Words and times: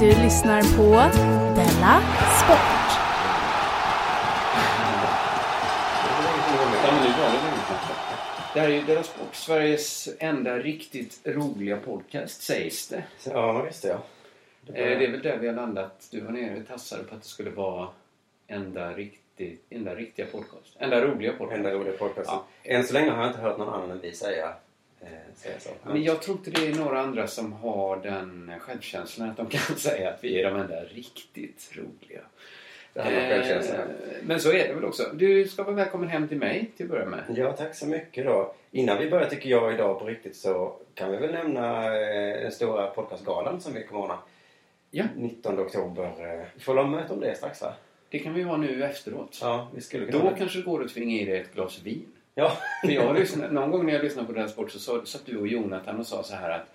Du 0.00 0.06
lyssnar 0.06 0.62
på 0.76 0.90
Della 1.56 2.00
Sport. 2.38 2.86
Det 8.54 8.60
här 8.60 8.68
är 8.68 8.72
ju 8.74 8.82
Deras 8.82 9.06
Sport, 9.06 9.34
Sveriges 9.34 10.08
enda 10.18 10.58
riktigt 10.58 11.20
roliga 11.24 11.76
podcast, 11.76 12.42
sägs 12.42 12.88
det. 12.88 13.04
Ja, 13.24 13.62
visst 13.62 13.84
ja. 13.84 13.90
Eh, 13.94 14.74
Det 14.74 15.04
är 15.06 15.10
väl 15.10 15.22
där 15.22 15.36
vi 15.38 15.46
har 15.46 15.54
landat. 15.54 16.08
Du 16.10 16.20
var 16.20 16.32
nere 16.32 16.60
och 16.60 16.66
tassade 16.66 17.04
på 17.04 17.14
att 17.14 17.22
det 17.22 17.28
skulle 17.28 17.50
vara 17.50 17.88
enda, 18.46 18.92
riktigt, 18.92 19.66
enda 19.70 19.94
riktiga 19.94 20.26
podcast. 20.26 20.76
Enda 20.78 21.00
roliga 21.00 21.32
podcast. 21.32 21.56
Enda 21.56 21.70
roliga 21.70 21.92
podcasten. 21.96 22.34
Ja. 22.62 22.70
Än 22.72 22.84
så 22.84 22.94
länge 22.94 23.10
har 23.10 23.22
jag 23.22 23.30
inte 23.30 23.40
hört 23.40 23.58
någon 23.58 23.74
annan 23.74 23.90
än 23.90 24.00
vi 24.00 24.12
säga, 24.12 24.54
säga 25.34 25.58
så. 25.60 25.70
Men 25.84 26.02
jag 26.02 26.22
tror 26.22 26.36
inte 26.36 26.50
det 26.50 26.66
är 26.66 26.74
några 26.74 27.00
andra 27.00 27.26
som 27.26 27.52
har 27.52 27.96
den 27.96 28.52
självkänslan 28.60 29.30
att 29.30 29.36
de 29.36 29.46
kan 29.46 29.76
säga 29.76 30.08
att 30.10 30.24
vi 30.24 30.40
är 30.40 30.50
de 30.50 30.60
enda 30.60 30.80
riktigt 30.84 31.70
roliga. 31.74 32.20
Eh, 32.94 33.04
Men 34.22 34.40
så 34.40 34.52
är 34.52 34.68
det 34.68 34.74
väl 34.74 34.84
också. 34.84 35.10
Du 35.14 35.48
ska 35.48 35.62
vara 35.62 35.74
välkommen 35.74 36.08
hem 36.08 36.28
till 36.28 36.36
mig 36.38 36.70
till 36.76 36.86
att 36.86 36.90
börja 36.90 37.06
med. 37.06 37.24
Ja, 37.36 37.52
tack 37.52 37.74
så 37.74 37.86
mycket 37.86 38.24
då. 38.26 38.54
Innan 38.70 38.98
vi 38.98 39.10
börjar 39.10 39.28
tycker 39.28 39.50
jag 39.50 39.74
idag 39.74 39.98
på 39.98 40.04
riktigt 40.04 40.36
så 40.36 40.76
kan 40.94 41.10
vi 41.10 41.16
väl 41.16 41.32
nämna 41.32 41.84
eh, 41.96 42.40
den 42.42 42.52
stora 42.52 42.86
podcastgalan 42.86 43.60
som 43.60 43.74
vi 43.74 43.82
kommer 43.84 44.00
ordna. 44.02 44.18
Ja. 44.90 45.04
19 45.16 45.60
oktober. 45.60 46.04
eh, 46.04 46.46
Vi 46.54 46.60
får 46.60 46.74
väl 46.74 46.86
möta 46.86 47.14
om 47.14 47.20
det 47.20 47.34
strax 47.34 47.62
va? 47.62 47.74
Det 48.08 48.18
kan 48.18 48.34
vi 48.34 48.42
ha 48.42 48.56
nu 48.56 48.84
efteråt. 48.84 49.38
Ja, 49.42 49.68
vi 49.74 49.80
skulle 49.80 50.06
kunna... 50.12 50.30
Då 50.30 50.36
kanske 50.36 50.58
det 50.58 50.64
går 50.64 50.84
att 50.84 50.94
tvinga 50.94 51.20
i 51.20 51.24
dig 51.24 51.40
ett 51.40 51.54
glas 51.54 51.82
vin. 51.82 52.06
Ja. 52.38 52.52
För 52.84 52.92
jag 52.92 53.06
har 53.06 53.14
lyssnat, 53.14 53.52
någon 53.52 53.70
gång 53.70 53.86
när 53.86 53.92
jag 53.92 54.04
lyssnade 54.04 54.26
på 54.26 54.32
den 54.32 54.48
sport 54.48 54.70
så 54.70 54.78
sa- 54.78 55.04
satt 55.04 55.26
du 55.26 55.38
och 55.38 55.46
Jonathan 55.48 55.98
och 56.00 56.06
sa 56.06 56.22
så 56.22 56.34
här 56.36 56.50
att 56.50 56.66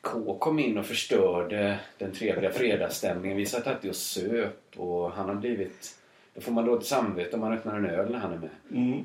K 0.00 0.38
kom 0.38 0.58
in 0.58 0.78
och 0.78 0.86
förstörde 0.86 1.78
den 1.98 2.12
trevliga 2.12 2.50
fredagsstämningen. 2.52 3.36
Vi 3.36 3.46
satt 3.46 3.66
alltid 3.66 3.90
och 3.90 3.96
söp 3.96 4.56
och 4.76 5.10
han 5.10 5.28
har 5.28 5.34
blivit... 5.34 5.94
Då 6.34 6.40
får 6.40 6.52
man 6.52 6.64
dåligt 6.66 6.86
samvete 6.86 7.34
om 7.34 7.40
man 7.40 7.52
öppnar 7.52 7.76
en 7.76 7.86
öl 7.86 8.10
när 8.10 8.18
han 8.18 8.32
är 8.32 8.38
med. 8.38 8.50
Mm. 8.72 9.04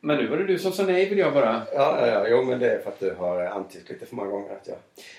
Men 0.00 0.16
nu 0.16 0.26
var 0.26 0.36
det 0.36 0.44
du 0.46 0.58
som 0.58 0.72
sa 0.72 0.82
nej 0.82 1.08
vill 1.08 1.18
jag 1.18 1.32
bara... 1.32 1.62
Ja, 1.74 1.98
ja, 2.00 2.06
ja, 2.06 2.26
jo 2.28 2.42
men 2.42 2.58
det 2.58 2.70
är 2.70 2.78
för 2.78 2.88
att 2.90 3.00
du 3.00 3.14
har 3.14 3.44
antytt 3.44 3.88
lite 3.88 4.06
för 4.06 4.16
många 4.16 4.30
gånger 4.30 4.52
att 4.52 4.68
jag... 4.68 4.76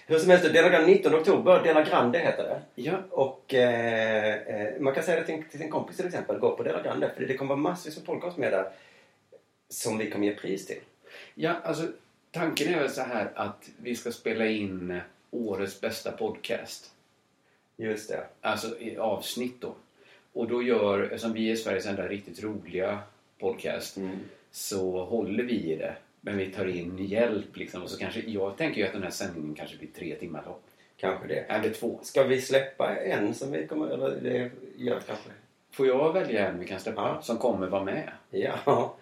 Hur 0.07 0.19
som 0.19 0.29
helst, 0.29 0.53
Grande 0.53 0.85
19 0.85 1.15
oktober, 1.15 1.63
Dela 1.63 1.83
Grande 1.83 2.19
heter 2.19 2.43
det. 2.43 2.61
Ja, 2.75 2.93
Och 3.09 3.53
eh, 3.53 4.33
eh, 4.35 4.73
man 4.79 4.93
kan 4.93 5.03
säga 5.03 5.19
det 5.19 5.25
till, 5.25 5.43
till 5.49 5.59
sin 5.59 5.69
kompis 5.69 5.97
till 5.97 6.05
exempel, 6.07 6.39
gå 6.39 6.57
på 6.57 6.63
Dela 6.63 6.81
Grande. 6.81 7.11
För 7.17 7.25
det 7.25 7.37
kommer 7.37 7.49
vara 7.49 7.59
massvis 7.59 7.97
med 7.97 8.05
podcast 8.05 8.37
med 8.37 8.51
där 8.51 8.65
som 9.73 9.97
vi 9.97 10.11
kommer 10.11 10.27
ge 10.27 10.35
pris 10.35 10.65
till. 10.65 10.79
ja 11.35 11.55
alltså 11.63 11.87
tanken 12.31 12.73
är 12.73 12.79
väl 12.79 12.89
så 12.89 13.01
här 13.01 13.31
att 13.35 13.69
vi 13.81 13.95
ska 13.95 14.11
spela 14.11 14.47
in 14.47 14.99
årets 15.31 15.81
bästa 15.81 16.11
podcast. 16.11 16.91
Just 17.77 18.09
det. 18.09 18.23
Alltså 18.41 18.79
i 18.79 18.97
avsnitt 18.97 19.61
då. 19.61 19.75
Och 20.33 20.47
då 20.47 20.63
gör, 20.63 21.03
eftersom 21.03 21.33
vi 21.33 21.51
är 21.51 21.55
Sveriges 21.55 21.85
enda 21.85 22.07
riktigt 22.07 22.43
roliga 22.43 22.99
podcast, 23.39 23.97
Mm. 23.97 24.19
så 24.51 25.05
håller 25.05 25.43
vi 25.43 25.53
i 25.71 25.75
det. 25.75 25.95
Men 26.21 26.37
vi 26.37 26.45
tar 26.51 26.65
in 26.65 26.97
hjälp 27.05 27.57
liksom. 27.57 27.83
Och 27.83 27.89
så 27.89 27.99
kanske, 27.99 28.19
jag 28.19 28.57
tänker 28.57 28.81
ju 28.81 28.87
att 28.87 28.93
den 28.93 29.03
här 29.03 29.09
sändningen 29.09 29.55
kanske 29.55 29.77
blir 29.77 29.89
tre 29.95 30.15
timmar 30.15 30.43
lång. 30.45 30.55
Kanske 30.97 31.27
det. 31.27 31.39
Eller 31.39 31.69
två. 31.69 31.99
Ska 32.03 32.23
vi 32.23 32.41
släppa 32.41 32.95
en 32.95 33.33
som 33.33 33.51
vi 33.51 33.67
kommer... 33.67 33.87
Eller 33.89 34.21
det 34.21 34.51
gör 34.77 34.99
kanske. 35.07 35.29
Får 35.71 35.87
jag 35.87 36.13
välja 36.13 36.47
en 36.47 36.59
vi 36.59 36.67
kan 36.67 36.79
släppa? 36.79 37.01
Ja. 37.01 37.21
Som 37.21 37.37
kommer 37.37 37.67
vara 37.67 37.83
med? 37.83 38.11
Ja. 38.29 38.95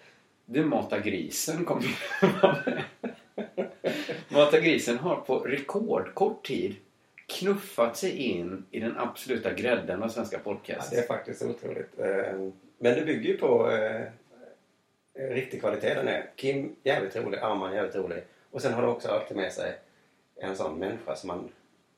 Du 0.52 0.66
Mata 0.66 1.00
Grisen 1.00 1.66
med. 1.66 1.84
Mata 4.30 4.60
Grisen 4.60 4.98
har 4.98 5.16
på 5.16 5.40
rekordkort 5.40 6.46
tid 6.46 6.76
knuffat 7.28 7.98
sig 7.98 8.18
in 8.18 8.66
i 8.72 8.80
den 8.80 8.98
absoluta 8.98 9.54
grädden 9.54 10.04
av 10.04 10.10
svenska 10.10 10.38
ja. 10.38 10.44
podcast. 10.44 10.92
Det 10.92 10.98
är 10.98 11.08
faktiskt 11.08 11.42
otroligt. 11.42 12.00
Eh, 12.00 12.34
Men 12.78 12.96
det 12.96 13.06
bygger 13.06 13.30
ju 13.30 13.38
på 13.38 13.72
eh, 13.72 14.02
riktig 15.14 15.60
kvalitet 15.60 15.94
den 15.94 16.08
är. 16.08 16.30
Kim 16.36 16.76
jävligt 16.84 17.16
rolig, 17.16 17.40
Arman 17.40 17.74
jävligt 17.74 17.96
rolig. 17.96 18.24
Och 18.52 18.62
sen 18.62 18.74
har 18.74 18.82
det 18.82 18.88
också 18.88 19.10
alltid 19.10 19.38
med 19.38 19.52
sig 19.52 19.80
en 20.36 20.56
sån 20.56 20.80
människa 20.80 21.16
som 21.16 21.28
man 21.28 21.50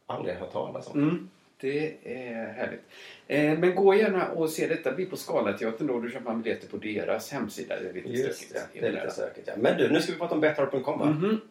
aldrig 0.06 0.36
har 0.36 0.42
hört 0.42 0.54
talas 0.54 0.88
om. 0.88 1.04
Mm, 1.04 1.30
det 1.68 1.94
är 2.04 2.54
härligt. 2.54 2.82
Eh, 3.28 3.60
men 3.60 3.76
gå 3.76 3.96
gärna 3.96 4.28
och 4.30 4.50
se 4.50 4.68
detta. 4.68 4.92
blir 4.92 5.06
på 5.06 5.18
Scalateatern 5.18 5.88
då. 5.88 6.00
Du 6.00 6.10
köper 6.12 6.26
man 6.26 6.42
biljetter 6.42 6.68
på 6.68 6.78
deras 6.78 7.32
hemsida. 7.32 7.80
Det 7.80 7.90
är 7.90 7.94
lite 7.94 8.10
Just 8.10 8.36
stökigt. 8.38 8.54
det, 8.74 8.80
det 8.82 8.88
är 8.88 8.92
lite 8.92 9.12
sökigt. 9.12 9.48
Ja. 9.48 9.54
Men 9.58 9.78
du, 9.78 9.90
nu 9.92 10.02
ska 10.02 10.12
vi 10.12 10.18
prata 10.18 10.36
om 10.36 10.42
betthard.com 10.42 11.00
va? 11.00 11.06
Mhm. 11.06 11.42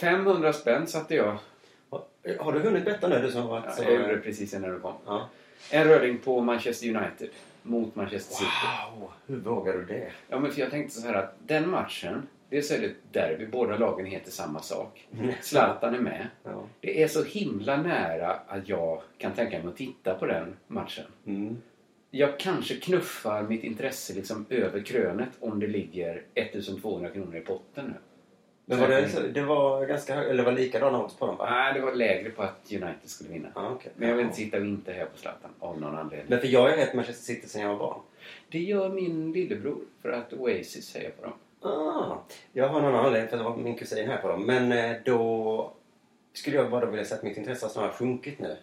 500 0.00 0.52
spänn 0.52 0.86
satte 0.86 1.14
jag. 1.14 1.38
Har- 2.38 2.52
du 2.52 2.58
hunnit 2.58 2.84
betta 2.84 3.08
nu 3.08 3.18
du 3.22 3.30
som 3.30 3.42
har 3.42 3.48
varit 3.48 3.64
Ja, 3.66 3.72
så... 3.72 3.82
jag 3.82 3.92
gjorde 3.92 4.14
det 4.14 4.20
precis 4.20 4.54
innan 4.54 4.70
du 4.70 4.80
kom. 4.80 4.94
Ja. 5.06 5.28
En 5.70 5.84
röring 5.88 6.18
på 6.18 6.40
Manchester 6.40 6.86
United 6.96 7.28
mot 7.62 7.94
Manchester 7.94 8.34
City. 8.34 8.50
Wow, 9.00 9.12
hur 9.26 9.36
vågar 9.36 9.72
du 9.72 9.84
det? 9.84 10.10
Ja, 10.28 10.38
men 10.38 10.52
för 10.52 10.60
jag 10.60 10.70
tänkte 10.70 11.00
så 11.00 11.06
här 11.06 11.14
att 11.14 11.34
den 11.46 11.70
matchen, 11.70 12.26
dels 12.52 12.70
är 12.70 12.78
det 12.80 12.86
ett 12.86 13.12
derby, 13.12 13.46
båda 13.46 13.76
lagen 13.76 14.06
heter 14.06 14.30
samma 14.30 14.62
sak. 14.62 15.08
Zlatan 15.40 15.94
är 15.94 15.98
med. 15.98 16.26
Ja. 16.44 16.64
Det 16.80 17.02
är 17.02 17.08
så 17.08 17.24
himla 17.24 17.76
nära 17.76 18.30
att 18.46 18.68
jag 18.68 19.02
kan 19.18 19.32
tänka 19.32 19.58
mig 19.58 19.68
att 19.68 19.76
titta 19.76 20.14
på 20.14 20.26
den 20.26 20.56
matchen. 20.66 21.04
Mm. 21.26 21.56
Jag 22.10 22.38
kanske 22.38 22.74
knuffar 22.74 23.42
mitt 23.42 23.64
intresse 23.64 24.14
liksom 24.14 24.46
över 24.48 24.80
krönet 24.80 25.28
om 25.40 25.60
det 25.60 25.66
ligger 25.66 26.22
1200 26.34 27.10
kronor 27.10 27.36
i 27.36 27.40
potten 27.40 27.86
nu. 27.86 27.94
Men 28.64 28.80
var 28.80 28.88
det, 28.88 29.32
det 29.34 29.42
var 29.42 29.86
ganska 29.86 30.14
hög, 30.14 30.30
eller 30.30 30.44
var 30.44 30.52
likadana 30.52 31.04
odds 31.04 31.16
på 31.16 31.26
dem 31.26 31.36
va? 31.36 31.50
Nej, 31.50 31.74
det 31.74 31.80
var 31.80 31.94
lägre 31.94 32.30
på 32.30 32.42
att 32.42 32.72
United 32.72 32.96
skulle 33.04 33.30
vinna. 33.30 33.48
Ja, 33.54 33.70
okej. 33.70 33.92
Men 33.96 34.08
jag 34.08 34.16
vill 34.16 34.24
inte 34.24 34.36
sitta 34.36 34.56
och 34.56 34.64
inte 34.64 34.92
här 34.92 35.04
på 35.04 35.18
Zlatan 35.18 35.50
av 35.58 35.80
någon 35.80 35.96
anledning. 35.96 36.26
Men 36.28 36.40
för 36.40 36.48
jag 36.48 36.60
har 36.60 36.76
hett 36.76 36.94
Manchester 36.94 37.34
City 37.34 37.48
sedan 37.48 37.62
jag 37.62 37.68
var 37.68 37.78
barn. 37.78 38.00
Det 38.48 38.58
gör 38.58 38.88
min 38.88 39.32
lillebror 39.32 39.80
för 40.02 40.12
att 40.12 40.32
Oasis 40.32 40.84
säger 40.84 41.10
på 41.10 41.22
dem. 41.22 41.32
Ah, 41.62 42.16
jag 42.52 42.68
har 42.68 42.80
annan 42.80 42.94
anledning 42.94 43.28
för 43.28 43.36
att 43.36 43.42
det 43.42 43.50
var 43.50 43.56
min 43.56 43.76
kusin 43.76 44.08
här 44.08 44.16
på 44.16 44.28
dem. 44.28 44.46
Men 44.46 44.72
eh, 44.72 44.96
då 45.04 45.72
skulle 46.32 46.56
jag 46.56 46.70
bara 46.70 46.86
vilja 46.86 47.04
säga 47.04 47.18
att 47.18 47.24
mitt 47.24 47.36
intresse 47.36 47.66
har 47.66 47.70
snarare 47.70 47.92
sjunkit 47.92 48.38
nu. 48.38 48.56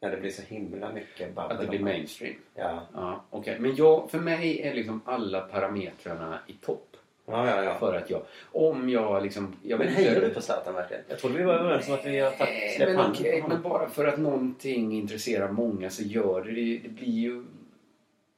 När 0.00 0.10
det 0.10 0.16
blir 0.16 0.30
så 0.30 0.42
himla 0.42 0.92
mycket 0.92 1.34
babbel. 1.34 1.56
Att 1.56 1.62
det 1.62 1.68
blir 1.68 1.80
mainstream. 1.80 2.34
Ja. 2.54 2.86
Ja, 2.94 3.24
okej. 3.30 3.58
Men 3.60 3.76
jag, 3.76 4.10
för 4.10 4.18
mig 4.18 4.60
är 4.60 4.74
liksom 4.74 5.00
alla 5.04 5.40
parametrarna 5.40 6.38
i 6.46 6.52
topp. 6.52 6.96
Ja, 7.26 7.48
ja, 7.48 7.64
ja. 7.64 7.78
För 7.78 7.96
att 7.96 8.10
jag, 8.10 8.22
om 8.52 8.88
jag 8.88 9.22
liksom... 9.22 9.56
Jag 9.62 9.78
Men 9.78 9.88
hejar 9.88 10.20
du 10.20 10.30
på 10.30 10.40
Zlatan 10.40 10.74
verkligen? 10.74 11.02
Jag 11.08 11.18
trodde 11.18 11.38
vi 11.38 11.44
var 11.44 11.54
överens 11.54 11.88
om 11.88 11.94
att 11.94 12.06
vi 12.06 12.18
har 12.18 12.30
tagit 12.30 12.74
släppt 12.76 12.90
men 12.90 12.96
handen 12.96 13.20
okej, 13.20 13.42
på 13.42 13.48
men 13.48 13.62
bara 13.62 13.88
för 13.88 14.06
att 14.06 14.18
någonting 14.18 14.92
intresserar 14.92 15.52
många 15.52 15.90
så 15.90 16.02
gör 16.02 16.44
det 16.44 16.52
det. 16.52 16.78
Det 16.82 16.88
blir 16.88 17.08
ju 17.08 17.44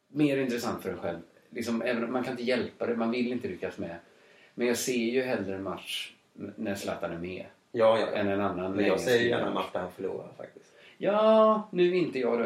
mer 0.09 0.37
intressant 0.37 0.83
för 0.83 0.91
en 0.91 0.99
själv. 0.99 1.19
Liksom, 1.51 1.83
även, 1.83 2.13
man 2.13 2.25
kan 2.25 2.31
inte 2.31 2.45
hjälpa 2.45 2.87
det, 2.87 2.97
man 2.97 3.11
vill 3.11 3.33
inte 3.33 3.49
lyckas 3.49 3.79
med. 3.79 3.97
Men 4.55 4.67
jag 4.67 4.77
ser 4.77 4.93
ju 4.93 5.23
hellre 5.23 5.55
en 5.55 5.63
match 5.63 6.13
när 6.33 6.75
Zlatan 6.75 7.13
är 7.13 7.19
med. 7.19 7.47
Ja, 7.73 7.99
ja, 8.01 8.09
ja. 8.13 8.17
än 8.17 8.29
en 8.29 8.41
annan 8.41 8.73
Men 8.73 8.85
jag 8.87 9.01
säger 9.01 9.25
liga. 9.25 9.39
gärna 9.39 9.55
match 9.55 9.69
där 9.73 9.81
han 9.81 9.93
förlorar 9.93 10.29
faktiskt. 10.37 10.73
Ja, 10.99 11.69
nu 11.73 11.89
är 11.89 11.95
inte 11.95 12.19
jag 12.19 12.39
då. 12.39 12.45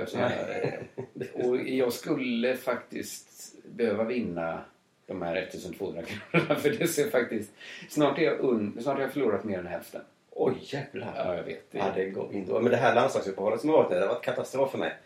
Och 1.48 1.56
jag 1.56 1.92
skulle 1.92 2.56
faktiskt 2.56 3.54
behöva 3.64 4.04
vinna 4.04 4.60
de 5.06 5.22
här 5.22 5.36
1200 5.36 6.02
kronorna. 6.02 6.54
För 6.60 6.70
det 6.70 6.88
ser 6.88 7.10
faktiskt... 7.10 7.52
Snart, 7.88 8.18
är 8.18 8.22
jag 8.22 8.40
un... 8.40 8.78
Snart 8.82 8.94
har 8.94 9.02
jag 9.02 9.12
förlorat 9.12 9.44
mer 9.44 9.58
än 9.58 9.66
hälften. 9.66 10.00
Oj 10.30 10.54
jävlar. 10.60 11.12
Ja, 11.16 11.36
jag 11.36 11.42
vet. 11.42 11.72
Det. 11.72 11.78
Ja, 11.78 11.92
det 11.94 12.10
går 12.10 12.34
inte. 12.34 12.52
Men 12.52 12.70
det 12.70 12.76
här 12.76 12.94
landslagsuppehållet 12.94 13.60
som 13.60 13.70
har 13.70 13.76
varit 13.76 13.90
nu, 13.90 13.96
det 13.96 14.02
har 14.02 14.14
varit 14.14 14.24
katastrof 14.24 14.70
för 14.70 14.78
mig. 14.78 14.96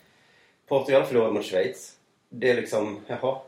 Portugal 0.67 1.05
förlorade 1.05 1.33
mot 1.33 1.45
Schweiz. 1.45 1.97
Det 2.29 2.51
är 2.51 2.55
liksom, 2.55 3.01
jaha. 3.07 3.39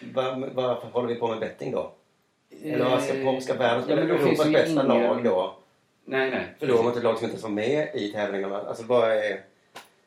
Var, 0.00 0.50
varför 0.54 0.88
håller 0.88 1.08
vi 1.08 1.14
på 1.14 1.28
med 1.28 1.40
betting 1.40 1.72
då? 1.72 1.92
Eller 2.64 2.98
ska, 2.98 3.40
ska 3.40 3.54
världen 3.54 3.78
ja, 3.78 3.82
spela 3.84 4.18
finns 4.18 4.40
Europas 4.40 4.52
bästa 4.52 4.70
ingen... 4.70 4.86
lag 4.86 5.24
då? 5.24 5.54
Nej, 6.04 6.30
nej. 6.30 6.46
Förlorar 6.58 6.82
mot 6.82 6.96
ett 6.96 7.02
lag 7.02 7.16
som 7.16 7.24
inte 7.24 7.34
ens 7.34 7.42
var 7.42 7.50
med 7.50 7.88
i 7.94 8.12
tävlingarna. 8.12 8.58
Alltså 8.58 8.84
bara. 8.84 9.12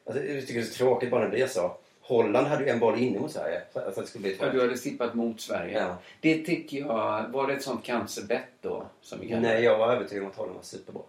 Alltså, 0.06 0.24
jag 0.24 0.48
tycker 0.48 0.54
det 0.54 0.60
är 0.60 0.64
så 0.64 0.74
tråkigt 0.78 1.12
bara 1.12 1.22
när 1.22 1.28
det 1.28 1.36
blir 1.36 1.48
så. 1.48 1.78
Holland 2.02 2.48
hade 2.48 2.64
ju 2.64 2.70
en 2.70 2.80
boll 2.80 3.00
inne 3.00 3.20
mot 3.20 3.32
Sverige. 3.32 3.62
Så 3.74 3.80
alltså, 3.80 4.02
det 4.02 4.08
skulle 4.08 4.22
bli 4.22 4.38
Ja, 4.42 4.50
du 4.50 4.62
hade 4.62 4.78
tippat 4.78 5.14
mot 5.14 5.42
Sverige. 5.42 5.80
Ja. 5.80 5.98
Det 6.22 6.46
tycker 6.46 6.78
jag... 6.78 7.26
Var 7.30 7.48
det 7.48 7.54
ett 7.54 7.64
sånt 7.64 7.84
cancerbett 7.84 8.50
då? 8.62 8.86
Som 9.02 9.20
vi 9.20 9.28
det? 9.28 9.40
Nej, 9.40 9.64
jag 9.64 9.78
var 9.78 9.94
övertygad 9.94 10.24
om 10.24 10.30
att 10.30 10.36
Holland 10.36 10.56
var 10.56 10.64
superbra. 10.64 11.02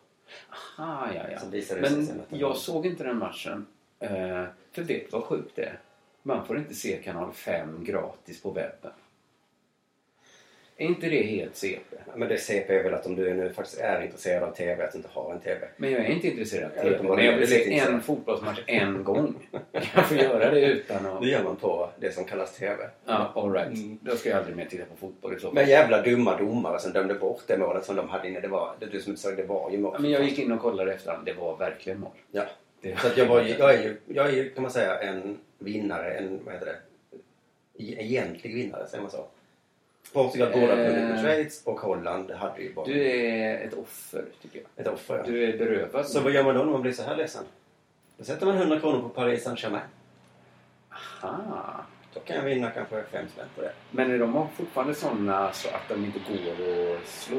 Ah, 0.77 1.07
ja, 1.15 1.23
ja. 1.33 1.39
Det 1.51 1.81
Men 1.81 2.07
det 2.31 2.37
jag 2.39 2.49
var- 2.49 2.55
såg 2.55 2.87
inte 2.87 3.05
den 3.05 3.19
matchen. 3.19 3.67
Eh, 4.01 4.45
för 4.73 4.83
vet 4.83 4.87
du 5.05 5.07
vad 5.11 5.25
sjukt 5.25 5.57
det 5.57 5.63
är? 5.63 5.79
Man 6.23 6.47
får 6.47 6.59
inte 6.59 6.75
se 6.75 6.97
kanal 6.97 7.33
5 7.33 7.85
gratis 7.85 8.43
på 8.43 8.51
webben. 8.51 8.91
Är 10.77 10.87
inte 10.87 11.07
det 11.09 11.23
helt 11.23 11.57
CP? 11.57 11.97
Men 12.17 12.29
det 12.29 12.39
CP 12.39 12.75
är 12.75 12.83
väl 12.83 12.95
att 12.95 13.07
om 13.07 13.17
du 13.17 13.35
nu 13.35 13.53
faktiskt 13.53 13.81
är 13.81 14.03
intresserad 14.03 14.43
av 14.43 14.51
TV, 14.55 14.85
att 14.85 14.93
du 14.93 14.99
inte 14.99 15.09
har 15.13 15.33
en 15.33 15.41
TV. 15.41 15.69
Men 15.77 15.93
jag 15.93 16.01
är 16.05 16.09
inte 16.09 16.29
intresserad 16.29 16.71
av 16.71 16.75
TV. 16.77 16.91
uppenbarligen 16.91 17.33
Men 17.33 17.41
jag 17.41 17.49
vill 17.49 17.65
se 17.65 17.79
en 17.79 18.01
fotbollsmatch 18.03 18.61
en 18.67 19.05
gång. 19.05 19.35
Jag 19.95 20.09
få 20.09 20.15
göra 20.15 20.51
det 20.51 20.61
utan 20.67 21.07
att... 21.07 21.23
Det 21.23 21.29
gör 21.29 21.45
man 21.45 21.57
på 21.57 21.91
det 22.01 22.13
som 22.13 22.25
kallas 22.25 22.57
TV. 22.57 22.77
Ja, 23.05 23.33
all 23.35 23.53
right. 23.53 23.77
Mm. 23.79 23.99
Då 24.03 24.17
ska 24.17 24.29
jag 24.29 24.39
aldrig 24.39 24.57
mer 24.57 24.65
titta 24.67 24.85
på 24.85 24.97
fotboll 24.97 25.33
i 25.37 25.41
så 25.41 25.47
fall. 25.47 25.55
Men 25.55 25.69
jävla 25.69 26.03
dumma 26.03 26.37
domare 26.39 26.79
som 26.79 26.93
dömde 26.93 27.15
bort 27.15 27.43
det 27.47 27.59
målet 27.59 27.85
som 27.85 27.97
de 27.97 28.09
hade 28.09 28.29
inne. 28.29 28.41
Det 28.41 28.49
var, 28.49 28.75
det, 28.79 28.87
du 28.87 29.01
som 29.01 29.11
inte 29.11 29.23
sa 29.23 29.31
det 29.31 29.43
var 29.43 29.71
ju 29.71 29.79
mål. 29.79 29.97
Men 30.01 30.11
jag 30.11 30.25
gick 30.25 30.39
in 30.39 30.53
och 30.53 30.61
kollade 30.61 30.95
efterhand. 30.95 31.27
Det 31.27 31.33
var 31.33 31.57
verkligen 31.57 32.01
mål. 32.01 32.11
Ja. 32.31 32.43
Det- 32.81 32.99
Så 33.01 33.09
jag, 33.17 33.27
var, 33.27 33.43
ju- 33.43 33.55
jag, 33.59 33.75
är 33.75 33.83
ju, 33.83 33.97
jag 34.07 34.27
är 34.27 34.33
ju, 34.33 34.51
kan 34.51 34.63
man 34.63 34.71
säga, 34.73 34.99
en 35.01 35.39
vinnare. 35.65 36.15
En, 36.15 36.41
vad 36.45 36.55
heter 36.55 36.67
det? 36.67 36.79
E- 37.85 37.97
Egentlig 38.01 38.55
vinnare, 38.55 38.87
säger 38.89 39.03
man 39.03 39.11
så. 39.11 39.27
Portugal 40.13 40.53
borde 40.53 40.67
ha 40.67 40.75
vunnit 40.77 41.17
Eh. 41.17 41.23
Schweiz 41.23 41.63
och 41.65 41.81
Holland 41.81 42.31
hade 42.31 42.63
ju 42.63 42.73
bara 42.75 42.87
Du 42.87 43.03
är 43.11 43.67
ett 43.67 43.75
offer, 43.75 44.25
tycker 44.43 44.59
jag. 44.59 44.87
ett 44.87 44.93
offer. 44.93 45.17
Ja. 45.17 45.23
Du 45.27 45.45
är 45.45 45.59
berövad. 45.59 46.07
Så 46.09 46.21
vad 46.21 46.33
gör 46.33 46.45
man 46.45 46.55
då 46.55 46.63
när 46.65 46.73
man 46.73 46.83
blir 46.83 46.93
så 46.93 47.03
här 47.03 47.17
ledsen? 47.17 47.45
Då 48.17 48.25
sätter 48.25 48.47
man 48.47 48.57
100 48.57 48.81
kronor 48.81 49.03
på 49.03 49.09
Paris 49.09 49.45
Saint-Germain. 49.45 49.83
Aha. 51.23 51.85
Då 52.15 52.21
kan 52.21 52.37
jag 52.37 52.43
vinna 52.43 52.71
kanske 52.71 53.03
5 53.11 53.29
spänn 53.29 53.47
på 53.57 53.63
det. 53.63 53.73
Men 53.91 54.11
är 54.11 54.19
de 54.19 54.49
fortfarande 54.57 54.95
sådana 54.95 55.53
så 55.53 55.69
att 55.69 55.89
de 55.89 56.05
inte 56.05 56.19
går 56.19 56.97
att 56.97 57.07
slå 57.09 57.37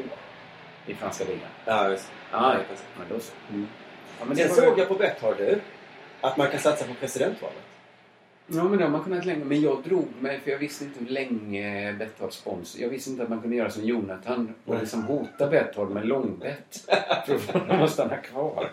i 0.86 0.94
franska 0.94 1.24
ligan? 1.24 1.50
Ja, 1.66 1.90
just 1.90 2.12
Ja, 2.31 2.54
Ja, 2.54 2.75
men 2.98 3.08
då 3.10 3.20
så. 3.20 3.34
Mm. 3.50 3.68
Ja, 4.20 4.25
men 4.25 4.38
Sen 4.38 4.50
såg 4.50 4.80
jag 4.80 4.88
på 4.88 4.94
Betthard 4.94 5.38
du, 5.38 5.62
att 6.22 6.38
man 6.38 6.50
kan 6.50 6.60
satsa 6.60 6.86
på 6.86 6.94
presidentvalet. 6.94 7.58
Ja, 8.48 8.63
men 8.63 8.78
det 8.78 8.84
har 8.84 8.92
man 8.92 9.04
kunnat 9.04 9.25
länge. 9.25 9.45
Men 9.45 9.62
jag 9.62 9.84
drog 9.84 10.07
mig, 10.19 10.40
för 10.40 10.51
jag 10.51 10.57
visste 10.57 10.84
inte 10.84 11.00
hur 11.00 11.07
länge 11.10 11.94
Betthard 11.94 12.34
spons. 12.34 12.78
Jag 12.80 12.90
visste 12.90 13.10
inte 13.10 13.24
att 13.24 13.30
man 13.30 13.42
kunde 13.42 13.56
göra 13.56 13.69
som 13.69 13.84
Jonathan 13.84 14.54
och 14.66 14.80
liksom 14.80 15.04
hota 15.04 15.48
Betthard 15.48 15.90
med 15.90 16.06
långbett. 16.07 16.86
för 17.25 17.36
att 17.36 17.42
få 17.45 17.74
att 17.84 17.92
stanna 17.92 18.18
kvar. 18.18 18.72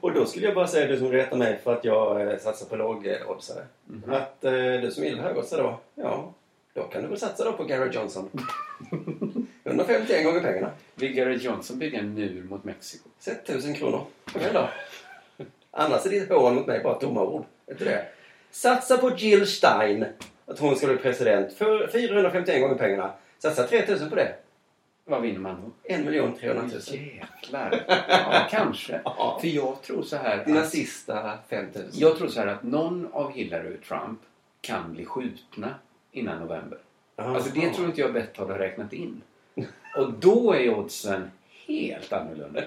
Och 0.00 0.12
då 0.12 0.26
skulle 0.26 0.46
jag 0.46 0.54
bara 0.54 0.66
säga, 0.66 0.86
du 0.86 0.98
som 0.98 1.12
retar 1.12 1.36
mig 1.36 1.60
för 1.64 1.72
att 1.72 1.84
jag 1.84 2.22
eh, 2.32 2.38
satsar 2.38 2.66
på 2.66 2.76
lågoddsare. 2.76 3.64
Mhm. 3.84 4.12
Att 4.12 4.44
eh, 4.44 4.52
du 4.52 4.90
som 4.90 5.04
gillar 5.04 5.22
högoddsare 5.22 5.62
då, 5.62 5.80
ja, 5.94 6.32
då 6.74 6.82
kan 6.82 7.02
du 7.02 7.08
väl 7.08 7.18
satsa 7.18 7.44
då 7.44 7.52
på 7.52 7.64
Gary 7.64 7.90
Johnson. 7.92 8.28
151 9.64 10.24
gånger 10.24 10.40
pengarna. 10.40 10.70
Vill 10.94 11.12
Gareth 11.12 11.44
Johnson 11.44 11.78
bygga 11.78 11.98
en 11.98 12.14
mur 12.14 12.42
mot 12.42 12.64
Mexiko? 12.64 13.08
Sätt 13.18 13.48
1000 13.48 13.74
kronor. 13.74 14.04
Kom 14.32 14.40
igen 14.40 14.54
då. 14.54 14.68
Annars 15.70 16.06
är 16.06 16.10
ditt 16.10 16.28
hån 16.28 16.54
mot 16.54 16.66
mig 16.66 16.80
bara 16.82 16.94
tomma 16.94 17.22
ord. 17.22 17.44
Vet 17.66 17.78
du 17.78 17.84
det? 17.84 18.06
Satsa 18.52 18.98
på 18.98 19.10
Jill 19.16 19.46
Stein. 19.46 20.04
Att 20.46 20.58
hon 20.58 20.76
ska 20.76 20.86
bli 20.86 20.96
president 20.96 21.52
för 21.52 21.88
451 21.88 22.60
gånger 22.60 22.74
pengarna. 22.74 23.12
Satsa 23.38 23.66
3000 23.66 24.10
på 24.10 24.16
det. 24.16 24.34
Vad 25.04 25.22
vinner 25.22 25.40
man 25.40 25.54
då? 25.62 25.94
1 25.94 26.04
miljon 26.04 26.34
300 26.36 26.62
000. 26.62 26.72
Jäklar. 26.90 27.84
Ja, 28.08 28.46
kanske. 28.50 29.00
Ja. 29.04 29.38
För 29.40 29.48
jag 29.48 29.82
tror 29.82 30.02
så 30.02 30.16
här 30.16 30.44
Dina 30.44 30.60
att, 30.60 30.68
sista 30.68 31.38
5000. 31.48 31.90
Jag 31.94 32.18
tror 32.18 32.28
så 32.28 32.40
här 32.40 32.46
att 32.46 32.62
någon 32.62 33.08
av 33.12 33.32
Hillary 33.32 33.76
och 33.76 33.84
Trump 33.88 34.20
kan 34.60 34.92
bli 34.94 35.04
skjutna 35.04 35.74
innan 36.12 36.40
november. 36.40 36.78
Alltså 37.16 37.50
det 37.54 37.70
tror 37.74 37.86
inte 37.86 38.00
jag 38.00 38.12
Betthard 38.12 38.50
har 38.50 38.58
räknat 38.58 38.92
in. 38.92 39.22
Och 39.96 40.12
då 40.12 40.54
är 40.54 40.74
oddsen 40.74 41.30
helt 41.66 42.12
annorlunda. 42.12 42.62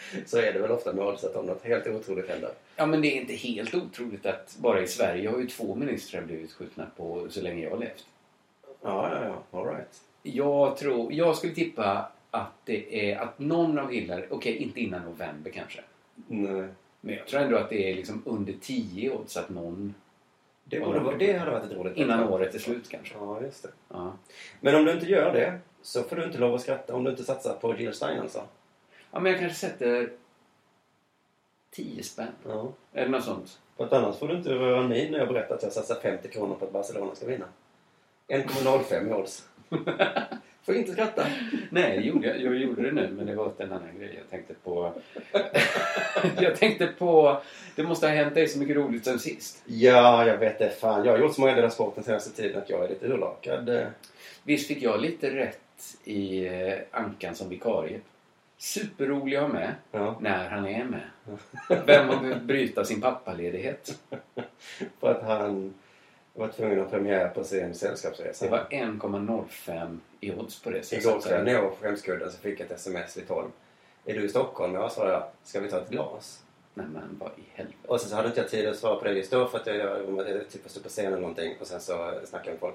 Så 0.26 0.38
är 0.38 0.52
det 0.52 0.58
väl 0.58 0.70
ofta 0.70 0.92
med 0.92 1.04
oddset 1.06 1.36
om 1.36 1.46
något 1.46 1.64
helt 1.64 1.86
otroligt 1.86 2.28
händer. 2.28 2.50
Ja 2.76 2.86
men 2.86 3.02
det 3.02 3.08
är 3.08 3.20
inte 3.20 3.34
helt 3.34 3.74
otroligt 3.74 4.26
att 4.26 4.56
bara 4.58 4.82
i 4.82 4.86
Sverige 4.86 5.28
har 5.28 5.38
ju 5.38 5.46
två 5.46 5.74
ministrar 5.74 6.22
blivit 6.22 6.52
skjutna 6.52 6.86
på 6.96 7.26
så 7.30 7.40
länge 7.40 7.62
jag 7.62 7.70
har 7.70 7.78
levt. 7.78 8.06
Ja, 8.82 9.10
ja, 9.12 9.24
ja. 9.24 9.58
All 9.58 9.66
right. 9.66 10.02
Jag 10.22 10.76
tror, 10.76 11.12
jag 11.12 11.36
skulle 11.36 11.54
tippa 11.54 12.12
att 12.30 12.52
det 12.64 13.10
är 13.10 13.18
att 13.18 13.38
någon 13.38 13.78
av 13.78 13.90
Hillary, 13.92 14.26
okej 14.30 14.56
inte 14.56 14.80
innan 14.80 15.02
november 15.02 15.50
kanske. 15.50 15.80
Nej. 16.26 16.68
Men 17.00 17.14
jag 17.14 17.26
tror 17.26 17.40
ändå 17.40 17.56
att 17.56 17.70
det 17.70 17.90
är 17.90 17.94
liksom 17.94 18.22
under 18.26 18.54
10 18.60 19.10
odds 19.10 19.36
att 19.36 19.48
någon 19.48 19.94
Det, 20.64 20.80
borde 20.80 21.00
vara, 21.00 21.16
det 21.16 21.32
hade 21.32 21.50
varit 21.50 21.64
ett 21.64 21.76
roligt 21.76 21.96
innan 21.96 22.28
året 22.28 22.54
är 22.54 22.58
slut 22.58 22.88
kanske. 22.88 23.14
Ja, 23.14 23.40
just 23.42 23.62
det. 23.62 23.68
Ja. 23.88 24.12
Men 24.60 24.74
om 24.74 24.84
du 24.84 24.92
inte 24.92 25.06
gör 25.06 25.32
det 25.32 25.58
så 25.82 26.02
får 26.02 26.16
du 26.16 26.24
inte 26.24 26.38
lov 26.38 26.54
att 26.54 26.60
skratta 26.60 26.94
om 26.94 27.04
du 27.04 27.10
inte 27.10 27.24
satsar 27.24 27.54
på 27.54 27.78
Jill 27.78 27.92
Stein 27.92 28.20
alltså. 28.20 28.42
Ja 29.10 29.20
men 29.20 29.32
jag 29.32 29.40
kanske 29.40 29.58
sätter 29.58 30.10
10 31.70 32.02
spänn. 32.02 32.32
Ja. 32.46 32.72
Eller 32.92 33.08
något 33.08 33.24
sånt. 33.24 33.58
För 33.76 33.84
att 33.84 33.92
annars 33.92 34.18
får 34.18 34.28
du 34.28 34.36
inte 34.36 34.54
röra 34.54 34.88
min 34.88 35.12
när 35.12 35.18
jag 35.18 35.28
berättar 35.28 35.54
att 35.54 35.62
jag 35.62 35.72
satsar 35.72 35.94
50 35.94 36.28
kronor 36.28 36.54
på 36.54 36.64
att 36.64 36.72
Barcelona 36.72 37.14
ska 37.14 37.26
vinna. 37.26 37.46
1,05 38.28 39.10
i 39.10 39.12
odds. 39.12 39.48
får 40.68 40.74
inte 40.74 40.92
skratta. 40.92 41.26
Nej, 41.70 41.98
det 41.98 42.04
gjorde 42.04 42.28
jag. 42.28 42.40
jag 42.40 42.56
gjorde 42.56 42.82
det 42.82 42.92
nu 42.92 43.08
men 43.16 43.26
det 43.26 43.34
var 43.34 43.46
åt 43.46 43.60
en 43.60 43.72
annan 43.72 43.98
grej. 43.98 44.14
Jag 44.18 44.30
tänkte 44.30 44.54
på... 44.54 44.92
jag 46.40 46.56
tänkte 46.56 46.86
på... 46.86 47.42
Det 47.76 47.82
måste 47.82 48.06
ha 48.06 48.14
hänt 48.14 48.34
dig 48.34 48.48
så 48.48 48.58
mycket 48.58 48.76
roligt 48.76 49.04
sen 49.04 49.18
sist. 49.18 49.62
Ja, 49.66 50.26
jag 50.26 50.38
vet 50.38 50.58
det. 50.58 50.70
Fan, 50.70 51.04
jag 51.04 51.12
har 51.12 51.18
gjort 51.18 51.34
så 51.34 51.40
många 51.40 51.54
delar 51.54 51.68
sport 51.68 51.94
den 51.94 52.04
senaste 52.04 52.42
tiden 52.42 52.62
att 52.62 52.70
jag 52.70 52.84
är 52.84 52.88
lite 52.88 53.06
urlakad. 53.06 53.86
Visst 54.44 54.68
fick 54.68 54.82
jag 54.82 55.00
lite 55.00 55.30
rätt 55.30 55.96
i 56.04 56.46
eh, 56.46 56.78
Ankan 56.90 57.34
som 57.34 57.48
vikarie. 57.48 58.00
Superrolig 58.58 59.36
att 59.36 59.42
ha 59.42 59.48
med 59.48 59.74
Ja. 59.90 60.16
när 60.20 60.48
han 60.48 60.66
är 60.66 60.84
med. 60.84 61.00
Vem 61.86 62.08
har 62.08 62.20
behövt 62.22 62.42
bryta 62.42 62.84
sin 62.84 63.00
pappaledighet? 63.00 63.98
För 65.00 65.10
att 65.10 65.22
han 65.22 65.74
var 66.34 66.48
tvungen 66.48 66.80
att 66.80 66.90
premiär 66.90 67.28
på 67.28 67.44
sin 67.44 67.74
sällskapsresa. 67.74 68.44
Det 68.44 68.50
var 68.50 68.66
1,05 68.70 69.98
i 70.20 70.32
odds 70.32 70.62
på 70.62 70.70
det. 70.70 70.92
Igår 70.92 71.20
kväll 71.20 71.44
när 71.44 71.52
jag 71.52 71.62
var 71.62 71.70
på 71.70 71.76
skämskudden 71.76 72.32
så 72.32 72.38
fick 72.38 72.60
jag 72.60 72.66
ett 72.66 72.72
sms 72.72 73.16
vid 73.16 73.28
12. 73.28 73.48
Är 74.04 74.14
du 74.14 74.24
i 74.24 74.28
Stockholm? 74.28 74.74
Ja, 74.74 74.90
svarade 74.90 75.12
jag. 75.12 75.24
Ska 75.42 75.60
vi 75.60 75.70
ta 75.70 75.78
ett 75.80 75.90
glas? 75.90 76.42
Nej 76.74 76.86
men 76.92 77.16
vad 77.18 77.28
i 77.28 77.42
helvete. 77.54 77.78
Och 77.86 78.00
sen 78.00 78.10
så 78.10 78.16
hade 78.16 78.28
inte 78.28 78.40
jag 78.40 78.50
tid 78.50 78.68
att 78.68 78.76
svara 78.76 78.96
på 78.96 79.04
det 79.04 79.12
just 79.12 79.30
då 79.30 79.46
för 79.46 79.58
att 79.58 79.66
jag, 79.66 79.76
jag, 79.76 80.18
jag 80.30 80.48
typ 80.50 80.70
stod 80.70 80.82
på 80.82 80.88
scen 80.88 81.06
eller 81.06 81.20
någonting 81.20 81.54
och 81.60 81.66
sen 81.66 81.80
så 81.80 82.12
snackade 82.24 82.50
jag 82.50 82.52
med 82.54 82.60
folk. 82.60 82.74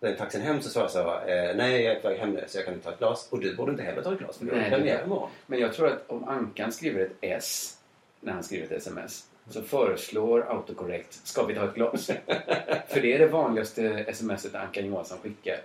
Den 0.00 0.16
taxin 0.16 0.40
hem 0.40 0.62
så 0.62 0.68
sa 0.68 0.80
jag 0.80 0.90
så 0.90 0.98
eh, 0.98 1.56
nej 1.56 1.82
jag 1.82 1.96
är 1.96 2.00
på 2.00 2.08
väg 2.08 2.18
hem 2.18 2.30
nu 2.30 2.44
så 2.46 2.58
jag 2.58 2.64
kan 2.64 2.74
inte 2.74 2.84
ta 2.84 2.92
ett 2.92 2.98
glas. 2.98 3.28
Och 3.30 3.40
du 3.40 3.56
borde 3.56 3.72
inte 3.72 3.82
heller 3.82 4.02
ta 4.02 4.12
ett 4.12 4.18
glas 4.18 4.38
för 4.38 4.44
du 4.44 4.52
har 4.52 4.70
premiär 4.70 5.04
imorgon. 5.04 5.28
Men 5.46 5.60
jag 5.60 5.72
tror 5.72 5.86
att 5.86 6.04
om 6.06 6.24
Ankan 6.28 6.72
skriver 6.72 7.00
ett 7.00 7.12
S 7.20 7.78
när 8.20 8.32
han 8.32 8.42
skriver 8.42 8.64
ett 8.64 8.72
sms 8.72 9.26
så 9.50 9.62
föreslår 9.62 10.46
autocorrect 10.48 11.26
ska 11.26 11.46
vi 11.46 11.54
ta 11.54 11.64
ett 11.64 11.74
glas? 11.74 12.06
För 12.88 13.00
det 13.00 13.14
är 13.14 13.18
det 13.18 13.26
vanligaste 13.26 14.06
smset 14.12 14.54
Ankan 14.54 14.86
Johansson 14.86 15.18
skickar. 15.22 15.56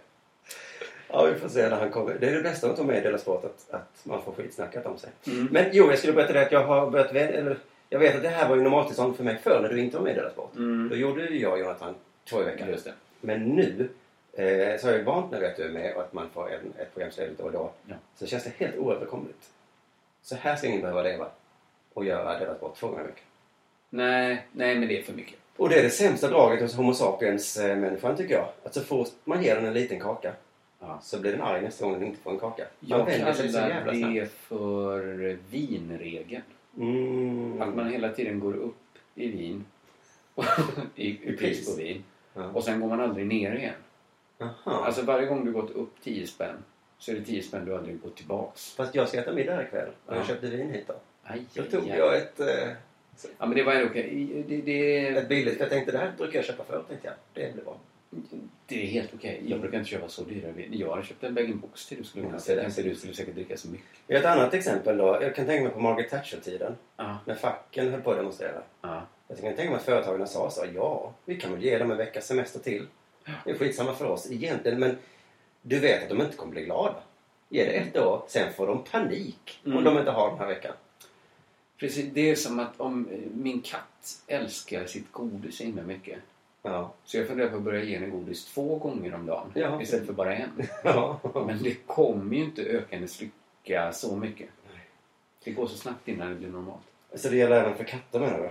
Ja, 1.08 1.25
vi 1.25 1.39
får 1.39 1.50
se 1.50 1.70
när 1.70 1.80
han 1.80 1.92
kommer. 1.92 2.18
Det 2.20 2.30
är 2.30 2.36
det 2.36 2.42
bästa 2.42 2.70
att 2.70 2.77
ta 2.77 2.84
med 2.84 2.98
i 2.98 3.01
Dela 3.01 3.18
Sport, 3.18 3.46
att, 3.46 3.75
att 3.75 4.00
man 4.04 4.22
får 4.22 4.32
skitsnackat 4.32 4.86
om 4.86 4.98
sig. 4.98 5.10
Mm. 5.27 5.48
Men 5.51 5.65
jo, 5.74 5.89
jag 5.89 5.98
skulle 5.98 6.13
berätta 6.13 6.34
det 6.34 6.46
att 6.46 6.51
jag 6.51 6.65
har 6.65 6.92
börjat 6.92 7.12
eller 7.12 7.58
Jag 7.89 8.00
vet 8.00 8.15
att 8.15 8.22
det 8.22 8.30
här 8.30 8.50
var 8.50 8.56
ju 8.56 8.62
normaltillstånd 8.62 9.15
för 9.15 9.24
mig 9.24 9.38
förr 9.44 9.60
när 9.62 9.70
du 9.70 9.80
inte 9.80 9.98
var 9.98 10.04
med 10.04 10.12
i 10.12 10.15
Dela 10.15 10.30
Sport. 10.30 10.56
Mm. 10.56 10.89
Då 10.89 10.96
gjorde 10.96 11.30
jag 11.30 11.51
och 11.51 11.60
Jonathan 11.60 11.96
två 12.30 12.42
i 12.42 12.44
veckan. 12.44 12.70
Just 12.70 12.86
det. 12.86 12.94
Men 13.22 13.44
nu 13.44 13.89
eh, 14.36 14.77
så 14.80 14.88
har 14.88 14.92
jag 14.92 14.98
ju 15.00 15.04
vant 15.04 15.32
mig 15.32 15.46
att 15.46 15.56
du 15.58 15.70
med 15.70 15.98
att 15.98 16.13
man 16.13 16.30
får 16.30 16.54
en, 16.54 16.74
ett 16.80 16.94
programstöd 16.94 17.30
då 17.38 17.44
och 17.44 17.51
då. 17.51 17.72
Ja. 17.88 17.96
Så 18.15 18.25
känns 18.25 18.44
det 18.44 18.51
helt 18.58 18.77
oöverkomligt. 18.77 19.50
Så 20.22 20.36
här 20.36 20.56
ska 20.56 20.68
ingen 20.68 20.82
behöva 20.82 21.04
leva 21.04 21.27
och 21.94 22.06
göra 22.06 22.39
Dela 22.39 22.56
Sport 22.56 22.75
två 22.77 22.88
gånger 22.88 23.01
i 23.04 23.06
veckan. 23.08 23.24
Nej, 23.89 24.46
nej 24.51 24.80
men 24.80 24.88
det 24.88 25.00
är 25.00 25.04
för 25.04 25.13
mycket. 25.13 25.36
Och 25.58 25.70
det 25.70 25.80
är 25.80 25.84
det 25.84 25.89
sämsta 25.89 26.27
draget 26.30 26.62
hos 26.62 26.75
Homo 26.75 26.94
sapiens-människan 26.94 28.15
tycker 28.18 28.34
jag. 28.34 28.48
Att 28.63 28.74
så 28.74 28.82
fort 28.82 29.08
man 29.24 29.44
ger 29.44 29.56
den 29.56 29.65
en 29.65 29.74
liten 29.74 30.00
kaka 30.00 30.34
Ja. 30.80 31.00
så 31.01 31.20
blir 31.20 31.32
den 31.32 31.42
arg 31.42 31.62
nästa 31.62 31.86
gång 31.86 31.94
den 31.94 32.04
inte 32.04 32.20
får 32.20 32.32
en 32.32 32.39
kaka. 32.39 32.63
Man 32.80 33.00
Jag 33.00 33.06
vänjer 33.06 33.34
sig 33.34 33.50
så 33.50 33.58
kallar 33.60 33.70
jävla 33.70 33.92
det 33.92 34.00
snabbt. 34.00 34.32
för 34.32 35.38
vinregeln. 35.50 36.44
Mm. 36.77 37.62
Att 37.62 37.75
man 37.75 37.89
hela 37.92 38.10
tiden 38.10 38.39
går 38.39 38.54
upp 38.56 38.75
i 39.15 39.27
vin. 39.32 39.65
I, 40.96 41.08
i 41.30 41.38
pris. 41.38 41.72
på 41.72 41.77
vin. 41.82 42.04
Ja. 42.34 42.44
Och 42.54 42.63
sen 42.63 42.80
går 42.80 42.88
man 42.88 43.00
aldrig 43.01 43.25
ner 43.27 43.56
igen. 43.56 43.74
Aha. 44.39 44.86
Alltså 44.86 45.01
varje 45.01 45.25
gång 45.27 45.46
du 45.46 45.51
gått 45.51 45.72
upp 45.72 45.94
10 46.04 46.27
spänn 46.27 46.63
så 46.98 47.12
är 47.12 47.15
det 47.15 47.22
10 47.25 47.42
spänn 47.44 47.65
du 47.65 47.75
aldrig 47.77 48.01
gått 48.01 48.15
tillbaks. 48.18 48.74
Fast 48.75 48.96
jag 48.96 49.08
ska 49.10 49.20
äta 49.20 49.34
middag 49.34 49.63
ikväll 49.63 49.89
och 50.06 50.13
jag 50.13 50.22
Ja. 50.22 50.25
köpte 50.27 50.48
vin 50.48 50.70
hit 50.72 50.88
då. 50.88 50.94
Aj, 51.24 51.46
Då 51.54 51.63
tog 51.63 51.84
aj. 51.89 51.98
jag 51.98 52.18
ett, 52.18 52.39
eh, 52.39 52.48
Ja 53.38 53.46
men 53.46 53.56
det 53.56 53.63
var 53.63 53.74
ändå 53.74 53.88
okej. 53.89 54.44
Det, 54.48 54.62
det, 54.62 55.08
ett 55.08 55.30
billigt. 55.30 55.60
Jag 55.60 55.70
tänkte 55.70 55.92
det 55.92 55.98
här 55.98 56.13
brukar 56.18 56.39
jag 56.39 56.46
köpa 56.46 56.63
förr 56.63 56.84
tänkte 56.88 57.08
jag. 57.08 57.15
Det 57.34 57.54
blir 57.54 57.63
bra. 57.63 57.77
det 58.68 58.84
är 58.84 58.88
helt 58.88 59.13
okej. 59.13 59.42
Jag 59.46 59.60
brukar 59.62 59.77
inte 59.77 59.89
köpa 59.89 60.08
så 60.10 60.24
dyra 60.24 60.51
vin. 60.51 60.70
Jag 60.77 60.89
har 60.96 61.01
köpt 61.04 61.24
en 61.24 61.34
bag-in-box 61.36 61.86
till 61.88 61.98
du 61.98 62.04
skulle 62.04 62.25
kunna 62.25 62.39
säga. 62.39 62.56
Jag 62.58 62.63
tänkte 62.65 62.82
du 62.84 62.96
skulle 62.96 63.13
säkert 63.13 63.36
dricka 63.36 63.58
så 63.58 63.68
mycket. 63.68 63.88
Ett 64.08 64.25
annat 64.25 64.54
exempel 64.54 64.98
då. 64.98 65.18
Jag 65.22 65.36
kan 65.36 65.46
tänka 65.46 65.63
mig 65.63 65.74
på 65.74 65.80
Margaret 65.80 66.10
Thatcher-tiden. 66.10 66.75
Ja, 66.98 67.18
När 67.25 67.36
facken 67.36 67.92
höll 67.92 68.01
på 68.01 68.12
att 68.12 68.18
demonstrera. 68.18 68.62
ja. 68.82 69.01
Jag 69.27 69.38
kan 69.38 69.56
tänka 69.56 69.70
mig 69.72 69.75
att 69.77 69.86
företagen 69.86 70.27
sa 70.27 70.50
så. 70.50 70.65
Ja, 70.75 71.13
vi 71.25 71.36
kan 71.36 71.51
väl 71.51 71.63
ge 71.63 71.77
dem 71.77 71.92
en 71.92 71.98
veckas 71.98 72.27
semester 72.27 72.60
till. 72.60 72.88
Det 73.46 73.51
är 73.51 73.58
skitsamma 73.58 73.94
för 73.94 74.05
oss 74.05 74.32
egentligen. 74.32 74.79
Men 74.79 74.98
du 75.62 75.79
vet 75.79 76.03
att 76.03 76.10
de 76.10 76.22
inte 76.22 76.38
kommer 76.38 76.51
bli 76.51 76.65
glada. 76.65 76.96
Ge 77.50 77.65
det 77.65 77.72
ett 77.72 77.98
år, 77.98 78.24
sen 78.27 78.53
får 78.53 78.67
de 78.67 78.84
panik 78.84 79.60
om 79.65 79.72
Mm. 79.72 79.84
de 79.84 79.98
inte 79.98 80.12
har 80.12 80.29
den 80.29 80.39
här 80.39 80.48
veckan. 80.48 80.74
Precis, 81.77 82.05
det 82.13 82.29
är 82.29 82.36
som 82.36 82.60
att 82.60 82.79
om 82.79 83.08
eh, 83.12 83.20
min 83.34 83.62
katt 83.62 84.22
älskar 84.27 84.86
sitt 84.86 85.12
godis 85.12 85.62
himla 85.62 85.82
mycket. 85.84 86.20
Ja. 86.62 86.94
Så 87.05 87.17
jag 87.17 87.27
funderar 87.27 87.50
på 87.50 87.55
att 87.55 87.62
börja 87.62 87.84
ge 87.84 87.96
henne 87.96 88.08
godis 88.08 88.46
två 88.46 88.75
gånger 88.77 89.15
om 89.15 89.25
dagen 89.25 89.51
Ja. 89.55 89.82
istället 89.82 90.05
för 90.05 90.13
bara 90.13 90.36
en. 90.36 90.50
ja. 90.84 91.20
Men 91.48 91.63
det 91.63 91.74
kommer 91.88 92.36
ju 92.36 92.44
inte 92.44 92.62
öka 92.63 92.96
hennes 92.96 93.22
lycka 93.22 93.91
så 93.94 94.15
mycket. 94.15 94.50
Det 95.44 95.51
går 95.51 95.67
så 95.67 95.77
snabbt 95.77 96.08
innan 96.08 96.29
det 96.29 96.36
blir 96.36 96.50
normalt. 96.50 96.82
Så 97.15 97.29
det 97.29 97.36
gäller 97.38 97.62
även 97.62 97.75
för 97.77 97.84
katter 97.84 98.20
menar 98.20 98.38
du? 98.39 98.50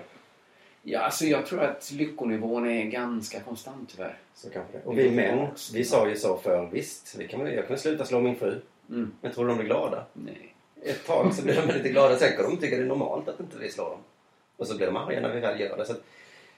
Ja, 0.86 1.00
alltså 1.00 1.24
jag 1.24 1.46
tror 1.46 1.62
att 1.62 1.92
lyckonivån 1.92 2.68
är 2.68 2.84
ganska 2.84 3.40
konstant 3.40 3.90
tyvärr. 3.90 4.18
Så 4.34 4.50
kanske 4.50 4.78
det. 4.78 4.84
Och 4.84 4.98
vi 4.98 5.10
män, 5.10 5.48
vi 5.72 5.84
sa 5.84 6.08
ju 6.08 6.16
så 6.16 6.36
för 6.36 6.66
visst. 6.66 7.14
Vi 7.18 7.28
kan, 7.28 7.46
jag 7.46 7.68
kan 7.68 7.78
sluta 7.78 8.04
slå 8.04 8.20
min 8.20 8.36
fru. 8.36 8.60
Mm. 8.88 9.12
Men 9.20 9.32
tror 9.32 9.44
du 9.44 9.48
de 9.48 9.56
blir 9.58 9.66
glada? 9.66 10.04
Nej. 10.12 10.54
Ett 10.82 11.06
tag 11.06 11.34
så 11.34 11.42
blir 11.42 11.66
de 11.66 11.72
lite 11.74 11.88
glada. 11.88 12.16
Sen 12.16 12.36
kan 12.36 12.50
de 12.50 12.56
tycka 12.56 12.76
det 12.76 12.82
är 12.82 12.86
normalt 12.86 13.28
att 13.28 13.40
inte 13.40 13.58
vi 13.58 13.70
slår 13.70 13.90
dem. 13.90 13.98
Och 14.56 14.66
så 14.66 14.76
blir 14.76 14.86
de 14.86 14.96
arga 14.96 15.20
när 15.20 15.34
vi 15.34 15.40
väl 15.40 15.60
gör 15.60 15.76
det. 15.76 15.86
Så 15.86 15.92
att, 15.92 16.02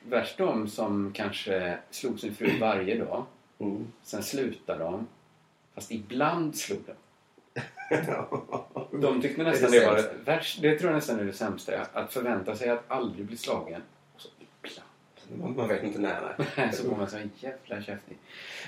Värst 0.09 0.39
de 0.39 0.69
som 0.69 1.13
kanske 1.15 1.79
slog 1.91 2.21
sin 2.21 2.35
fru 2.35 2.59
varje 2.61 3.05
dag. 3.05 3.25
mm. 3.59 3.93
Sen 4.03 4.23
slutade 4.23 4.85
de. 4.85 5.07
Fast 5.75 5.91
ibland 5.91 6.57
slog 6.57 6.79
de. 6.87 6.93
De 9.01 9.23
tyckte 9.23 9.43
nästan 9.43 9.71
Det 9.71 9.81
det 9.81 9.87
var 9.87 9.97
det 9.97 10.13
värsta. 10.25 10.63
Det 10.63 10.79
tror 10.79 10.91
jag 10.91 10.97
nästan 10.97 11.21
är 11.21 11.25
det 11.25 11.33
sämsta. 11.33 11.87
Att 11.93 12.13
förvänta 12.13 12.57
sig 12.57 12.69
att 12.69 12.85
aldrig 12.89 13.27
bli 13.27 13.37
slagen. 13.37 13.83
Man, 15.35 15.57
man 15.57 15.69
vet 15.69 15.83
inte 15.83 15.99
när. 15.99 16.37
Nej. 16.57 16.73
Så 16.73 16.89
får 16.89 16.97
man 16.97 17.11
så 17.11 17.17
jävla 17.37 17.83
käftig. 17.83 18.17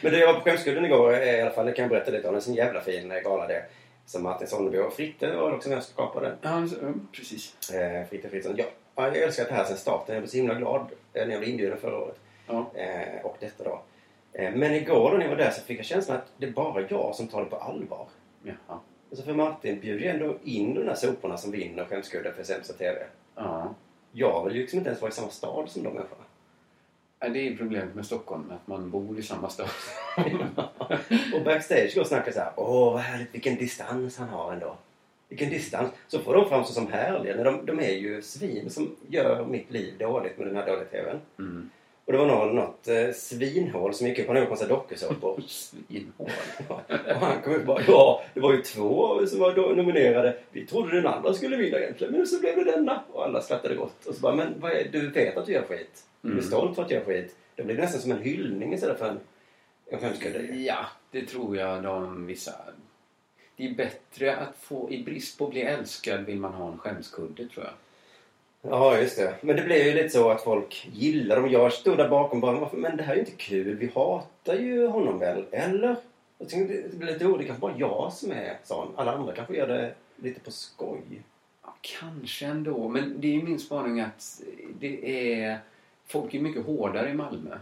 Men 0.02 0.12
det 0.12 0.18
jag 0.18 0.32
var 0.32 0.40
på 0.40 0.44
Skämskudden 0.44 0.84
igår 0.84 1.12
eh, 1.12 1.38
i 1.38 1.40
alla 1.40 1.50
fall. 1.50 1.66
Det 1.66 1.72
kan 1.72 1.82
jag 1.82 1.90
berätta 1.90 2.10
lite 2.10 2.28
om. 2.28 2.34
En 2.34 2.40
sån 2.40 2.54
jävla 2.54 2.80
fin 2.80 3.12
eh, 3.12 3.20
gala 3.20 3.46
det. 3.46 3.64
Som 4.06 4.22
Martin 4.22 4.46
Sonneby 4.46 4.78
och 4.78 4.92
Fritte 4.92 5.36
var 5.36 5.52
också 5.52 5.68
med 5.68 5.78
och 5.78 5.84
skapade. 5.84 6.36
Ja, 6.42 6.66
precis. 7.12 7.70
Eh, 7.70 8.06
Fritte 8.08 8.28
Fritzson. 8.28 8.54
Ja, 8.56 8.64
ja, 8.94 9.06
jag 9.06 9.16
älskar 9.16 9.44
det 9.44 9.54
här 9.54 9.64
sen 9.64 9.76
starten. 9.76 10.14
Jag 10.14 10.22
blev 10.22 10.30
så 10.30 10.36
himla 10.36 10.54
glad 10.54 10.80
eh, 11.12 11.26
när 11.26 11.30
jag 11.30 11.40
blev 11.40 11.50
inbjuden 11.50 11.78
förra 11.78 11.98
året. 11.98 12.20
Ja. 12.46 12.70
Eh, 12.74 13.24
och 13.24 13.36
detta 13.40 13.64
då. 13.64 13.82
Eh, 14.32 14.52
men 14.54 14.74
igår 14.74 15.10
då 15.10 15.16
när 15.16 15.24
jag 15.24 15.30
var 15.30 15.36
där 15.36 15.50
så 15.50 15.62
fick 15.62 15.78
jag 15.78 15.86
känslan 15.86 16.16
att 16.16 16.32
det 16.36 16.46
är 16.46 16.50
bara 16.50 16.84
jag 16.88 17.14
som 17.14 17.28
tar 17.28 17.44
det 17.44 17.50
på 17.50 17.56
allvar. 17.56 18.06
Jaha. 18.42 18.78
Alltså 19.10 19.24
för 19.24 19.34
Martin 19.34 19.80
bjuder 19.80 20.04
ju 20.04 20.10
ändå 20.10 20.36
in 20.44 20.74
de 20.74 20.84
där 20.84 20.94
soporna 20.94 21.36
som 21.36 21.50
vinner 21.50 21.84
Skämskudden 21.84 22.34
för 22.34 22.42
sämsta 22.42 22.72
TV. 22.72 23.00
Ja. 23.34 23.74
Jag 24.12 24.44
vill 24.44 24.54
ju 24.54 24.60
liksom 24.60 24.78
inte 24.78 24.88
ens 24.90 25.02
vara 25.02 25.10
i 25.10 25.14
samma 25.14 25.30
stad 25.30 25.70
som 25.70 25.82
de 25.82 25.94
människorna. 25.94 26.22
Det 27.20 27.48
är 27.48 27.56
problemet 27.56 27.94
med 27.94 28.06
Stockholm, 28.06 28.50
att 28.50 28.66
man 28.66 28.90
bor 28.90 29.18
i 29.18 29.22
samma 29.22 29.50
stad. 29.50 29.68
Och 31.34 31.44
backstage 31.44 31.94
går 31.94 32.00
och 32.00 32.06
snackar 32.06 32.32
så 32.32 32.38
här. 32.38 32.52
Åh 32.56 32.92
vad 32.92 33.00
härligt, 33.00 33.34
vilken 33.34 33.56
distans 33.56 34.18
han 34.18 34.28
har 34.28 34.52
ändå. 34.52 34.76
Vilken 35.28 35.50
distans. 35.50 35.90
Så 36.08 36.18
får 36.18 36.34
de 36.34 36.48
framstå 36.48 36.72
som 36.72 36.92
härliga. 36.92 37.44
De, 37.44 37.66
de 37.66 37.80
är 37.80 37.92
ju 37.92 38.22
svin 38.22 38.70
som 38.70 38.96
gör 39.08 39.46
mitt 39.46 39.70
liv 39.70 39.94
dåligt 39.98 40.38
med 40.38 40.46
den 40.46 40.56
här 40.56 40.66
dåliga 40.66 40.84
TVn. 40.84 41.20
Mm. 41.38 41.70
Och 42.08 42.12
det 42.14 42.18
var 42.18 42.26
någon, 42.26 42.54
något 42.56 42.88
eh, 42.88 43.10
svinhål 43.14 43.94
som 43.94 44.06
gick 44.06 44.18
upp. 44.18 44.26
Han 44.26 44.36
har 44.36 44.42
gjort 44.42 44.50
massa 44.50 44.66
dokusåpor. 44.68 45.42
Svinhål. 45.46 46.30
och 46.88 47.14
han 47.14 47.42
kom 47.42 47.52
ut 47.52 47.60
och 47.60 47.66
bara 47.66 47.82
ja, 47.88 48.22
det 48.34 48.40
var 48.40 48.52
ju 48.52 48.62
två 48.62 49.26
som 49.26 49.40
var 49.40 49.74
nominerade. 49.76 50.36
Vi 50.50 50.66
trodde 50.66 50.96
den 50.96 51.06
andra 51.06 51.34
skulle 51.34 51.56
vinna 51.56 51.78
egentligen, 51.78 52.12
men 52.12 52.26
så 52.26 52.40
blev 52.40 52.56
det 52.56 52.64
denna. 52.64 53.02
Och 53.12 53.24
alla 53.24 53.40
skrattade 53.40 53.74
gott. 53.74 54.06
Och 54.06 54.14
så 54.14 54.20
bara, 54.20 54.34
men 54.34 54.60
vad 54.60 54.70
är, 54.72 54.88
du 54.92 55.10
vet 55.10 55.36
att 55.36 55.46
du 55.46 55.52
gör 55.52 55.62
skit. 55.62 56.04
Du 56.20 56.28
är 56.28 56.32
Mm. 56.32 56.44
stolt 56.44 56.74
för 56.74 56.82
att 56.82 56.88
du 56.88 56.94
gör 56.94 57.04
skit. 57.04 57.36
Det 57.54 57.62
blir 57.62 57.76
nästan 57.76 58.00
som 58.00 58.10
en 58.12 58.22
hyllning 58.22 58.74
istället 58.74 58.98
för 58.98 59.08
en, 59.08 59.20
en 59.90 59.98
skämskudde. 59.98 60.42
Ja, 60.56 60.86
det 61.10 61.26
tror 61.26 61.56
jag 61.56 61.82
de 61.82 62.26
vissa... 62.26 62.52
Det 63.56 63.66
är 63.66 63.74
bättre 63.74 64.36
att 64.36 64.56
få, 64.60 64.90
i 64.90 65.02
brist 65.04 65.38
på 65.38 65.44
att 65.44 65.50
bli 65.50 65.62
älskad 65.62 66.24
vill 66.24 66.38
man 66.38 66.52
ha 66.52 66.72
en 66.72 66.78
skämskudde 66.78 67.48
tror 67.48 67.64
jag. 67.64 67.74
Ja, 68.62 68.98
just 68.98 69.16
det. 69.16 69.34
Men 69.40 69.56
det 69.56 69.62
blir 69.62 69.84
ju 69.84 69.94
lite 69.94 70.08
så 70.08 70.30
att 70.30 70.42
folk 70.42 70.88
gillar 70.92 71.36
dem. 71.36 71.50
Jag 71.50 71.72
stod 71.72 71.96
där 71.96 72.08
bakom 72.08 72.40
bara, 72.40 72.60
"Varför? 72.60 72.76
men 72.76 72.96
det 72.96 73.02
här 73.02 73.12
är 73.12 73.16
ju 73.16 73.20
inte 73.20 73.36
kul. 73.36 73.74
Vi 73.76 73.86
hatar 73.94 74.54
ju 74.54 74.86
honom 74.86 75.18
väl? 75.18 75.44
Eller? 75.50 75.96
Jag 76.38 76.48
tänkte, 76.48 76.74
det 76.90 76.96
blir 76.96 77.12
lite 77.12 77.26
ord. 77.26 77.38
Det 77.38 77.44
kanske 77.44 77.60
bara 77.60 77.78
jag 77.78 78.12
som 78.12 78.30
är 78.30 78.58
sån. 78.64 78.88
Alla 78.96 79.12
andra 79.12 79.34
kanske 79.34 79.56
gör 79.56 79.68
det 79.68 79.94
lite 80.16 80.40
på 80.40 80.50
skoj. 80.50 81.00
Ja, 81.62 81.74
kanske 81.80 82.46
ändå, 82.46 82.88
men 82.88 83.20
det 83.20 83.28
är 83.28 83.32
ju 83.32 83.42
min 83.42 83.58
spaning 83.58 84.00
att 84.00 84.42
det 84.80 85.32
är... 85.34 85.58
Folk 86.06 86.34
är 86.34 86.40
mycket 86.40 86.66
hårdare 86.66 87.10
i 87.10 87.14
Malmö. 87.14 87.58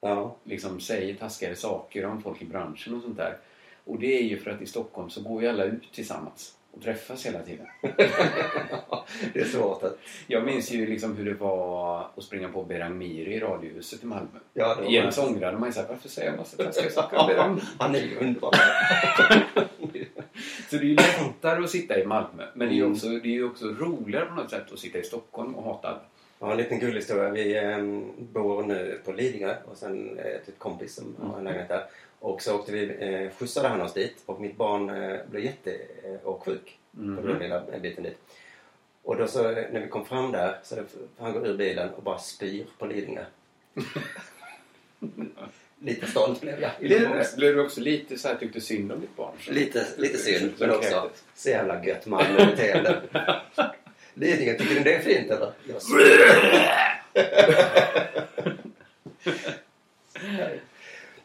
Ja. 0.00 0.36
Liksom 0.44 0.80
säger 0.80 1.14
taskigare 1.14 1.56
saker 1.56 2.04
om 2.06 2.22
folk 2.22 2.42
i 2.42 2.44
branschen 2.44 2.94
och 2.94 3.02
sånt 3.02 3.16
där. 3.16 3.36
Och 3.84 3.98
det 3.98 4.18
är 4.18 4.22
ju 4.22 4.38
för 4.38 4.50
att 4.50 4.62
i 4.62 4.66
Stockholm 4.66 5.10
så 5.10 5.22
går 5.22 5.42
ju 5.42 5.48
alla 5.48 5.64
ut 5.64 5.92
tillsammans 5.92 6.56
och 6.72 6.82
träffas 6.82 7.26
hela 7.26 7.42
tiden. 7.42 7.66
det 9.32 9.40
är 9.40 9.44
svårt 9.44 9.82
att... 9.82 9.98
Jag 10.26 10.44
minns 10.44 10.70
ju 10.70 10.86
liksom 10.86 11.16
hur 11.16 11.24
det 11.24 11.34
var 11.34 12.06
att 12.16 12.24
springa 12.24 12.48
på 12.48 12.64
Berang 12.64 12.98
Miri 12.98 13.34
i 13.34 13.40
Radiohuset 13.40 14.02
i 14.02 14.06
Malmö. 14.06 14.38
Ja, 14.54 14.74
det 14.74 15.16
var 15.16 15.28
ångrade 15.28 15.58
man 15.58 15.72
såhär, 15.72 15.88
varför 15.88 16.08
säger 16.08 16.30
jag 16.30 16.38
massa 16.38 16.56
taskiga 16.62 16.90
saker 16.90 17.16
om 17.18 17.26
Berang? 17.26 17.60
Han 17.78 17.94
är 17.94 18.00
ju 18.00 18.16
underbar. 18.18 18.54
Så 20.70 20.76
det 20.76 20.82
är 20.82 20.88
ju 20.88 20.94
lättare 20.96 21.64
att 21.64 21.70
sitta 21.70 22.00
i 22.00 22.06
Malmö. 22.06 22.46
Men 22.54 22.68
det 22.68 22.74
är 22.74 22.76
ju 22.76 22.80
Mm. 22.82 22.92
också, 22.92 23.08
det 23.08 23.36
är 23.36 23.46
också 23.46 23.64
roligare 23.64 24.24
på 24.24 24.34
något 24.34 24.50
sätt 24.50 24.72
att 24.72 24.78
sitta 24.78 24.98
i 24.98 25.02
Stockholm 25.02 25.54
och 25.54 25.64
hata 25.64 25.88
alla. 25.88 26.00
Ja, 26.38 26.50
en 26.52 26.56
liten 26.58 26.78
gullig 26.78 26.96
historia. 26.96 27.30
Vi 27.30 27.56
eh, 27.56 27.78
bor 28.32 28.62
nu 28.62 29.00
på 29.04 29.12
Lidingö 29.12 29.54
och 29.70 29.76
sen 29.76 30.18
eh, 30.18 30.24
ett 30.24 30.58
kompis 30.58 30.94
som 30.94 31.16
har 31.20 31.38
en 31.38 31.44
lägenhet 31.44 31.68
där. 31.68 31.84
Och 32.20 32.42
så 32.42 32.54
åkte 32.56 32.72
vi, 32.72 32.96
eh, 33.00 33.30
skjutsade 33.38 33.68
han 33.68 33.80
oss 33.80 33.94
dit 33.94 34.16
och 34.26 34.40
mitt 34.40 34.56
barn 34.56 34.90
eh, 34.90 35.18
blev 35.30 35.44
jätteåksjuk 35.44 36.76
Mhm. 36.92 37.16
på 37.16 37.22
den 37.28 37.38
lilla 37.38 37.62
biten 37.82 38.04
dit. 38.04 38.18
Och 39.02 39.16
då 39.16 39.26
så 39.26 39.50
eh, 39.50 39.64
när 39.72 39.80
vi 39.80 39.88
kom 39.88 40.06
fram 40.06 40.32
där 40.32 40.58
så 40.62 40.74
det, 40.74 40.82
han 41.18 41.32
går 41.32 41.46
ur 41.46 41.56
bilen 41.56 41.90
och 41.90 42.02
bara 42.02 42.18
spyr 42.18 42.66
på 42.78 42.86
Lidingö. 42.86 43.24
lite 45.78 46.06
stolt 46.06 46.40
blev 46.40 46.60
jag. 46.60 46.70
Blev 46.80 47.00
du 47.00 47.18
också, 47.18 47.36
blev 47.36 47.54
du 47.54 47.60
också 47.60 47.80
lite 47.80 48.18
så 48.18 48.28
här 48.28 48.34
tyckte 48.36 48.60
synd 48.60 48.92
om 48.92 49.00
ditt 49.00 49.16
barn? 49.16 49.32
Lite, 49.48 49.86
lite 49.96 50.18
synd, 50.18 50.52
Så 50.58 50.66
men 50.66 50.76
också 50.76 51.10
så 51.34 51.48
jävla 51.50 51.84
gött 51.84 52.06
Malmö-beteende. 52.06 53.02
Lidingö, 54.14 54.54
tycker 54.58 54.74
ni 54.74 54.80
det 54.80 54.94
är 54.94 55.00
fint 55.00 55.30
eller? 55.30 55.52
Jag 60.38 60.50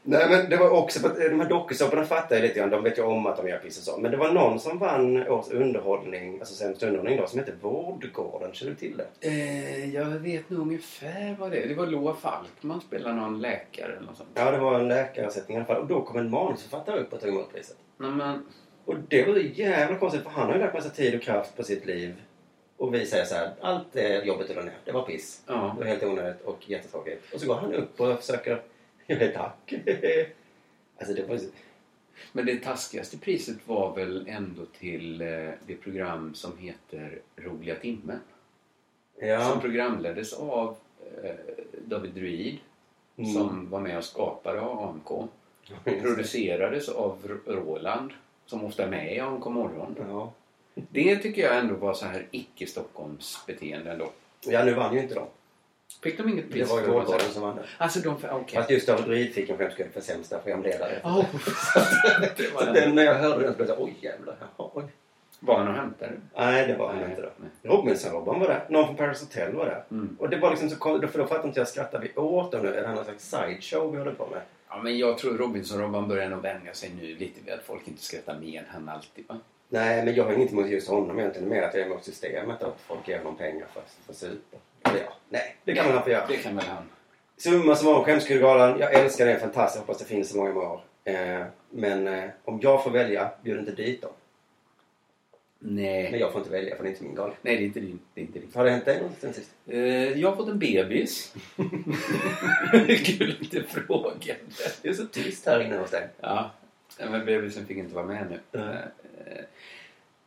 Nej 0.08 0.30
men 0.30 0.50
det 0.50 0.58
var 0.58 0.70
också 0.70 1.00
på 1.00 1.08
att 1.08 1.16
de 1.16 1.40
här 1.42 1.50
dokusåporna 1.50 2.06
fattar 2.06 2.36
jag 2.36 2.44
lite 2.44 2.60
grann. 2.60 2.70
De 2.70 2.84
vet 2.84 2.98
ju 2.98 3.02
om 3.02 3.26
att 3.26 3.38
de 3.38 3.48
gör 3.48 3.58
piss 3.58 3.78
och 3.78 3.84
så. 3.84 3.98
Men 4.02 4.12
det 4.12 4.18
var 4.18 4.32
någon 4.32 4.60
som 4.60 4.78
vann 4.80 5.28
års 5.28 5.52
underhållning, 5.52 6.40
alltså 6.40 6.56
sämst 6.56 6.84
underhållning 6.84 7.18
då, 7.18 7.28
som 7.28 7.40
hette 7.40 7.52
Vårdgården. 7.62 8.54
Känner 8.54 8.72
du 8.72 8.78
till 8.78 8.98
det? 8.98 9.28
Eh, 9.28 9.94
jag 9.96 10.06
vet 10.06 10.50
nog 10.50 10.62
ungefär 10.62 11.36
vad 11.40 11.52
det 11.52 11.58
är. 11.64 11.68
Det 11.68 11.76
var 11.76 11.88
Loa 11.88 12.14
Falkman 12.16 12.82
spelade 12.82 13.16
någon 13.16 13.42
läkare 13.42 13.92
eller 13.96 14.06
något 14.08 14.18
sånt. 14.18 14.30
Ja, 14.34 14.52
det 14.52 14.58
var 14.58 14.80
en 14.80 14.88
läkarersättning 14.88 15.58
i 15.58 15.60
alla 15.60 15.68
fall. 15.68 15.82
Och 15.82 15.88
då 15.88 16.02
kom 16.02 16.18
en 16.18 16.30
manusförfattare 16.30 17.00
upp 17.00 17.14
och 17.14 17.20
tog 17.22 17.30
emot 17.30 17.54
priset. 17.54 17.78
Nej, 17.98 18.12
men, 18.12 18.46
Och 18.86 18.96
det 19.10 19.26
var 19.28 19.36
ju 19.36 19.52
jävla 19.56 19.98
konstigt 19.98 20.24
för 20.24 20.30
han 20.30 20.48
har 20.48 20.54
ju 20.54 20.60
lagt 20.62 20.74
massa 20.74 20.90
tid 20.90 21.16
och 21.16 21.22
kraft 21.22 21.58
på 21.58 21.64
sitt 21.64 21.86
liv. 21.86 22.16
Och 22.78 22.94
vi 22.94 23.06
säger 23.06 23.26
så 23.26 23.36
här, 23.36 23.50
allt 23.62 23.88
det 23.92 24.26
jobbet 24.26 24.48
du 24.48 24.54
la 24.54 24.62
ner, 24.62 24.74
det 24.86 24.92
var 24.92 25.02
piss. 25.02 25.42
ja. 25.48 25.76
Det 25.78 25.84
var 25.84 25.90
helt 25.92 26.04
onödigt 26.04 26.42
och 26.42 26.70
jättetråkigt. 26.70 27.34
Och 27.34 27.40
så 27.40 27.48
går 27.48 27.56
han 27.56 27.74
upp 27.74 28.02
och 28.02 28.20
försöker, 28.20 28.62
ja 29.08 29.28
tack. 29.34 29.74
alltså 30.98 31.14
det 31.16 31.24
var 31.28 31.36
ju... 31.36 31.50
Men 32.32 32.46
det 32.46 32.58
taskigaste 32.58 33.18
priset 33.18 33.58
var 33.66 33.96
väl 33.96 34.26
ändå 34.30 34.66
till 34.66 35.22
eh, 35.22 35.28
det 35.68 35.76
program 35.82 36.34
som 36.34 36.58
heter 36.58 37.20
Roliga 37.36 37.76
timmen. 37.76 38.20
Som 39.20 39.28
Ja. 39.28 39.58
programleddes 39.62 40.34
av 40.34 40.76
eh, 41.24 41.36
David 41.86 42.12
Druid 42.12 42.58
Mm. 43.18 43.34
som 43.34 43.70
var 43.70 43.80
med 43.80 43.98
och 43.98 44.04
skapade 44.04 44.62
AMK. 44.62 45.30
producerades 45.84 46.90
av 46.90 47.40
Roland 47.46 48.12
som 48.46 48.64
ofta 48.66 48.84
är 48.84 48.90
med 48.90 49.16
i 49.16 49.20
AMK 49.20 49.46
morgon. 49.46 49.96
Ja. 50.00 50.32
Det 50.74 51.16
tycker 51.16 51.42
jag 51.42 51.58
ändå 51.58 51.76
var 51.76 51.94
så 51.94 52.06
här 52.06 52.28
icke-Stockholms 52.32 53.44
beteende 53.48 53.92
ändå. 53.92 54.12
ja, 54.46 54.66
nu 54.66 54.74
vann 54.74 54.94
ju 54.96 55.02
inte 55.02 55.16
de. 55.16 55.28
Fick 56.04 56.18
de 56.18 56.30
inget 56.30 56.46
Det 56.46 56.52
pris? 56.52 56.70
var 56.70 56.80
ju 56.82 57.20
som 57.34 57.42
vann 57.42 57.56
det. 57.56 57.64
Alltså 57.78 58.00
de... 58.00 58.16
Okej. 58.32 58.56
Fast 58.58 58.70
just 58.70 58.88
David 58.88 59.08
Ryd 59.08 59.34
fick 59.34 59.50
en 59.50 59.58
skämskudde 59.58 59.90
för 59.90 60.02
sämsta 60.02 60.40
programledare. 60.40 61.02
Oh, 61.04 61.26
det 62.38 62.44
Så 62.60 62.66
den, 62.74 62.96
när 62.96 63.04
jag 63.04 63.16
hörde 63.16 63.44
den 63.44 63.52
så 63.52 63.58
blev 63.58 63.70
jag 63.70 63.82
oj 63.82 63.96
jävlar. 64.02 64.36
Oj. 64.58 64.84
Var 65.40 65.58
han 65.58 65.68
och 65.68 65.74
hämtade? 65.74 66.12
Nej, 66.36 66.68
det 66.68 66.76
var 66.78 66.88
han 66.94 67.10
inte. 67.10 67.30
Robinson-Robban 67.64 68.40
var 68.40 68.48
där. 68.48 68.66
Någon 68.70 68.86
från 68.86 68.96
Paris 68.96 69.22
Hotel 69.22 69.56
var 69.56 69.66
där. 69.66 69.84
Mm. 69.92 70.18
Och 70.20 70.30
det 70.30 70.38
var 70.38 70.50
liksom 70.50 70.70
så 70.70 70.76
konstigt, 70.76 71.12
för 71.12 71.20
då 71.20 71.28
fattade 71.28 71.48
inte 71.48 71.60
jag 71.60 71.68
skrattar 71.68 72.00
vi 72.00 72.14
åt 72.16 72.52
dem 72.52 72.62
nu? 72.62 72.76
Är 72.76 72.82
det 72.82 72.94
någon 72.96 73.04
slags 73.06 73.30
sideshow 73.30 73.92
vi 73.92 73.98
håller 73.98 74.12
på 74.12 74.28
med? 74.28 74.42
Ja, 74.70 74.82
men 74.84 74.98
jag 74.98 75.18
tror 75.18 75.38
Robinson-Robban 75.38 76.08
börjar 76.08 76.30
nog 76.30 76.42
vänja 76.42 76.74
sig 76.74 76.92
nu 77.02 77.16
lite 77.16 77.42
vid 77.46 77.54
att 77.54 77.64
folk 77.64 77.88
inte 77.88 78.04
skrattar 78.04 78.40
mer 78.40 78.60
än 78.60 78.66
han 78.68 78.90
alltid 78.90 79.26
va? 79.28 79.40
Nej, 79.70 80.06
men 80.06 80.16
jag 80.16 80.24
har 80.24 80.34
inget 80.34 80.52
emot 80.52 80.68
just 80.68 80.90
honom 80.90 81.20
egentligen. 81.20 81.50
Mer 81.50 81.62
att 81.64 81.74
jag 81.74 81.82
är 81.84 81.86
emot 81.86 82.04
systemet 82.04 82.64
att 82.64 82.82
folk 82.88 83.08
ger 83.08 83.18
honom 83.18 83.36
pengar 83.38 83.68
för, 83.74 83.82
för 84.06 84.14
super. 84.14 84.60
Eller 84.86 85.00
ja, 85.00 85.14
nej, 85.30 85.56
det 85.64 85.76
kan 85.76 85.94
man 85.94 86.04
få 86.04 86.10
göra. 86.10 86.28
Det 86.28 86.38
kan 86.38 86.56
väl 86.56 86.66
han. 86.66 86.84
Summa 87.38 87.76
summarum, 87.76 88.04
Skämskuddegalan. 88.04 88.80
Jag 88.80 88.94
älskar 88.94 89.26
den 89.26 89.40
fantastiskt. 89.40 89.80
Hoppas 89.80 89.98
det 89.98 90.06
finns 90.06 90.30
så 90.30 90.38
många 90.38 90.60
år. 90.60 90.82
Eh, 91.04 91.44
men 91.70 92.08
eh, 92.08 92.30
om 92.46 92.60
jag 92.62 92.84
får 92.84 92.92
välja, 92.92 93.32
bjud 93.44 93.60
inte 93.60 93.72
dit 93.72 94.02
dem. 94.02 94.12
Nej. 95.60 96.12
Men 96.12 96.20
jag 96.20 96.32
får 96.32 96.42
inte 96.42 96.52
välja 96.52 96.76
för 96.76 96.84
det 96.84 96.90
är 96.90 96.92
inte 96.92 97.04
min 97.04 97.16
gala. 97.16 97.34
Nej, 97.42 97.56
det 97.58 97.64
är 97.64 97.66
inte 97.66 97.80
din. 97.80 98.00
Det 98.14 98.22
är 98.22 98.26
inte 98.26 98.40
din. 98.40 98.50
Har 98.54 98.64
det 98.64 98.72
hänt 98.72 98.86
dig 98.86 99.02
något 99.02 99.20
sen 99.20 99.34
sist? 99.34 99.52
Eh, 99.68 100.20
jag 100.20 100.30
har 100.30 100.36
fått 100.36 100.50
en 100.50 100.60
bebis. 100.60 101.36
Kul 103.06 103.38
att 103.42 103.52
du 103.52 103.64
frågade. 103.64 104.36
Det 104.82 104.90
är 104.90 104.94
så 104.94 105.06
tyst 105.06 105.46
här 105.46 105.60
inne 105.60 105.78
hos 105.78 105.92
dig. 105.92 106.08
Ja, 106.22 106.52
men 106.98 107.26
bebisen 107.26 107.66
fick 107.66 107.78
inte 107.78 107.96
vara 107.96 108.06
med 108.06 108.28
nu. 108.30 108.40
Nej. 108.52 108.84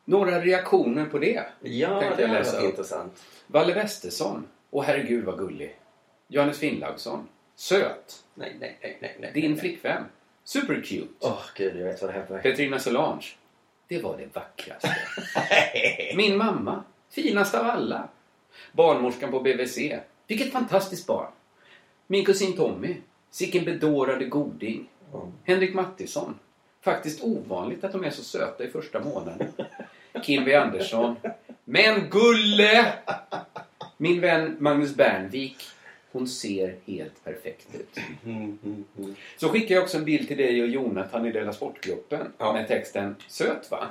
Några 0.09 0.41
reaktioner 0.41 1.07
på 1.07 1.19
det. 1.19 1.43
Ja, 1.61 2.03
det 2.17 2.23
jag 2.23 2.31
läsa 2.31 2.65
intressant. 2.65 3.25
Valle 3.47 3.75
Westesson. 3.75 4.47
Och 4.71 4.85
herregud 4.85 5.25
vad 5.25 5.39
gullig. 5.39 5.79
Johannes 6.29 6.59
Finnlaugsson. 6.59 7.29
Söt. 7.55 8.25
Nej, 8.35 8.57
nej, 8.61 8.79
nej, 8.83 8.99
nej. 9.01 9.17
nej 9.21 9.31
Din 9.35 9.51
nej. 9.51 9.61
flickvän. 9.61 10.05
Supercute. 10.45 11.09
Åh, 11.21 11.43
gud, 11.57 11.77
jag 11.77 11.85
vet 11.85 12.03
vad 12.03 12.11
det 12.11 12.15
här 12.15 12.37
är. 12.37 12.43
Petrina 12.43 12.79
Solange. 12.79 13.27
Det 13.89 14.03
var 14.03 14.17
det 14.17 14.37
vackraste. 14.37 14.97
Min 16.17 16.37
mamma. 16.37 16.85
Finast 17.11 17.55
av 17.55 17.67
alla. 17.67 18.09
Barnmorskan 18.73 19.31
på 19.31 19.41
BVC. 19.41 19.79
Vilket 20.27 20.53
fantastiskt 20.53 21.07
barn. 21.07 21.31
Min 22.07 22.25
kusin 22.25 22.57
Tommy. 22.57 22.97
Sicken 23.31 23.65
bedårade 23.65 24.25
goding. 24.25 24.89
Mm. 25.15 25.33
Henrik 25.45 25.75
Mattisson. 25.75 26.39
Faktiskt 26.81 27.25
ovanligt 27.25 27.85
att 27.85 27.93
de 27.93 28.05
är 28.05 28.11
så 28.11 28.23
söta 28.23 28.65
i 28.65 28.69
första 28.69 29.01
månaden. 29.01 29.49
Kim 30.23 30.41
W 30.45 30.55
Andersson. 30.57 31.17
Men 31.65 32.11
gulle! 32.11 32.93
Min 33.97 34.21
vän 34.21 34.57
Magnus 34.59 34.95
Bernvik. 34.95 35.65
Hon 36.13 36.29
ser 36.29 36.77
helt 36.87 37.25
perfekt 37.25 37.67
ut. 37.75 37.99
Så 39.37 39.49
skickar 39.49 39.75
jag 39.75 39.85
också 39.85 39.99
en 39.99 40.05
bild 40.05 40.29
till 40.29 40.37
dig 40.37 40.63
och 40.63 40.69
Jonathan 40.69 41.27
i 41.27 41.33
Dela 41.33 41.53
Sportgruppen 41.53 42.33
Ja. 42.39 42.53
med 42.53 42.69
texten 42.69 43.17
Söt 43.29 43.71
va? 43.71 43.87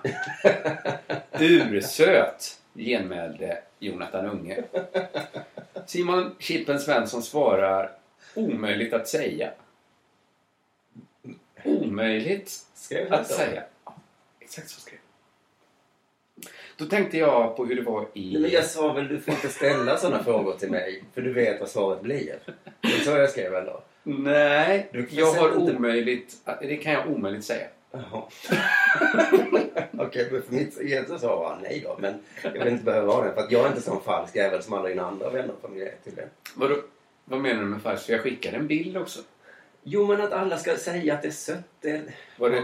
Ursöt 1.39 2.59
genmälde 2.73 3.61
Jonathan 3.79 4.25
Unge. 4.25 4.63
Simon 5.85 6.35
Chippen 6.39 6.79
Svensson 6.79 7.23
svarar 7.23 7.91
Omöjligt 8.35 8.93
att 8.93 9.07
säga. 9.07 9.51
Omöjligt 11.63 12.51
att 13.09 13.27
säga. 13.27 13.63
Ja, 13.85 13.95
exakt 14.39 14.69
så 14.69 14.79
skrev. 14.81 14.99
Då 16.77 16.85
tänkte 16.85 17.17
jag 17.17 17.55
på 17.57 17.65
hur 17.65 17.75
det 17.75 17.81
var 17.81 18.05
i... 18.13 18.37
Men 18.39 18.51
jag 18.51 18.65
sa 18.65 18.93
väl 18.93 19.07
du 19.07 19.19
får 19.21 19.33
inte 19.33 19.49
ställa 19.49 19.97
sådana 19.97 20.23
frågor 20.23 20.53
till 20.53 20.71
mig 20.71 21.03
för 21.13 21.21
du 21.21 21.33
vet 21.33 21.59
vad 21.59 21.69
svaret 21.69 22.01
blir. 22.01 22.35
Det 22.81 22.87
är 22.87 22.99
så 23.03 23.11
jag 23.11 23.29
skrev 23.29 23.55
ändå. 23.55 23.81
Nej, 24.03 24.87
jag 25.09 25.25
har 25.33 25.47
inte- 25.59 25.73
omöjligt... 25.75 26.33
Det 26.61 26.77
kan 26.77 26.93
jag 26.93 27.07
omöjligt 27.11 27.45
säga. 27.45 27.67
Okej, 29.97 30.27
men 30.31 30.41
för 30.41 30.53
mitt 30.53 30.81
egentligen 30.81 31.19
svar 31.19 31.37
var 31.37 31.59
nej 31.61 31.81
då. 31.85 31.97
Men 31.99 32.13
jag 32.43 32.51
vill 32.51 32.67
inte 32.67 32.83
behöva 32.83 33.05
vara 33.07 33.27
det. 33.27 33.33
För 33.33 33.41
att 33.41 33.51
jag 33.51 33.65
är 33.65 33.69
inte 33.69 33.81
sån 33.81 34.01
falsk 34.01 34.35
jävel 34.35 34.63
som 34.63 34.73
alla 34.73 34.89
dina 34.89 35.05
andra 35.05 35.29
vänner 35.29 35.53
och 35.53 35.61
familj 35.61 35.91
det. 36.03 36.29
Vadå? 36.55 36.75
Vad 37.25 37.39
menar 37.39 37.61
du 37.61 37.67
med 37.67 37.81
falskt? 37.81 38.05
För 38.05 38.13
jag 38.13 38.21
skickade 38.21 38.57
en 38.57 38.67
bild 38.67 38.97
också. 38.97 39.19
Jo, 39.83 40.07
men 40.07 40.21
att 40.21 40.31
alla 40.33 40.57
ska 40.57 40.75
säga 40.75 41.13
att 41.13 41.21
det 41.21 41.27
är 41.27 41.31
sött. 41.31 41.63
Det... 41.81 42.01
Var 42.37 42.49
det, 42.49 42.63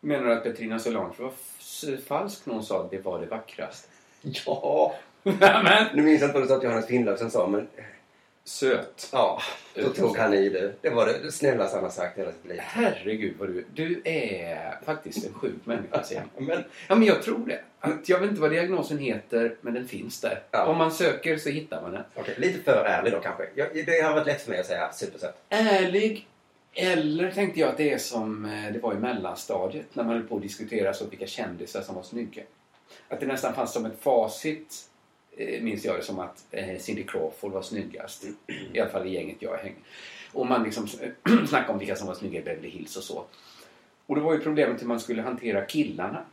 menar 0.00 0.26
du 0.26 0.32
att 0.32 0.42
Petrina 0.42 0.78
Solange 0.78 1.14
var 1.18 1.32
falsk 2.06 2.42
hon 2.44 2.64
sa 2.64 2.84
att 2.84 2.90
det 2.90 2.98
var 2.98 3.20
det 3.20 3.26
vackraste? 3.26 3.88
Ja! 4.22 4.94
men, 5.22 5.86
Nu 5.94 6.02
minns 6.02 6.20
jag 6.20 6.28
inte 6.28 6.38
vad 6.38 6.42
du 6.42 6.48
sa 6.48 6.56
att 6.56 6.62
Johannes 6.62 6.86
Finnlaugsson 6.86 7.30
sa, 7.30 7.46
men 7.48 7.68
söt. 8.44 9.08
ja, 9.12 9.42
då 9.74 9.88
tog 9.88 10.16
han 10.16 10.34
i 10.34 10.48
det. 10.48 10.72
Det 10.80 10.90
var 10.90 11.06
det 11.06 11.32
snällaste 11.32 11.76
han 11.76 11.84
har 11.84 11.90
sagt 11.90 12.18
hela 12.18 12.32
sitt 12.32 12.46
liv. 12.46 12.58
Herregud 12.60 13.34
vad 13.38 13.48
du... 13.48 13.64
Du 13.74 14.00
är 14.04 14.78
faktiskt 14.84 15.26
en 15.26 15.32
sjuk 15.34 15.54
människa, 15.64 16.02
Simon. 16.02 16.28
Men 16.38 16.64
Ja, 16.88 16.94
men 16.94 17.08
jag 17.08 17.22
tror 17.22 17.46
det. 17.46 17.60
Att 17.80 18.08
jag 18.08 18.20
vet 18.20 18.30
inte 18.30 18.40
vad 18.40 18.50
diagnosen 18.50 18.98
heter, 18.98 19.56
men 19.60 19.74
den 19.74 19.88
finns 19.88 20.20
där. 20.20 20.42
Ja. 20.50 20.66
Om 20.66 20.78
man 20.78 20.92
söker 20.92 21.38
så 21.38 21.48
hittar 21.48 21.82
man 21.82 21.92
den. 21.92 22.02
okej, 22.14 22.34
lite 22.38 22.62
för 22.62 22.84
ärlig 22.84 23.12
då 23.12 23.20
kanske. 23.20 23.48
Jag, 23.54 23.68
det 23.86 24.00
har 24.02 24.12
varit 24.14 24.26
lätt 24.26 24.42
för 24.42 24.50
mig 24.50 24.60
att 24.60 24.66
säga 24.66 24.92
supersött. 24.92 25.42
Ärlig. 25.48 26.26
Eller 26.78 27.30
tänkte 27.30 27.60
jag 27.60 27.68
att 27.68 27.76
det 27.76 27.92
är 27.92 27.98
som 27.98 28.44
eh, 28.44 28.72
det 28.72 28.78
var 28.78 28.94
i 28.94 28.98
mellanstadiet 28.98 29.94
när 29.94 30.04
man 30.04 30.12
höll 30.12 30.22
på 30.26 30.36
att 30.36 30.42
diskutera 30.42 30.94
så 30.94 31.06
vilka 31.06 31.26
kändisar 31.26 31.82
som 31.82 31.94
var 31.94 32.02
snygga. 32.02 32.42
Att 33.08 33.20
det 33.20 33.26
nästan 33.26 33.54
fanns 33.54 33.72
som 33.72 33.86
ett 33.86 34.00
facit, 34.00 34.88
eh, 35.36 35.62
minns 35.62 35.84
jag 35.84 35.96
det 35.96 36.02
som 36.02 36.18
att 36.18 36.44
eh, 36.50 36.78
Cindy 36.78 37.02
Crawford 37.02 37.52
var 37.52 37.62
snyggast. 37.62 38.24
I 38.72 38.80
alla 38.80 38.90
fall 38.90 39.06
i 39.06 39.10
gänget 39.10 39.36
jag 39.40 39.56
hängde. 39.56 39.80
Och 40.32 40.46
man 40.46 40.62
liksom 40.62 40.86
snackade 41.48 41.72
om 41.72 41.78
vilka 41.78 41.96
som 41.96 42.06
var 42.06 42.14
snygga 42.14 42.40
i 42.40 42.42
Beverly 42.42 42.68
Hills 42.68 42.96
och 42.96 43.02
så. 43.02 43.24
Och 44.06 44.14
det 44.14 44.20
var 44.20 44.34
ju 44.34 44.40
problemet 44.40 44.82
hur 44.82 44.86
man 44.86 45.00
skulle 45.00 45.22
hantera 45.22 45.64
killarna. 45.64 46.24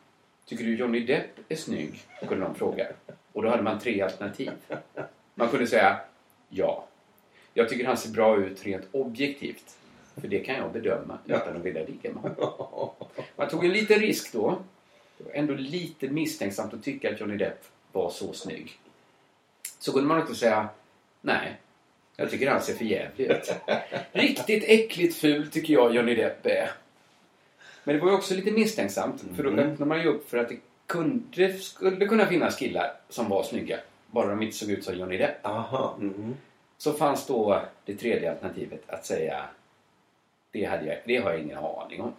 Tycker 0.46 0.64
du 0.64 0.76
Johnny 0.76 1.00
Depp 1.00 1.40
är 1.50 1.56
snygg? 1.56 2.02
Kunde 2.28 2.46
de 2.46 2.56
fråga. 2.56 2.88
Och 3.32 3.44
då 3.44 3.50
hade 3.50 3.64
man 3.64 3.80
tre 3.80 4.02
alternativ. 4.02 4.52
Man 5.36 5.50
kunde 5.50 5.68
säga 5.68 6.00
ja. 6.50 6.88
Jag 7.54 7.70
tycker 7.70 7.86
han 7.86 7.98
ser 7.98 8.10
bra 8.10 8.38
ut 8.38 8.66
rent 8.66 8.88
objektivt. 8.92 9.78
För 10.22 10.28
det 10.28 10.40
kan 10.40 10.56
jag 10.56 10.72
bedöma 10.72 11.18
utan 11.26 11.58
att 11.58 11.64
vilja 11.64 11.86
ligga 11.86 12.14
med 12.14 12.22
honom. 12.22 12.90
Man 13.36 13.50
tog 13.50 13.66
en 13.66 13.72
liten 13.72 14.00
risk 14.00 14.34
då. 14.34 14.60
Det 15.18 15.24
var 15.24 15.32
ändå 15.32 15.54
lite 15.54 16.08
misstänksamt 16.08 16.74
att 16.74 16.84
tycka 16.84 17.12
att 17.12 17.20
Johnny 17.20 17.38
Depp 17.38 17.66
var 17.92 18.10
så 18.10 18.34
snygg. 18.34 18.80
Så 19.80 19.92
kunde 19.92 20.08
man 20.08 20.22
också 20.22 20.36
säga 20.36 20.70
nej. 21.22 21.60
Jag 22.16 22.30
tycker 22.30 22.52
han 22.52 22.62
ser 22.62 22.74
för 22.74 22.86
jävlig 22.86 23.26
ut. 23.26 23.54
Riktigt 24.12 24.64
äckligt 24.68 25.16
ful 25.16 25.52
tycker 25.52 25.74
jag 25.74 25.96
Johnny 25.96 26.16
Depp 26.16 26.46
är. 26.46 26.72
Men 27.84 27.96
det 27.96 28.02
var 28.02 28.10
ju 28.10 28.16
också 28.16 28.36
lite 28.36 28.52
misstänksamt. 28.52 29.24
För 29.36 29.44
då 29.44 29.50
öppnade 29.50 29.86
man 29.86 30.02
ju 30.02 30.08
upp 30.08 30.30
för 30.30 30.38
att 30.38 30.50
det 30.50 30.58
kunde, 30.88 31.54
skulle 31.54 32.06
kunna 32.06 32.26
finnas 32.26 32.56
killar 32.56 32.94
som 33.10 33.30
var 33.30 33.44
snygga. 33.44 33.78
Bara 34.12 34.28
de 34.28 34.42
inte 34.42 34.58
såg 34.58 34.70
ut 34.70 34.84
som 34.84 34.98
Johnny 34.98 35.18
Depp. 35.18 35.46
Aha. 35.46 35.98
mhm. 36.00 36.36
Så 36.78 36.94
fanns 36.94 37.28
då 37.28 37.62
det 37.86 37.96
tredje 37.96 38.32
alternativet 38.32 38.84
att 38.88 39.06
säga 39.06 39.46
det, 40.54 40.64
hade 40.64 40.86
jag, 40.86 40.98
det 41.06 41.18
har 41.18 41.32
jag 41.32 41.42
ingen 41.42 41.58
aning 41.58 42.02
om. 42.02 42.14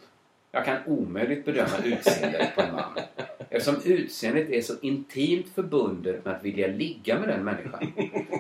Jag 0.50 0.64
kan 0.64 0.78
omöjligt 0.86 1.44
bedöma 1.44 1.84
utseendet 1.84 2.54
på 2.54 2.62
en 2.62 2.72
man. 2.74 2.98
Eftersom 3.50 3.82
utseendet 3.84 4.50
är 4.50 4.60
så 4.62 4.74
intimt 4.82 5.46
förbundet 5.54 6.24
med 6.24 6.34
att 6.34 6.42
vilja 6.42 6.66
ligga 6.66 7.18
med 7.18 7.28
den 7.28 7.44
människan. 7.44 7.92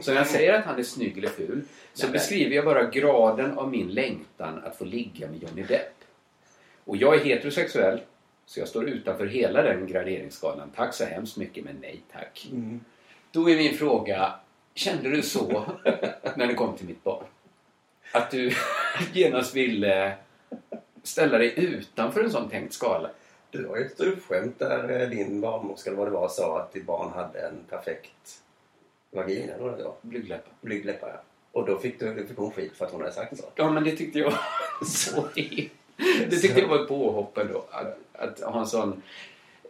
Så 0.02 0.10
när 0.10 0.18
jag 0.18 0.26
säger 0.26 0.52
att 0.52 0.64
han 0.64 0.78
är 0.78 0.82
snygg 0.82 1.18
eller 1.18 1.28
ful 1.28 1.64
så 1.92 2.08
beskriver 2.08 2.56
jag 2.56 2.64
bara 2.64 2.90
graden 2.90 3.58
av 3.58 3.70
min 3.70 3.88
längtan 3.88 4.62
att 4.64 4.76
få 4.76 4.84
ligga 4.84 5.28
med 5.30 5.42
Johnny 5.42 5.62
Depp. 5.62 5.94
Och 6.84 6.96
jag 6.96 7.14
är 7.14 7.24
heterosexuell 7.24 8.00
så 8.46 8.60
jag 8.60 8.68
står 8.68 8.88
utanför 8.88 9.26
hela 9.26 9.62
den 9.62 9.86
graderingsskalan. 9.86 10.70
Tack 10.76 10.94
så 10.94 11.04
hemskt 11.04 11.36
mycket 11.36 11.64
men 11.64 11.76
nej 11.80 12.00
tack. 12.12 12.48
Då 13.30 13.50
är 13.50 13.56
min 13.56 13.74
fråga, 13.74 14.32
kände 14.74 15.10
du 15.10 15.22
så 15.22 15.64
när 16.36 16.46
det 16.46 16.54
kom 16.54 16.76
till 16.76 16.86
mitt 16.86 17.04
barn? 17.04 17.24
Att 18.14 18.30
du 18.30 18.52
genast 19.12 19.54
ville 19.54 20.12
ställa 21.02 21.38
dig 21.38 21.54
utanför 21.56 22.24
en 22.24 22.30
sån 22.30 22.50
tänkt 22.50 22.72
skala? 22.72 23.10
Du 23.50 23.66
har 23.66 23.76
ju 23.76 23.84
ett 23.84 23.92
ståuppskämt 23.92 24.58
där 24.58 25.00
eh, 25.00 25.08
din 25.08 25.40
barnmorska 25.40 25.90
eller 25.90 25.98
vad 25.98 26.06
det 26.06 26.12
var 26.12 26.28
sa 26.28 26.60
att 26.60 26.72
ditt 26.72 26.86
barn 26.86 27.12
hade 27.12 27.40
en 27.40 27.64
perfekt 27.70 28.42
vagina 29.10 29.52
vad 29.58 29.78
det 29.78 29.84
var. 29.84 29.94
Blygdläppar. 30.02 30.52
Blygdläppar 30.60 31.08
ja. 31.08 31.22
Och 31.52 31.66
då 31.66 31.78
fick, 31.78 32.00
du, 32.00 32.14
då 32.14 32.26
fick 32.26 32.36
hon 32.36 32.50
skit 32.50 32.72
för 32.76 32.84
att 32.84 32.92
hon 32.92 33.00
hade 33.00 33.12
sagt 33.12 33.38
så. 33.38 33.44
Ja, 33.54 33.70
men 33.70 33.84
det 33.84 33.96
tyckte 33.96 34.18
jag 34.18 34.32
så 34.86 35.28
Det 36.28 36.36
tyckte 36.36 36.60
jag 36.60 36.68
var 36.68 36.82
ett 36.82 36.88
påhopp 36.88 37.38
ändå. 37.38 37.64
Att, 37.70 37.98
att 38.12 38.40
ha 38.40 38.60
en 38.60 38.66
sån 38.66 39.02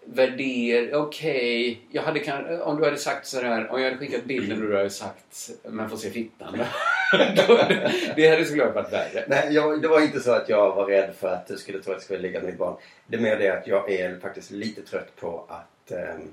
värder... 0.05 0.95
Okej, 0.95 1.81
jag 1.91 2.03
hade 2.03 2.19
kan, 2.19 2.63
om 2.63 2.77
du 2.77 2.85
hade 2.85 2.97
sagt 2.97 3.27
sådär, 3.27 3.69
om 3.71 3.83
jag 3.83 3.91
hade 3.91 4.07
skickat 4.07 4.25
bilden 4.25 4.63
och 4.63 4.69
du 4.69 4.77
hade 4.77 4.91
sagt 4.91 5.51
men 5.63 5.91
får 5.91 5.97
se 5.97 6.11
fittan. 6.11 6.65
det 8.17 8.29
hade 8.29 8.45
såklart 8.45 8.75
varit 8.75 8.93
värre. 8.93 9.25
Nej, 9.29 9.49
jag, 9.51 9.83
det 9.83 9.89
var 9.89 10.01
inte 10.01 10.21
så 10.21 10.33
att 10.33 10.49
jag 10.49 10.75
var 10.75 10.87
rädd 10.87 11.15
för 11.15 11.29
att 11.29 11.47
du 11.47 11.57
skulle 11.57 11.83
tro 11.83 11.93
att 11.93 11.97
jag 11.97 12.03
skulle 12.03 12.19
ligga 12.19 12.41
med 12.41 12.47
mitt 12.47 12.59
barn. 12.59 12.77
Det 13.07 13.17
är 13.17 13.21
mer 13.21 13.37
det 13.39 13.49
att 13.49 13.67
jag 13.67 13.91
är 13.91 14.19
faktiskt 14.21 14.51
lite 14.51 14.83
trött 14.83 15.17
på 15.17 15.45
att 15.49 15.91
ehm, 15.91 16.33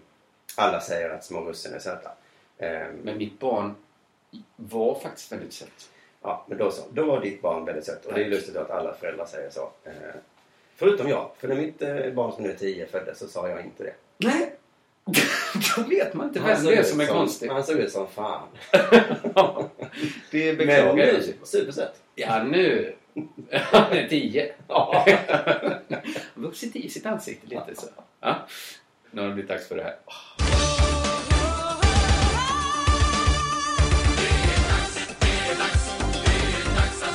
alla 0.55 0.81
säger 0.81 1.09
att 1.09 1.25
små 1.25 1.41
russin 1.41 1.73
är 1.73 1.79
söta. 1.79 2.11
Ehm, 2.57 2.95
Men 3.03 3.17
mitt 3.17 3.39
barn 3.39 3.75
var 4.55 4.99
faktiskt 4.99 5.31
väldigt 5.31 5.53
sött. 5.53 5.89
Ja, 6.21 6.45
men 6.47 6.57
då 6.57 6.71
så. 6.71 6.81
Då 6.91 7.05
var 7.05 7.21
ditt 7.21 7.41
barn 7.41 7.65
väldigt 7.65 7.85
sött. 7.85 8.05
Och 8.05 8.13
det 8.13 8.23
är 8.23 8.29
lustigt 8.29 8.55
att 8.55 8.69
alla 8.71 8.93
föräldrar 8.93 9.25
säger 9.25 9.49
så. 9.49 9.71
Eh, 9.83 9.91
förutom 10.75 11.09
jag. 11.09 11.31
För 11.37 11.47
när 11.47 11.55
mitt 11.55 11.81
eh, 11.81 12.11
barn 12.13 12.31
som 12.31 12.43
nu 12.43 12.51
är 12.51 12.55
10 12.55 12.85
föddes 12.87 13.19
så 13.19 13.27
sa 13.27 13.49
jag 13.49 13.65
inte 13.65 13.83
det. 13.83 13.93
Nej! 14.17 14.55
Då 15.77 15.83
vet 15.83 16.13
man 16.13 16.27
inte 16.27 16.39
vem 16.39 16.65
det 16.65 16.75
är 16.75 16.83
som 16.83 17.01
är 17.01 17.05
konstig. 17.05 17.49
Han 17.49 17.63
såg 17.63 17.77
ut 17.77 17.91
som 17.91 18.07
fan. 18.07 18.47
det 20.31 20.47
Men 20.47 20.57
beklagar 20.57 21.05
jag. 21.05 21.13
nu, 21.13 21.33
supersött. 21.43 22.01
Ja, 22.15 22.43
nu. 22.43 22.95
Han 23.51 23.91
är 23.97 24.07
tio. 24.07 24.53
Ja. 24.67 25.05
Han 25.07 25.99
har 26.35 26.41
vuxit 26.41 26.75
i 26.75 26.89
sitt 26.89 27.05
ansikte 27.05 27.47
lite 27.47 27.75
så. 27.75 27.87
Ja. 28.19 28.47
Nu 29.11 29.21
har 29.21 29.27
det 29.27 29.33
blivit 29.33 29.49
dags 29.49 29.67
för 29.67 29.75
det 29.75 29.83
här. 29.83 29.95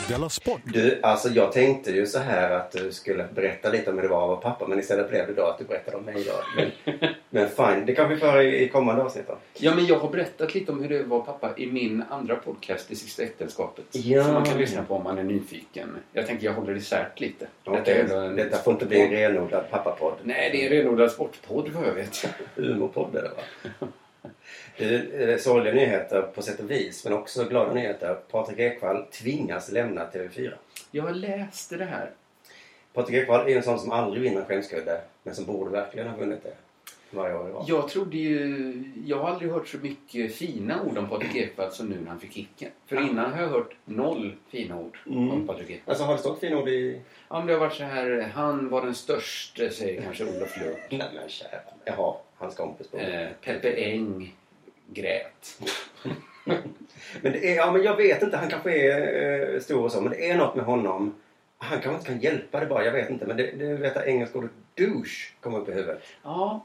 Della 0.08 0.28
Sport! 0.28 0.60
Du, 0.64 1.00
alltså 1.02 1.28
jag 1.28 1.52
tänkte 1.52 1.90
ju 1.90 2.06
så 2.06 2.18
här 2.18 2.50
att 2.50 2.72
du 2.72 2.92
skulle 2.92 3.28
berätta 3.34 3.70
lite 3.70 3.90
om 3.90 3.96
hur 3.96 4.02
det 4.02 4.08
var 4.08 4.22
att 4.22 4.28
vara 4.28 4.52
pappa. 4.52 4.66
Men 4.66 4.78
istället 4.78 5.10
blev 5.10 5.26
det 5.26 5.32
då 5.32 5.46
att 5.46 5.58
du 5.58 5.64
berättade 5.64 5.96
om 5.96 6.04
mig 6.04 6.24
då. 6.26 6.32
Men, 6.56 6.98
men 7.30 7.48
fine, 7.48 7.86
det 7.86 7.94
kan 7.94 8.08
vi 8.08 8.16
föra 8.16 8.42
i, 8.42 8.64
i 8.64 8.68
kommande 8.68 9.02
avsnitt 9.02 9.26
då. 9.26 9.38
Ja, 9.54 9.74
men 9.74 9.86
jag 9.86 9.98
har 9.98 10.10
berättat 10.10 10.54
lite 10.54 10.72
om 10.72 10.82
hur 10.82 10.88
det 10.88 11.02
var 11.02 11.20
pappa 11.20 11.56
i 11.56 11.66
min 11.66 12.04
andra 12.10 12.36
podcast, 12.36 12.88
Det 12.88 12.96
sista 12.96 13.22
äktenskapet. 13.22 13.84
Ja. 13.90 14.24
Som 14.24 14.34
man 14.34 14.44
kan 14.44 14.58
lyssna 14.58 14.82
på 14.82 14.94
om 14.94 15.04
man 15.04 15.18
är 15.18 15.24
nyfiken. 15.24 15.96
Jag 16.12 16.26
tänker 16.26 16.46
jag 16.46 16.52
håller 16.52 16.76
isär 16.76 17.08
lite. 17.16 17.46
Okej, 17.64 18.02
Detta 18.02 18.24
en 18.24 18.36
Detta 18.36 18.56
får 18.56 18.72
inte 18.72 18.86
bli 18.86 19.00
en 19.00 19.10
renodlad 19.10 19.70
pappapodd. 19.70 20.14
Nej, 20.22 20.50
det 20.52 20.62
är 20.62 20.70
en 20.70 20.76
renodlad 20.76 21.10
sportpodd 21.10 21.68
vad 21.68 21.88
jag 21.88 21.94
vet. 21.94 22.28
Humorpodd 22.54 23.16
är 23.16 23.22
det 23.22 23.28
va? 23.28 23.86
Du, 24.78 25.36
sorgliga 25.40 25.74
nyheter 25.74 26.22
på 26.22 26.42
sätt 26.42 26.60
och 26.60 26.70
vis, 26.70 27.04
men 27.04 27.12
också 27.12 27.44
glada 27.44 27.72
nyheter. 27.74 28.14
Patrik 28.30 28.58
Ekwall 28.58 29.04
tvingas 29.04 29.72
lämna 29.72 30.06
TV4. 30.10 30.52
Jag 30.90 31.16
läste 31.16 31.76
det 31.76 31.84
här. 31.84 32.10
Patrik 32.92 33.16
Ekwall 33.22 33.48
är 33.48 33.56
en 33.56 33.62
sån 33.62 33.78
som 33.78 33.90
aldrig 33.92 34.22
vinner 34.22 34.44
skämskudde, 34.44 35.00
men 35.22 35.34
som 35.34 35.44
borde 35.44 35.70
verkligen 35.70 36.08
ha 36.08 36.16
vunnit 36.16 36.42
det 36.42 36.52
varje 37.10 37.34
år 37.34 37.48
i 37.48 37.52
rad. 37.52 37.64
Jag 37.68 37.88
trodde 37.88 38.16
ju... 38.16 38.92
Jag 39.06 39.18
har 39.18 39.28
aldrig 39.30 39.50
hört 39.52 39.68
så 39.68 39.78
mycket 39.78 40.34
fina 40.34 40.82
ord 40.82 40.98
om 40.98 41.08
Patrik 41.08 41.34
Ekwall 41.36 41.72
som 41.72 41.86
nu 41.88 41.96
när 42.00 42.08
han 42.10 42.20
fick 42.20 42.32
kicken. 42.32 42.70
För 42.86 43.00
innan 43.10 43.32
har 43.32 43.42
jag 43.42 43.48
hört 43.48 43.76
noll 43.84 44.36
fina 44.48 44.78
ord 44.78 44.98
Mm. 45.06 45.30
om 45.30 45.46
Patrik 45.46 45.70
Ekwall. 45.70 45.90
Alltså 45.90 46.04
har 46.04 46.12
det 46.12 46.18
stått 46.18 46.40
fina 46.40 46.56
ord 46.58 46.68
i... 46.68 47.00
Ja, 47.28 47.38
men 47.38 47.46
det 47.46 47.52
har 47.52 47.60
varit 47.60 47.74
så 47.74 47.84
här... 47.84 48.30
Han 48.34 48.68
var 48.68 48.82
den 48.82 48.94
största, 48.94 49.70
säger 49.70 50.02
kanske 50.02 50.24
Olof 50.24 50.60
Lund. 50.60 50.76
Nej 50.90 51.08
men 51.14 51.28
kära. 51.28 51.60
Jaha, 51.84 52.14
hans 52.36 52.54
kompis. 52.54 52.94
Eh, 52.94 53.28
Peppe 53.44 53.72
Eng 53.72 54.34
grät. 54.86 55.60
Men, 57.22 57.32
det 57.32 57.52
är, 57.52 57.56
ja, 57.56 57.72
men 57.72 57.82
jag 57.82 57.96
vet 57.96 58.22
inte, 58.22 58.36
han 58.36 58.50
kanske 58.50 58.72
är 58.72 59.54
eh, 59.54 59.60
stor 59.60 59.84
och 59.84 59.92
så, 59.92 60.00
men 60.00 60.12
det 60.12 60.30
är 60.30 60.36
något 60.36 60.54
med 60.54 60.64
honom. 60.64 61.14
Han 61.58 61.80
kanske 61.80 61.94
inte 61.94 62.06
kan 62.06 62.20
hjälpa 62.20 62.60
det 62.60 62.66
bara, 62.66 62.84
jag 62.84 62.92
vet 62.92 63.10
inte. 63.10 63.26
Men 63.26 63.36
det, 63.36 63.50
det 63.50 63.74
vet 63.74 63.94
jag 63.94 64.08
engelska 64.08 64.38
ordet 64.38 64.50
douche 64.74 65.32
kommer 65.40 65.58
upp 65.58 65.68
i 65.68 65.72
huvudet. 65.72 66.02
Ja, 66.22 66.64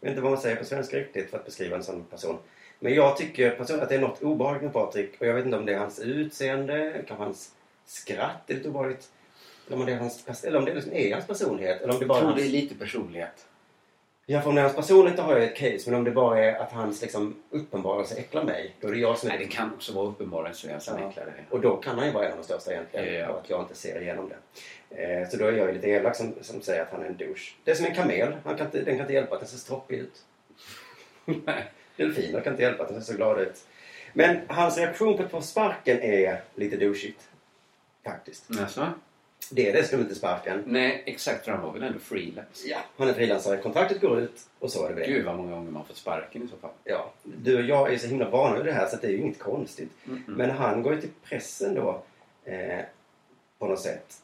Jag 0.00 0.06
vet 0.06 0.10
inte 0.10 0.22
vad 0.22 0.32
man 0.32 0.40
säger 0.40 0.56
på 0.56 0.64
svenska 0.64 0.96
riktigt 0.96 1.30
för 1.30 1.38
att 1.38 1.44
beskriva 1.44 1.76
en 1.76 1.82
sån 1.82 2.04
person. 2.04 2.38
Men 2.80 2.94
jag 2.94 3.16
tycker 3.16 3.50
personligen 3.50 3.82
att 3.82 3.88
det 3.88 3.94
är 3.94 4.00
något 4.00 4.22
obehagligt 4.22 4.62
med 4.62 4.72
Patrik. 4.72 5.20
Och 5.20 5.26
jag 5.26 5.34
vet 5.34 5.44
inte 5.44 5.56
om 5.58 5.66
det 5.66 5.74
är 5.74 5.78
hans 5.78 5.98
utseende, 6.00 7.04
kanske 7.06 7.24
hans 7.24 7.52
skratt 7.84 8.50
är 8.50 8.54
lite 8.54 8.68
obehagligt. 8.68 9.08
Eller 9.66 9.76
om 9.76 9.86
det, 9.86 9.92
är 9.92 9.96
hans, 9.96 10.44
eller 10.44 10.58
om 10.58 10.64
det 10.64 10.74
liksom 10.74 10.92
är 10.92 11.12
hans 11.14 11.26
personlighet. 11.26 11.82
Eller 11.82 11.94
om 11.94 12.00
det 12.00 12.06
bara 12.06 12.18
jag 12.18 12.22
tror 12.22 12.36
det 12.36 12.42
hans... 12.42 12.54
är 12.54 12.60
lite 12.60 12.74
personlighet. 12.74 13.46
Ja, 14.30 14.40
för 14.40 14.48
om 14.48 14.54
det 14.54 14.60
är 14.60 14.64
hans 14.64 14.76
personlighet 14.76 15.20
har 15.20 15.32
jag 15.32 15.44
ett 15.44 15.56
case. 15.56 15.90
Men 15.90 15.94
om 15.94 16.04
det 16.04 16.10
bara 16.10 16.44
är 16.44 16.54
att 16.58 16.72
hans 16.72 17.02
liksom, 17.02 17.36
uppenbarelse 17.50 18.14
äcklar 18.14 18.44
mig. 18.44 18.74
Då 18.80 18.88
är 18.88 18.92
det 18.92 18.98
jag 18.98 19.18
som 19.18 19.28
är... 19.30 19.34
Nej, 19.34 19.44
det 19.46 19.52
kan 19.52 19.72
också 19.74 19.92
vara 19.92 20.06
uppenbarligen 20.06 20.54
så 20.56 20.68
jag 20.68 20.82
som 20.82 20.98
Ja. 20.98 21.08
äcklar 21.10 21.24
det. 21.26 21.32
Och 21.50 21.60
då 21.60 21.76
kan 21.76 21.98
han 21.98 22.06
ju 22.06 22.12
vara 22.12 22.24
en 22.26 22.32
av 22.32 22.38
de 22.38 22.44
största 22.44 22.72
egentligen. 22.72 23.14
Ja. 23.14 23.28
Och 23.28 23.38
att 23.40 23.50
jag 23.50 23.62
inte 23.62 23.74
ser 23.74 24.00
igenom 24.02 24.28
det. 24.28 25.02
Eh, 25.02 25.28
så 25.28 25.36
då 25.36 25.44
är 25.46 25.52
jag 25.52 25.66
ju 25.66 25.72
lite 25.74 25.88
elak 25.88 26.16
som, 26.16 26.34
som 26.40 26.60
säger 26.60 26.82
att 26.82 26.92
han 26.92 27.02
är 27.02 27.06
en 27.06 27.16
douche. 27.16 27.52
Det 27.64 27.70
är 27.70 27.74
som 27.74 27.86
en 27.86 27.94
kamel. 27.94 28.36
Han 28.44 28.56
kan 28.56 28.66
inte, 28.66 28.78
den 28.78 28.94
kan 28.94 29.00
inte 29.00 29.12
hjälpa 29.12 29.34
att 29.34 29.40
den 29.40 29.48
ser 29.48 29.58
stroppig 29.58 29.98
ut. 29.98 30.22
Nej. 31.24 31.64
Delfiner 31.96 32.40
kan 32.40 32.52
inte 32.52 32.62
hjälpa 32.62 32.82
att 32.82 32.88
den 32.88 33.02
ser 33.02 33.12
så 33.12 33.16
glad 33.16 33.40
ut. 33.40 33.66
Men 34.12 34.36
hans 34.48 34.78
reaktion 34.78 35.16
på 35.16 35.22
att 35.22 35.30
få 35.30 35.40
sparken 35.40 36.02
är 36.02 36.42
lite 36.54 36.76
douchigt. 36.76 37.28
Faktiskt. 38.04 38.44
Alltså? 38.60 38.92
Det 39.50 39.68
är 39.68 39.72
dessutom 39.72 40.00
inte 40.00 40.14
sparken. 40.14 40.62
Nej, 40.66 41.02
exakt. 41.06 41.44
För 41.44 41.52
han 41.52 41.62
var 41.62 41.72
väl 41.72 41.82
ändå 41.82 41.98
freelance? 41.98 42.68
Ja, 42.68 42.78
han 42.96 43.08
är 43.08 43.12
frilansare. 43.12 43.56
Kontraktet 43.62 44.00
går 44.00 44.18
ut 44.20 44.40
och 44.58 44.70
så 44.72 44.84
är 44.84 44.88
det 44.88 44.94
med 44.94 45.04
det. 45.08 45.12
Gud 45.12 45.24
vad 45.24 45.36
många 45.36 45.50
gånger 45.50 45.70
man 45.70 45.84
fått 45.84 45.96
sparken 45.96 46.42
i 46.42 46.48
så 46.48 46.56
fall. 46.56 46.70
Ja, 46.84 47.12
du 47.22 47.56
och 47.56 47.62
jag 47.62 47.92
är 47.94 47.98
så 47.98 48.06
himla 48.06 48.30
vana 48.30 48.56
vid 48.56 48.66
det 48.66 48.72
här 48.72 48.86
så 48.88 48.96
det 48.96 49.06
är 49.06 49.10
ju 49.10 49.18
inget 49.18 49.38
konstigt. 49.38 49.90
Mm-mm. 50.04 50.22
Men 50.26 50.50
han 50.50 50.82
går 50.82 50.94
ju 50.94 51.00
till 51.00 51.10
pressen 51.24 51.74
då 51.74 52.02
eh, 52.44 52.80
på 53.58 53.66
något 53.66 53.80
sätt. 53.80 54.22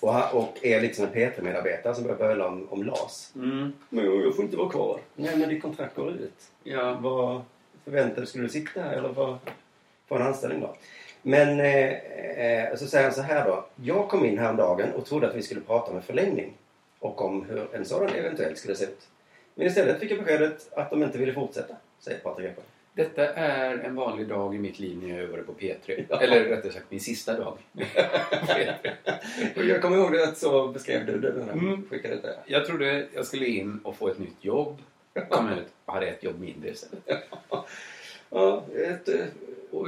Och, 0.00 0.12
han- 0.12 0.32
och 0.38 0.58
är 0.64 0.80
liksom 0.80 1.04
en 1.04 1.12
P3-medarbetare 1.12 1.94
som 1.94 2.02
börjar 2.04 2.16
böla 2.18 2.46
om, 2.48 2.68
om 2.70 2.82
LAS. 2.82 3.32
Mm. 3.36 3.72
Men 3.88 4.04
jag, 4.04 4.22
jag 4.26 4.36
får 4.36 4.44
inte 4.44 4.56
vara 4.56 4.70
kvar. 4.70 5.00
Nej, 5.14 5.36
men 5.36 5.48
ditt 5.48 5.62
kontrakt 5.62 5.96
går 5.96 6.10
ut. 6.12 6.50
Ja. 6.64 6.94
Vad 7.00 7.42
förväntade 7.84 8.20
du? 8.20 8.26
Skulle 8.26 8.44
du 8.44 8.50
sitta 8.50 8.80
här 8.80 8.92
eller 8.92 9.08
vad, 9.08 9.38
få 10.08 10.14
en 10.16 10.22
anställning 10.22 10.60
då? 10.60 10.76
Men 11.26 11.60
eh, 11.60 11.92
eh, 12.38 12.76
så 12.76 12.86
säger 12.86 13.04
han 13.04 13.14
så 13.14 13.22
här 13.22 13.46
då. 13.48 13.66
Jag 13.82 14.08
kom 14.08 14.24
in 14.24 14.38
häromdagen 14.38 14.92
och 14.92 15.06
trodde 15.06 15.28
att 15.28 15.34
vi 15.36 15.42
skulle 15.42 15.60
prata 15.60 15.90
om 15.90 15.96
en 15.96 16.02
förlängning. 16.02 16.52
Och 16.98 17.22
om 17.24 17.44
hur 17.44 17.66
en 17.72 17.84
sådan 17.84 18.08
eventuellt 18.08 18.58
skulle 18.58 18.74
se 18.74 18.84
ut. 18.84 19.08
Men 19.54 19.66
istället 19.66 20.00
fick 20.00 20.10
jag 20.10 20.18
beskedet 20.18 20.68
att 20.72 20.90
de 20.90 21.02
inte 21.02 21.18
ville 21.18 21.32
fortsätta, 21.32 21.74
säger 22.00 22.18
Patrik 22.18 22.46
Ekwall. 22.50 22.64
Detta 22.94 23.28
är 23.34 23.78
en 23.78 23.94
vanlig 23.94 24.28
dag 24.28 24.54
i 24.54 24.58
mitt 24.58 24.78
liv 24.78 24.98
när 25.02 25.08
jag 25.08 25.18
övade 25.18 25.42
på 25.42 25.52
P3. 25.52 26.04
Ja. 26.08 26.20
Eller 26.20 26.44
rättare 26.44 26.72
sagt 26.72 26.86
min 26.90 27.00
sista 27.00 27.38
dag. 27.38 27.58
Jag 29.54 29.82
kommer 29.82 29.96
ihåg 29.96 30.12
det 30.12 30.24
att 30.28 30.38
så 30.38 30.68
beskrev 30.68 31.06
du 31.06 31.20
det 31.20 31.32
när 31.32 31.46
jag 31.46 31.56
Mm. 31.56 31.86
skickade 31.90 32.14
det. 32.14 32.36
Jag 32.46 32.66
trodde 32.66 33.06
jag 33.14 33.26
skulle 33.26 33.46
in 33.46 33.80
och 33.84 33.96
få 33.96 34.08
ett 34.08 34.18
nytt 34.18 34.44
jobb. 34.44 34.78
Kom 35.28 35.48
ut 35.48 35.66
och 35.84 35.94
hade 35.94 36.06
ett 36.06 36.22
jobb 36.22 36.40
mindre 36.40 36.70
istället. 36.70 37.04
Ja, 38.30 38.64
ett, 38.76 39.08
eh, 39.08 39.14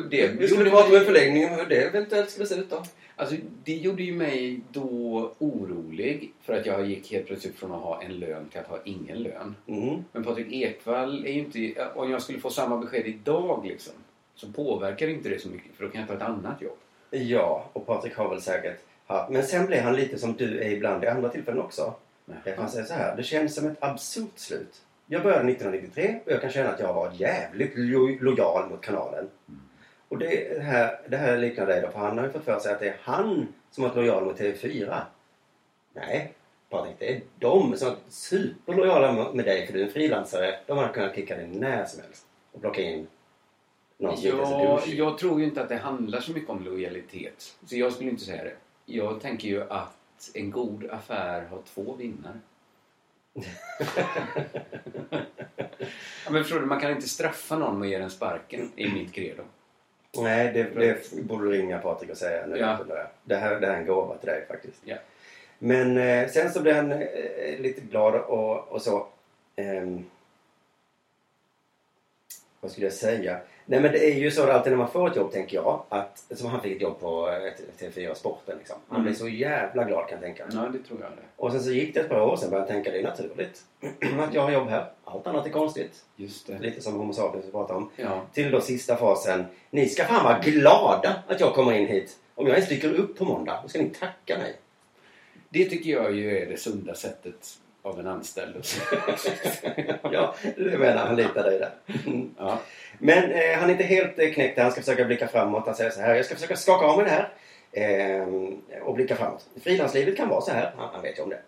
det 0.03 0.29
vi 0.29 0.49
skulle 0.49 0.61
gjorde 0.61 0.71
prata 0.71 0.85
om 0.87 0.93
en 0.93 0.97
mig- 0.99 1.07
förlängning 1.07 1.45
och 1.45 1.51
hur 1.57 1.67
det 1.67 1.83
eventuellt 1.83 2.31
skulle 2.31 2.47
se 2.47 2.55
ut 2.55 2.71
då. 2.71 2.83
Alltså, 3.17 3.37
det 3.65 3.75
gjorde 3.75 4.03
ju 4.03 4.13
mig 4.15 4.61
då 4.73 5.33
orolig 5.39 6.33
för 6.43 6.53
att 6.61 6.67
jag 6.67 6.87
gick 6.87 7.13
helt 7.13 7.27
plötsligt 7.27 7.57
från 7.59 7.73
att 7.73 7.81
ha 7.83 8.03
en 8.03 8.13
lön 8.19 8.49
till 8.49 8.61
att 8.61 8.67
ha 8.67 8.79
ingen 8.85 9.23
lön. 9.23 9.55
Mm. 9.67 10.05
Men 10.13 10.25
Patrik 10.25 10.53
Ekwall 10.53 11.27
är 11.27 11.33
ju 11.33 11.39
inte... 11.39 11.89
Om 11.95 12.11
jag 12.11 12.23
skulle 12.23 12.41
få 12.41 12.51
samma 12.51 12.77
besked 12.77 13.07
idag 13.07 13.67
liksom 13.67 13.93
så 14.35 14.53
påverkar 14.53 15.09
inte 15.09 15.29
det 15.29 15.39
så 15.43 15.49
mycket 15.49 15.75
för 15.77 15.85
då 15.85 15.91
kan 15.91 16.01
jag 16.01 16.09
ta 16.09 16.15
ett 16.17 16.23
annat 16.23 16.63
jobb. 16.63 16.77
Ja, 17.11 17.71
och 17.73 17.87
Patrik 17.87 18.15
har 18.17 18.29
väl 18.31 18.41
säkert 18.43 18.77
haft. 19.07 19.31
Men 19.31 19.43
sen 19.43 19.67
blev 19.67 19.83
han 19.83 19.97
lite 19.97 20.19
som 20.19 20.33
du 20.37 20.61
är 20.61 20.71
ibland 20.71 21.05
i 21.05 21.07
andra 21.07 21.29
tillfällen 21.29 21.61
också. 21.63 21.95
Nej. 22.25 22.55
Han 22.59 22.69
säger 22.71 22.85
så 22.87 22.95
här. 22.95 23.17
Det 23.17 23.23
känns 23.23 23.55
som 23.55 23.67
ett 23.67 23.77
absurt 23.83 24.33
slut. 24.39 24.83
Jag 25.07 25.23
började 25.23 25.51
1993 25.53 26.21
och 26.27 26.33
jag 26.33 26.41
kan 26.41 26.51
känna 26.51 26.69
att 26.71 26.81
jag 26.81 26.95
varit 26.95 27.21
jävligt 27.21 27.73
lo- 27.77 28.19
lojal 28.21 28.69
mot 28.71 28.81
kanalen. 28.81 29.29
Och 30.09 30.19
det 30.19 30.63
här, 30.63 31.01
det 31.09 31.17
här 31.17 31.39
liknar 31.39 31.67
dig 31.67 31.81
då, 31.81 31.91
för 31.91 31.99
han 31.99 32.19
har 32.19 32.27
ju 32.27 32.33
fått 32.33 32.45
för 32.45 32.59
sig 32.59 32.73
att 32.73 32.81
det 32.81 32.89
är 32.89 32.97
han 33.01 33.55
som 33.71 33.85
har 33.85 33.91
varit 33.91 33.97
lojal 33.97 34.25
mot 34.25 34.41
TV4. 34.41 35.01
Nej, 35.93 36.33
Patrik, 36.71 36.97
det 36.99 37.13
är 37.13 37.21
de 37.39 37.77
som 37.77 37.89
är 37.89 37.97
superlojala 38.09 39.33
med 39.33 39.45
dig 39.45 39.67
för 39.67 39.73
du 39.73 39.81
är 39.81 39.85
en 39.85 39.93
frilansare. 39.93 40.59
De 40.67 40.79
hade 40.79 40.93
kunnat 40.93 41.15
kicka 41.15 41.37
dig 41.37 41.47
när 41.47 41.85
som 41.85 42.03
helst 42.03 42.27
och 42.53 42.61
plocka 42.61 42.83
in 42.83 43.07
någon 43.99 44.17
som 44.17 44.31
Ja, 44.31 44.83
jag 44.87 45.19
tror 45.19 45.41
ju 45.41 45.47
inte 45.47 45.63
att 45.63 45.69
det 45.69 45.77
handlar 45.77 46.21
så 46.21 46.33
mycket 46.33 46.51
om 46.51 46.65
lojalitet. 46.65 47.57
Så 47.67 47.77
jag 47.77 47.93
skulle 47.93 48.11
inte 48.11 48.25
säga 48.25 48.45
det. 48.45 48.57
Jag 48.85 49.21
tänker 49.21 49.49
ju 49.49 49.63
att 49.71 50.31
en 50.35 50.51
god 50.51 50.91
affär 50.91 51.45
har 51.45 51.63
två 51.75 51.95
vinnare. 51.95 52.41
ja, 56.25 56.31
men 56.31 56.43
förstår 56.43 56.61
du, 56.61 56.67
man 56.67 56.81
kan 56.81 56.91
inte 56.91 57.09
straffa 57.09 57.59
någon 57.59 57.79
med 57.79 57.87
att 57.87 57.91
ge 57.91 57.99
den 57.99 58.11
sparken 58.11 58.73
i 58.77 58.89
mitt 58.89 59.13
credo. 59.13 59.43
Nej, 60.23 60.53
det, 60.53 60.63
det 60.63 61.23
borde 61.23 61.45
du 61.45 61.51
ringa 61.51 61.79
Patrik 61.79 62.11
och 62.11 62.17
säga 62.17 62.47
nu. 62.47 62.57
Ja. 62.57 62.79
Det, 63.25 63.37
här, 63.37 63.61
det 63.61 63.67
här 63.67 63.75
är 63.75 63.77
en 63.77 63.87
gåva 63.87 64.17
till 64.17 64.29
dig 64.29 64.45
faktiskt. 64.49 64.81
Ja. 64.85 64.97
Men 65.59 65.99
eh, 65.99 66.29
sen 66.29 66.53
så 66.53 66.63
blev 66.63 66.75
han 66.77 66.93
eh, 66.93 67.59
lite 67.59 67.81
glad 67.81 68.15
och, 68.15 68.69
och 68.69 68.83
så. 68.83 69.07
Ehm, 69.57 70.05
vad 72.61 72.71
skulle 72.71 72.87
jag 72.87 72.93
säga? 72.93 73.39
Nej 73.69 73.81
men 73.81 73.93
det 73.93 74.11
är 74.13 74.15
ju 74.19 74.31
så 74.31 74.53
alltid 74.53 74.73
när 74.73 74.77
man 74.79 74.91
får 74.91 75.11
ett 75.11 75.17
jobb 75.17 75.33
tänker 75.33 75.57
jag. 75.57 75.83
Att, 75.89 76.25
som 76.35 76.51
han 76.51 76.61
fick 76.61 76.77
ett 76.77 76.83
jobb 76.83 77.01
på 77.01 77.29
eh, 77.29 77.85
TV4 77.87 78.15
Sporten 78.15 78.59
liksom. 78.59 78.77
Han 78.89 78.97
Mm. 78.97 79.05
blev 79.05 79.15
så 79.15 79.29
jävla 79.29 79.85
glad 79.85 80.09
kan 80.09 80.19
jag 80.19 80.21
tänka. 80.21 80.45
Ja, 80.53 80.69
det 80.73 80.89
tror 80.89 81.01
jag 81.01 81.11
det. 81.11 81.23
Och 81.37 81.53
sen 81.53 81.63
så 81.63 81.71
gick 81.71 81.95
det 81.95 82.01
ett 82.01 82.09
par 82.09 82.21
år 82.21 82.37
sen 82.37 82.51
började 82.51 82.69
jag 82.69 82.75
tänka 82.75 82.91
det 82.91 82.99
är 82.99 83.03
naturligt 83.03 83.61
att 84.21 84.35
jag 84.35 84.43
har 84.43 84.51
jobb 84.51 84.69
här. 84.69 84.91
Allt 85.05 85.27
annat 85.27 85.47
är 85.47 85.51
konstigt. 85.51 86.05
Just 86.17 86.47
det. 86.47 86.59
Lite 86.59 86.81
som 86.81 86.95
Homo 86.95 87.13
sapiens 87.13 87.47
vi 87.47 87.51
pratade 87.51 87.79
om. 87.79 87.91
Ja. 87.97 88.23
Till 88.33 88.51
då 88.51 88.61
sista 88.61 88.97
fasen. 88.97 89.45
Ni 89.71 89.89
ska 89.89 90.05
fan 90.05 90.25
vara 90.25 90.39
glada 90.39 91.23
att 91.29 91.41
jag 91.41 91.55
kommer 91.55 91.73
in 91.73 91.87
hit. 91.87 92.17
Om 92.35 92.47
jag 92.47 92.55
ens 92.57 92.69
dyker 92.69 92.93
upp 92.95 93.19
på 93.19 93.25
måndag, 93.25 93.61
då 93.63 93.69
ska 93.69 93.79
ni 93.79 93.91
tacka 93.91 94.39
mig. 94.39 94.57
Det 95.49 95.65
tycker 95.65 95.91
jag 95.91 96.15
ju 96.17 96.39
är 96.39 96.47
det 96.47 96.57
sunda 96.57 96.95
sättet 96.95 97.49
av 97.83 98.01
en 98.01 98.07
anställd. 98.07 98.57
ja, 100.13 100.35
det 100.57 100.79
menar 100.79 101.07
han 101.07 101.17
litar 101.17 101.43
dig 101.45 101.59
där. 101.59 101.71
Ja. 102.39 102.59
Men 102.99 103.33
eh, 103.33 103.59
han 103.59 103.69
är 103.69 103.73
inte 103.73 103.85
helt 103.85 104.19
eh, 104.19 104.33
knäckt. 104.33 104.59
Han 104.59 104.73
ska 104.73 104.81
försöka 104.81 105.05
blicka 105.05 105.29
framåt. 105.29 105.67
Han 105.67 105.75
säger 105.75 105.91
så 105.91 106.01
här. 106.01 106.15
Jag 106.15 106.25
ska 106.25 106.35
försöka 106.35 106.57
skaka 106.57 106.87
av 106.87 106.97
mig 106.97 107.07
det 107.07 107.11
här. 107.11 107.29
Eh, 107.73 108.27
och 108.83 108.95
blicka 108.95 109.17
framåt. 109.17 109.47
Frilanslivet 109.63 110.17
kan 110.17 110.29
vara 110.29 110.41
så 110.41 110.51
här. 110.51 110.73
Han, 110.77 110.89
han 110.93 111.03
vet 111.03 111.19
ju 111.19 111.23
om 111.23 111.29
det. 111.31 111.41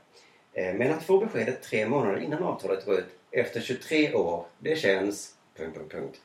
Eh, 0.52 0.74
men 0.74 0.92
att 0.92 1.02
få 1.02 1.18
beskedet 1.18 1.62
tre 1.62 1.86
månader 1.86 2.20
innan 2.20 2.42
avtalet 2.42 2.84
går 2.84 2.94
ut 2.98 3.06
efter 3.30 3.60
23 3.60 4.14
år. 4.14 4.44
Det 4.58 4.76
känns... 4.76 5.34
Punkt, 5.56 5.76
punkt, 5.76 5.92
punkt. 5.92 6.16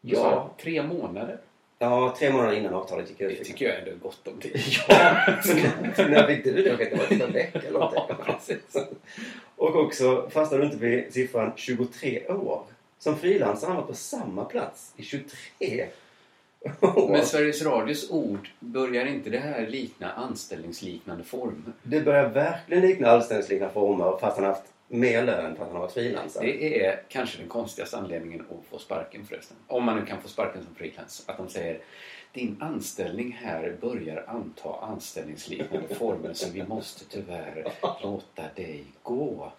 Ja. 0.00 0.18
Ja, 0.30 0.50
Tre 0.62 0.82
månader. 0.82 1.38
ja, 1.78 2.14
tre 2.18 2.30
månader 2.32 2.56
innan 2.56 2.74
avtalet 2.74 3.10
gick 3.10 3.20
ut. 3.20 3.38
Det 3.38 3.44
tycker 3.44 3.68
jag 3.68 3.78
ändå 3.78 3.90
är 3.90 3.94
gott 3.94 4.28
om 4.28 4.40
tid. 4.40 4.52
Ja, 4.88 5.26
så 5.96 6.02
när, 6.08 6.26
fick 6.26 6.44
du 6.44 6.52
det? 6.52 6.76
Det 6.76 6.96
var 6.96 7.06
typ 7.06 7.22
en 7.22 7.32
vecka 7.32 7.58
eller 7.58 7.78
någonting. 7.78 8.56
Ja. 8.74 8.84
Och 9.56 9.76
också 9.76 10.30
fastnar 10.30 10.58
du 10.58 10.64
inte 10.64 10.76
vid 10.76 11.12
siffran 11.12 11.52
23 11.56 12.26
år. 12.26 12.62
Som 13.04 13.18
frilansare 13.18 13.68
han 13.68 13.76
varit 13.76 13.88
på 13.88 13.94
samma 13.94 14.44
plats 14.44 14.92
i 14.96 15.02
23 15.02 15.86
år. 16.80 17.08
Men 17.10 17.26
Sveriges 17.26 17.62
Radios 17.62 18.10
ord, 18.10 18.48
börjar 18.60 19.06
inte 19.06 19.30
det 19.30 19.38
här 19.38 19.66
likna 19.66 20.12
anställningsliknande 20.12 21.24
former? 21.24 21.72
Det 21.82 22.00
börjar 22.00 22.28
verkligen 22.28 22.86
likna 22.86 23.10
anställningsliknande 23.10 23.74
former 23.74 24.18
fast 24.20 24.36
han 24.36 24.46
haft 24.46 24.62
mer 24.88 25.22
lön 25.22 25.56
för 25.56 25.62
att 25.62 25.68
han 25.68 25.76
har 25.76 25.80
varit 25.80 25.92
frilansare. 25.92 26.46
Det 26.46 26.84
är 26.84 27.02
kanske 27.08 27.38
den 27.38 27.48
konstigaste 27.48 27.96
anledningen 27.96 28.40
att 28.40 28.70
få 28.70 28.78
sparken 28.78 29.26
förresten. 29.26 29.56
Om 29.66 29.84
man 29.84 29.96
nu 29.96 30.06
kan 30.06 30.22
få 30.22 30.28
sparken 30.28 30.64
som 30.64 30.74
frilans. 30.74 31.24
Att 31.26 31.36
de 31.36 31.48
säger 31.48 31.78
din 32.34 32.56
anställning 32.60 33.38
här 33.42 33.76
börjar 33.80 34.24
anta 34.26 34.80
anställningsliknande 34.80 35.94
former 35.94 36.34
så 36.34 36.50
vi 36.52 36.62
måste 36.62 37.04
tyvärr 37.04 37.72
låta 38.02 38.42
dig 38.54 38.84
gå. 39.02 39.52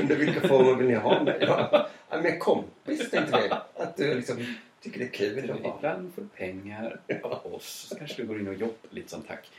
Under 0.00 0.16
vilka 0.16 0.48
former 0.48 0.74
vill 0.74 0.86
ni 0.86 0.94
ha 0.94 1.22
mig? 1.22 1.38
Ja, 1.40 1.88
med 2.22 2.40
kompis 2.40 3.10
tänkte 3.10 3.40
vi. 3.42 3.50
Att 3.82 3.96
du 3.96 4.14
liksom 4.14 4.36
tycker 4.80 4.98
det 4.98 5.04
är 5.04 5.08
kul. 5.08 5.50
att. 5.50 5.76
Ibland 5.78 6.12
du 6.16 6.28
pengar 6.36 7.00
av 7.22 7.54
oss 7.54 7.86
så 7.88 7.94
kanske 7.94 8.22
du 8.22 8.28
går 8.28 8.40
in 8.40 8.48
och 8.48 8.54
jobbar 8.54 8.76
lite 8.90 9.10
som 9.10 9.22
tack. 9.22 9.50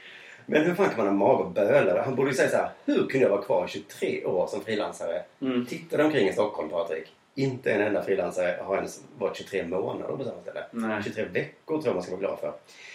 Men 0.45 0.65
hur 0.65 0.75
fan 0.75 0.89
kan 0.89 0.97
man 0.97 1.07
ha 1.07 1.13
mage 1.13 1.43
och 1.43 1.51
böla? 1.51 2.03
Han 2.03 2.15
borde 2.15 2.29
ju 2.29 2.35
säga 2.35 2.49
så 2.49 2.57
här. 2.57 2.69
Hur 2.85 3.07
kunde 3.07 3.19
jag 3.19 3.29
vara 3.29 3.41
kvar 3.41 3.65
i 3.65 3.69
23 3.69 4.25
år 4.25 4.47
som 4.47 4.61
frilansare? 4.61 5.23
Mm. 5.41 5.65
Titta 5.65 5.97
dig 5.97 6.05
omkring 6.05 6.27
i 6.27 6.33
Stockholm 6.33 6.69
Patrik. 6.69 7.13
Inte 7.35 7.73
en 7.73 7.81
enda 7.81 8.03
frilansare 8.03 8.57
har 8.61 8.75
ens 8.75 9.03
varit 9.17 9.37
23 9.37 9.65
månader 9.65 10.17
på 10.17 10.23
samma 10.23 10.41
ställe. 10.41 10.63
Nej. 10.71 11.03
23 11.03 11.23
veckor 11.23 11.75
tror 11.81 11.85
jag 11.85 11.93
man 11.93 12.03
ska 12.03 12.11
vara 12.11 12.19
glad 12.19 12.39
för. 12.39 12.53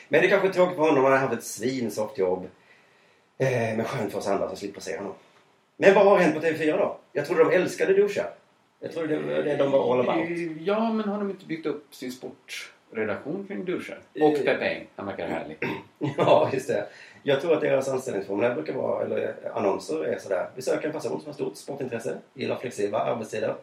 Men 0.09 0.23
det 0.23 0.29
kanske 0.29 0.49
är 0.49 0.53
tråkigt 0.53 0.77
för 0.77 0.83
honom. 0.83 1.05
Han 1.05 1.13
har 1.13 1.19
haft 1.19 1.33
ett 1.33 1.45
svinsoft 1.45 2.19
jobb. 2.19 2.49
Eh, 3.39 3.49
men 3.51 3.85
skönt 3.85 4.13
för 4.13 4.19
oss 4.19 4.29
andra 4.29 4.49
som 4.49 4.57
slipper 4.57 4.81
se 4.81 4.97
honom. 4.97 5.15
Men 5.77 5.95
vad 5.95 6.05
har 6.05 6.19
hänt 6.19 6.35
på 6.35 6.41
TV4 6.41 6.79
då? 6.79 6.99
Jag 7.13 7.27
trodde 7.27 7.45
de 7.45 7.51
älskade 7.53 7.95
Dusha. 7.95 8.25
Jag 8.81 8.93
trodde 8.93 9.23
det 9.23 9.43
det 9.43 9.57
de 9.57 9.71
var 9.71 9.93
all 9.93 10.01
about. 10.01 10.29
Ja, 10.61 10.93
men 10.93 11.09
har 11.09 11.19
de 11.19 11.31
inte 11.31 11.47
byggt 11.47 11.67
upp 11.67 11.95
sin 11.95 12.13
sportredaktion 12.13 13.47
kring 13.47 13.65
duschen? 13.65 13.99
Och 14.15 14.21
Eh. 14.23 14.45
Peppe 14.45 14.65
Eng, 14.65 14.87
han 14.97 15.07
verkar 15.07 15.29
härlig. 15.29 15.57
Ja, 16.17 16.51
just 16.53 16.69
det. 16.69 16.87
Jag 17.23 17.41
tror 17.41 17.55
att 17.55 17.61
deras 17.61 17.89
anställningsformulär 17.89 18.55
brukar 18.55 18.73
vara, 18.73 19.05
eller 19.05 19.35
annonser 19.55 20.05
är 20.05 20.19
sådär. 20.19 20.49
Vi 20.55 20.63
söker 20.63 20.87
en 20.87 20.93
person 20.93 21.21
som 21.21 21.27
har 21.27 21.35
stort 21.35 21.57
sportintresse, 21.57 22.19
gillar 22.35 22.57
flexibla 22.57 22.99
arbetstider 22.99 23.55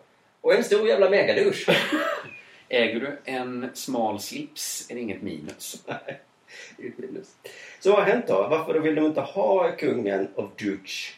och 0.46 0.54
en 0.54 0.64
stor 0.64 0.88
jävla 0.88 1.10
megadusch. 1.10 1.70
Äger 2.70 3.00
du 3.00 3.32
en 3.32 3.70
smal 3.74 4.20
slips 4.20 4.88
är 4.90 4.96
det 4.96 5.02
inget 5.02 5.22
minus. 5.22 5.84
Det 6.78 6.84
är 6.84 6.88
ett 6.88 6.98
minus. 6.98 7.36
Så 7.80 7.92
vad 7.92 8.00
har 8.00 8.06
hänt 8.06 8.28
då? 8.28 8.48
Varför 8.50 8.80
vill 8.80 8.96
de 8.96 9.06
inte 9.06 9.22
ha 9.22 9.72
kungen 9.72 10.28
of 10.36 10.50
Dutch? 10.56 11.16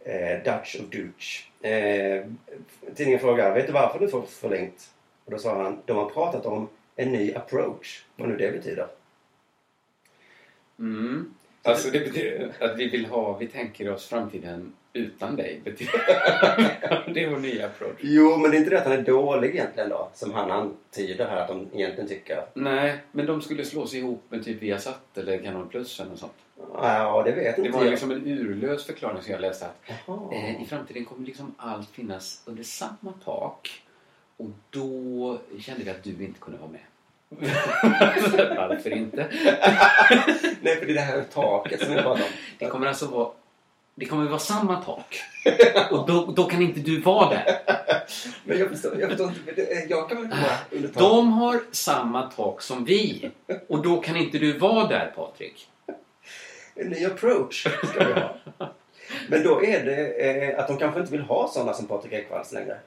Eh, 0.00 0.42
Dutch 0.44 0.76
of 0.76 0.90
Dutch. 0.90 1.46
Eh, 1.60 2.24
tidningen 2.94 3.20
frågar, 3.20 3.54
vet 3.54 3.66
du 3.66 3.72
varför 3.72 3.98
du 3.98 4.08
får 4.08 4.22
förlängt? 4.22 4.90
Och 5.24 5.30
då 5.30 5.38
sa 5.38 5.62
han, 5.62 5.82
de 5.84 5.96
har 5.96 6.10
pratat 6.10 6.46
om 6.46 6.68
en 6.96 7.12
ny 7.12 7.34
approach. 7.34 8.04
Vad 8.16 8.28
nu 8.28 8.36
det 8.36 8.52
betyder. 8.52 8.86
Mm. 10.78 11.34
Alltså 11.62 11.90
det 11.90 12.00
betyder 12.00 12.52
att 12.60 12.78
vi 12.78 12.88
vill 12.88 13.06
ha, 13.06 13.38
vi 13.38 13.46
tänker 13.46 13.92
oss 13.92 14.06
framtiden 14.06 14.72
utan 14.98 15.36
dig. 15.36 15.60
Det 17.14 17.24
är 17.24 17.30
vår 17.30 17.38
nya 17.38 17.66
approach. 17.66 17.96
Jo, 18.00 18.36
men 18.36 18.50
det 18.50 18.56
är 18.56 18.58
inte 18.58 18.70
det 18.70 18.78
att 18.78 18.86
han 18.86 18.92
är 18.98 19.02
dålig 19.02 19.48
egentligen 19.50 19.88
då, 19.90 20.08
som 20.14 20.32
han 20.32 20.50
antyder 20.50 21.28
här 21.28 21.36
att 21.36 21.48
de 21.48 21.68
egentligen 21.74 22.08
tycker. 22.08 22.44
Nej, 22.54 22.98
men 23.12 23.26
de 23.26 23.42
skulle 23.42 23.64
slås 23.64 23.94
ihop 23.94 24.22
med 24.28 24.44
typ 24.44 24.62
Viasat 24.62 25.18
eller 25.18 25.38
Kanal 25.38 25.66
Plus 25.66 26.00
eller 26.00 26.10
något 26.10 26.18
sånt. 26.20 26.32
Ja, 26.74 27.22
det 27.24 27.32
vet 27.32 27.56
Det 27.56 27.62
inte 27.62 27.76
var 27.78 27.84
jag. 27.84 27.90
liksom 27.90 28.10
en 28.10 28.26
urlös 28.26 28.86
förklaring 28.86 29.22
som 29.22 29.32
jag 29.32 29.40
läste 29.40 29.66
att 29.66 30.08
eh, 30.32 30.62
i 30.62 30.66
framtiden 30.68 31.04
kommer 31.04 31.26
liksom 31.26 31.54
allt 31.56 31.90
finnas 31.90 32.42
under 32.44 32.62
samma 32.62 33.12
tak. 33.24 33.82
Och 34.36 34.50
då 34.70 35.38
kände 35.60 35.84
vi 35.84 35.90
att 35.90 36.02
du 36.04 36.10
inte 36.10 36.40
kunde 36.40 36.58
vara 36.58 36.70
med. 36.70 36.80
Varför 38.56 38.90
inte? 38.90 39.26
Nej, 40.60 40.76
för 40.76 40.86
det 40.86 40.92
är 40.92 40.94
det 40.94 41.00
här 41.00 41.22
taket 41.22 41.80
som 41.84 41.92
jag 41.92 42.02
pratar 42.02 42.22
om. 42.22 42.30
Det 42.58 42.66
kommer 42.66 42.86
alltså 42.86 43.06
vara 43.06 43.28
det 43.98 44.06
kommer 44.06 44.28
vara 44.28 44.38
samma 44.38 44.82
tak. 44.82 45.20
Och 45.90 46.06
då, 46.06 46.32
då 46.36 46.44
kan 46.44 46.62
inte 46.62 46.80
du 46.80 47.00
vara 47.00 47.30
där. 47.30 47.58
Men 48.44 48.58
jag 48.58 48.68
förstår, 48.68 49.00
jag 49.00 49.10
förstår 49.10 49.32
inte. 49.48 49.86
Jag 49.88 50.08
kan 50.08 50.16
väl 50.16 50.24
inte 50.24 50.36
vara 50.36 50.58
under 50.70 50.88
taket? 50.88 50.98
De 50.98 51.32
har 51.32 51.60
samma 51.72 52.22
tak 52.22 52.62
som 52.62 52.84
vi. 52.84 53.30
Och 53.68 53.82
då 53.82 54.00
kan 54.00 54.16
inte 54.16 54.38
du 54.38 54.58
vara 54.58 54.88
där 54.88 55.12
Patrik. 55.16 55.68
En 56.74 56.88
ny 56.88 57.04
approach 57.04 57.66
ska 57.84 58.06
vi 58.06 58.12
ha. 58.12 58.36
Men 59.28 59.42
då 59.42 59.64
är 59.64 59.84
det 59.84 60.06
eh, 60.08 60.58
att 60.58 60.68
de 60.68 60.78
kanske 60.78 61.00
inte 61.00 61.12
vill 61.12 61.20
ha 61.20 61.48
sådana 61.48 61.74
som 61.74 61.86
Patrik 61.86 62.12
Ekwalls 62.12 62.52
längre. 62.52 62.78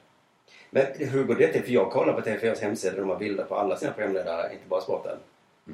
Men 0.70 0.86
hur 0.98 1.24
går 1.24 1.34
det 1.34 1.52
till? 1.52 1.62
För 1.62 1.72
jag 1.72 1.90
kollar 1.90 2.12
på 2.12 2.20
TV4s 2.20 2.60
hemsida 2.60 2.96
de 2.96 3.08
har 3.08 3.16
bilder 3.16 3.44
på 3.44 3.54
alla 3.54 3.76
sina 3.76 3.92
programledare, 3.92 4.52
inte 4.52 4.68
bara 4.68 4.80
sporten. 4.80 5.16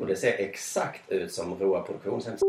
Och 0.01 0.07
det 0.07 0.17
ser 0.17 0.33
exakt 0.39 1.11
ut 1.11 1.33
som 1.33 1.59
Roa 1.59 1.83
Produktions 1.83 2.27
hemsida. 2.27 2.49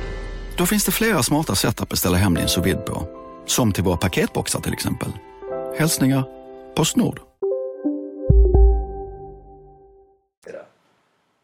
Då 0.61 0.65
finns 0.65 0.85
det 0.85 0.91
flera 0.91 1.23
smarta 1.23 1.55
sätt 1.55 1.81
att 1.81 1.89
beställa 1.89 2.17
hem 2.17 2.33
din 2.33 2.47
sous 2.47 2.75
på. 2.85 3.07
Som 3.45 3.71
till 3.71 3.83
våra 3.83 3.97
paketboxar 3.97 4.59
till 4.59 4.73
exempel. 4.73 5.09
Hälsningar 5.77 6.23
Postnord. 6.75 7.19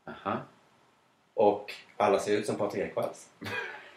Aha. 0.08 0.38
Och 1.34 1.72
alla 1.98 2.20
ser 2.20 2.38
ut 2.38 2.46
som 2.46 2.56
Patrik 2.56 2.84
Ekwalls. 2.84 3.26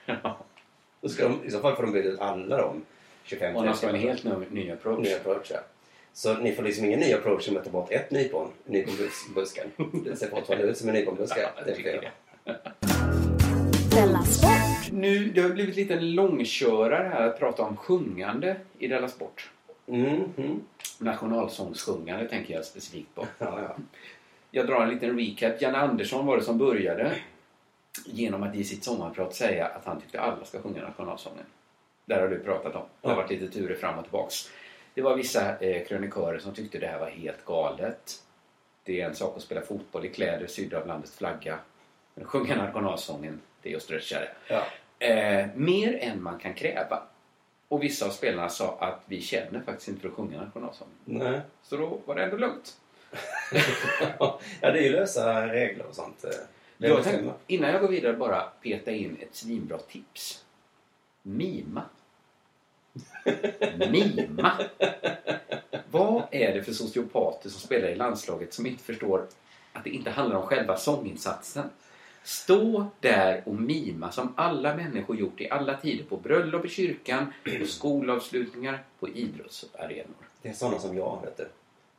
Då 1.00 1.08
ska 1.08 1.28
de, 1.28 1.44
I 1.44 1.50
så 1.50 1.60
fall 1.60 1.76
får 1.76 1.82
de 1.82 1.92
byta 1.92 2.08
ut 2.08 2.20
alla 2.20 2.56
de 2.56 2.82
25 3.24 3.56
Och 3.56 3.64
de 3.64 3.74
ska 3.74 3.86
ha 3.86 3.94
en 3.94 4.00
helt 4.00 4.24
ny, 4.24 4.32
ny 4.50 4.70
approach. 4.70 5.00
Ny 5.04 5.14
approach, 5.14 5.50
ja. 5.50 5.60
Så 6.12 6.34
ni 6.34 6.52
får 6.52 6.62
liksom 6.62 6.84
ingen 6.84 7.00
ny 7.00 7.12
approach 7.12 7.48
om 7.48 7.56
att 7.56 7.64
ta 7.64 7.70
bort 7.70 7.90
ett 7.90 8.10
nypon, 8.10 8.48
nyponbusken. 8.64 9.70
Det 10.04 10.16
ser 10.16 10.30
fortfarande 10.30 10.66
ut 10.66 10.78
som 10.78 10.88
en 10.88 10.94
nyponbuske. 10.94 11.48
TV4. 11.66 12.08
Della 13.90 14.22
Sport. 14.24 14.49
Nu, 14.92 15.30
det 15.30 15.40
har 15.40 15.50
blivit 15.50 15.76
lite 15.76 15.94
en 15.94 16.14
långkörare 16.14 17.08
här 17.08 17.26
att 17.28 17.38
prata 17.38 17.62
om 17.62 17.76
sjungande 17.76 18.56
i 18.78 18.88
Della 18.88 19.08
Sport. 19.08 19.50
Mhm. 19.86 20.60
Nationalsångssjungande 20.98 22.28
tänker 22.28 22.54
jag 22.54 22.64
specifikt 22.64 23.14
på. 23.14 23.26
Ja, 23.38 23.60
ja. 23.62 23.76
Jag 24.50 24.66
drar 24.66 24.82
en 24.82 24.90
liten 24.90 25.18
recap. 25.18 25.62
Janne 25.62 25.78
Andersson 25.78 26.26
var 26.26 26.36
det 26.36 26.42
som 26.42 26.58
började 26.58 27.12
genom 28.06 28.42
att 28.42 28.54
i 28.54 28.64
sitt 28.64 28.84
sommarprat 28.84 29.34
säga 29.34 29.66
att 29.66 29.84
han 29.84 30.00
tyckte 30.00 30.20
alla 30.20 30.44
ska 30.44 30.62
sjunga 30.62 30.82
nationalsången. 30.82 31.44
Där 32.04 32.20
har 32.20 32.28
du 32.28 32.38
pratat 32.38 32.74
om. 32.74 32.82
Det 33.00 33.08
har 33.08 33.16
varit 33.16 33.30
lite 33.30 33.48
turer 33.48 33.74
fram 33.74 33.98
och 33.98 34.04
tillbaks. 34.04 34.50
Det 34.94 35.02
var 35.02 35.16
vissa 35.16 35.58
eh, 35.58 35.86
krönikörer 35.86 36.38
som 36.38 36.54
tyckte 36.54 36.78
det 36.78 36.86
här 36.86 36.98
var 36.98 37.10
helt 37.10 37.44
galet. 37.44 38.22
Det 38.84 39.00
är 39.00 39.06
en 39.08 39.14
sak 39.14 39.36
att 39.36 39.42
spela 39.42 39.60
fotboll 39.60 40.04
i 40.04 40.08
kläder 40.08 40.46
sydda 40.46 40.80
av 40.80 40.86
landets 40.86 41.16
flagga. 41.16 41.58
Men 42.14 42.24
sjunga 42.24 42.56
nationalsången, 42.56 43.40
det 43.62 43.72
är 43.72 43.76
att 43.76 43.82
stretcha 43.82 44.20
det. 44.20 44.30
Ja. 44.48 44.62
Eh, 45.00 45.46
mer 45.54 45.98
än 46.00 46.22
man 46.22 46.38
kan 46.38 46.54
kräva. 46.54 47.02
Och 47.68 47.82
vissa 47.82 48.06
av 48.06 48.10
spelarna 48.10 48.48
sa 48.48 48.76
att 48.80 49.02
vi 49.06 49.20
känner 49.20 49.60
faktiskt 49.60 49.88
inte 49.88 50.00
för 50.00 50.08
att 50.08 50.14
sjunga 50.14 50.40
nationalsången. 50.42 50.94
Nej. 51.04 51.40
Så 51.62 51.76
då 51.76 52.00
var 52.04 52.14
det 52.14 52.24
ändå 52.24 52.36
lugnt. 52.36 52.76
ja, 54.18 54.40
det 54.60 54.66
är 54.66 54.82
ju 54.82 54.90
lösa 54.90 55.46
regler 55.46 55.86
och 55.86 55.94
sånt. 55.94 56.24
eh. 56.24 56.30
Jag 56.78 57.04
tänkte, 57.04 57.32
innan 57.46 57.70
jag 57.70 57.80
går 57.80 57.88
vidare 57.88 58.12
bara 58.16 58.40
peta 58.40 58.90
in 58.90 59.16
ett 59.20 59.34
svinbra 59.34 59.78
tips. 59.78 60.44
Mima. 61.22 61.82
Mima. 63.90 64.58
Vad 65.90 66.22
är 66.30 66.54
det 66.54 66.62
för 66.62 66.72
sociopater 66.72 67.48
som 67.48 67.60
spelar 67.60 67.88
i 67.88 67.94
landslaget 67.94 68.54
som 68.54 68.66
inte 68.66 68.84
förstår 68.84 69.26
att 69.72 69.84
det 69.84 69.90
inte 69.90 70.10
handlar 70.10 70.36
om 70.36 70.46
själva 70.46 70.76
sånginsatsen? 70.76 71.70
Stå 72.22 72.86
där 73.00 73.42
och 73.46 73.54
mima 73.54 74.12
som 74.12 74.34
alla 74.36 74.76
människor 74.76 75.16
gjort 75.16 75.40
i 75.40 75.50
alla 75.50 75.76
tider 75.76 76.04
på 76.04 76.16
bröllop 76.16 76.64
i 76.64 76.68
kyrkan, 76.68 77.32
på 77.44 77.66
skolavslutningar, 77.66 78.82
på 79.00 79.08
idrottsarenor. 79.08 80.26
Det 80.42 80.48
är 80.48 80.52
sådana 80.52 80.78
som 80.78 80.96
jag, 80.96 81.18
vet 81.24 81.36
du. 81.36 81.48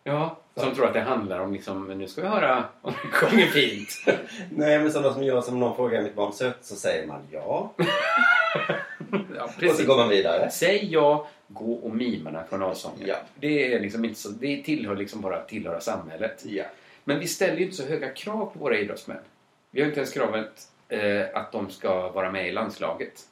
Ja, 0.03 0.37
som 0.55 0.75
tror 0.75 0.87
att 0.87 0.93
det 0.93 1.01
handlar 1.01 1.39
om 1.39 1.53
liksom, 1.53 1.87
nu 1.87 2.07
ska 2.07 2.21
vi 2.21 2.27
höra 2.27 2.63
om 2.81 2.93
du 3.03 3.09
sjunger 3.11 3.45
fint. 3.45 3.89
Nej, 4.49 4.79
men 4.79 4.91
sådana 4.91 5.13
som 5.13 5.23
jag, 5.23 5.43
som 5.43 5.59
någon 5.59 5.75
frågar 5.75 5.99
är 5.99 6.03
mitt 6.03 6.15
barn 6.15 6.33
sött, 6.33 6.57
så 6.61 6.75
säger 6.75 7.07
man 7.07 7.21
ja. 7.31 7.73
Ja, 9.35 9.69
Och 9.69 9.75
så 9.75 9.85
går 9.85 9.95
man 9.95 10.09
vidare. 10.09 10.51
Säg 10.51 10.87
ja, 10.91 11.27
gå 11.47 11.73
och 11.73 11.95
mima 11.95 12.31
nationalsången. 12.31 13.07
Ja. 13.07 13.15
Det, 13.35 13.73
är 13.73 13.79
liksom 13.79 14.05
inte 14.05 14.19
så, 14.19 14.29
det 14.29 14.63
tillhör 14.63 14.95
liksom 14.95 15.21
bara 15.21 15.37
att 15.37 15.47
tillhöra 15.47 15.81
samhället. 15.81 16.45
Ja. 16.45 16.63
Men 17.03 17.19
vi 17.19 17.27
ställer 17.27 17.57
ju 17.57 17.63
inte 17.63 17.75
så 17.75 17.85
höga 17.85 18.09
krav 18.09 18.45
på 18.45 18.59
våra 18.59 18.77
idrottsmän. 18.77 19.17
Vi 19.71 19.81
har 19.81 19.87
inte 19.87 19.99
ens 19.99 20.13
kravet 20.13 20.67
eh, 20.89 21.25
att 21.33 21.51
de 21.51 21.69
ska 21.69 22.09
vara 22.09 22.31
med 22.31 22.47
i 22.47 22.51
landslaget. 22.51 23.27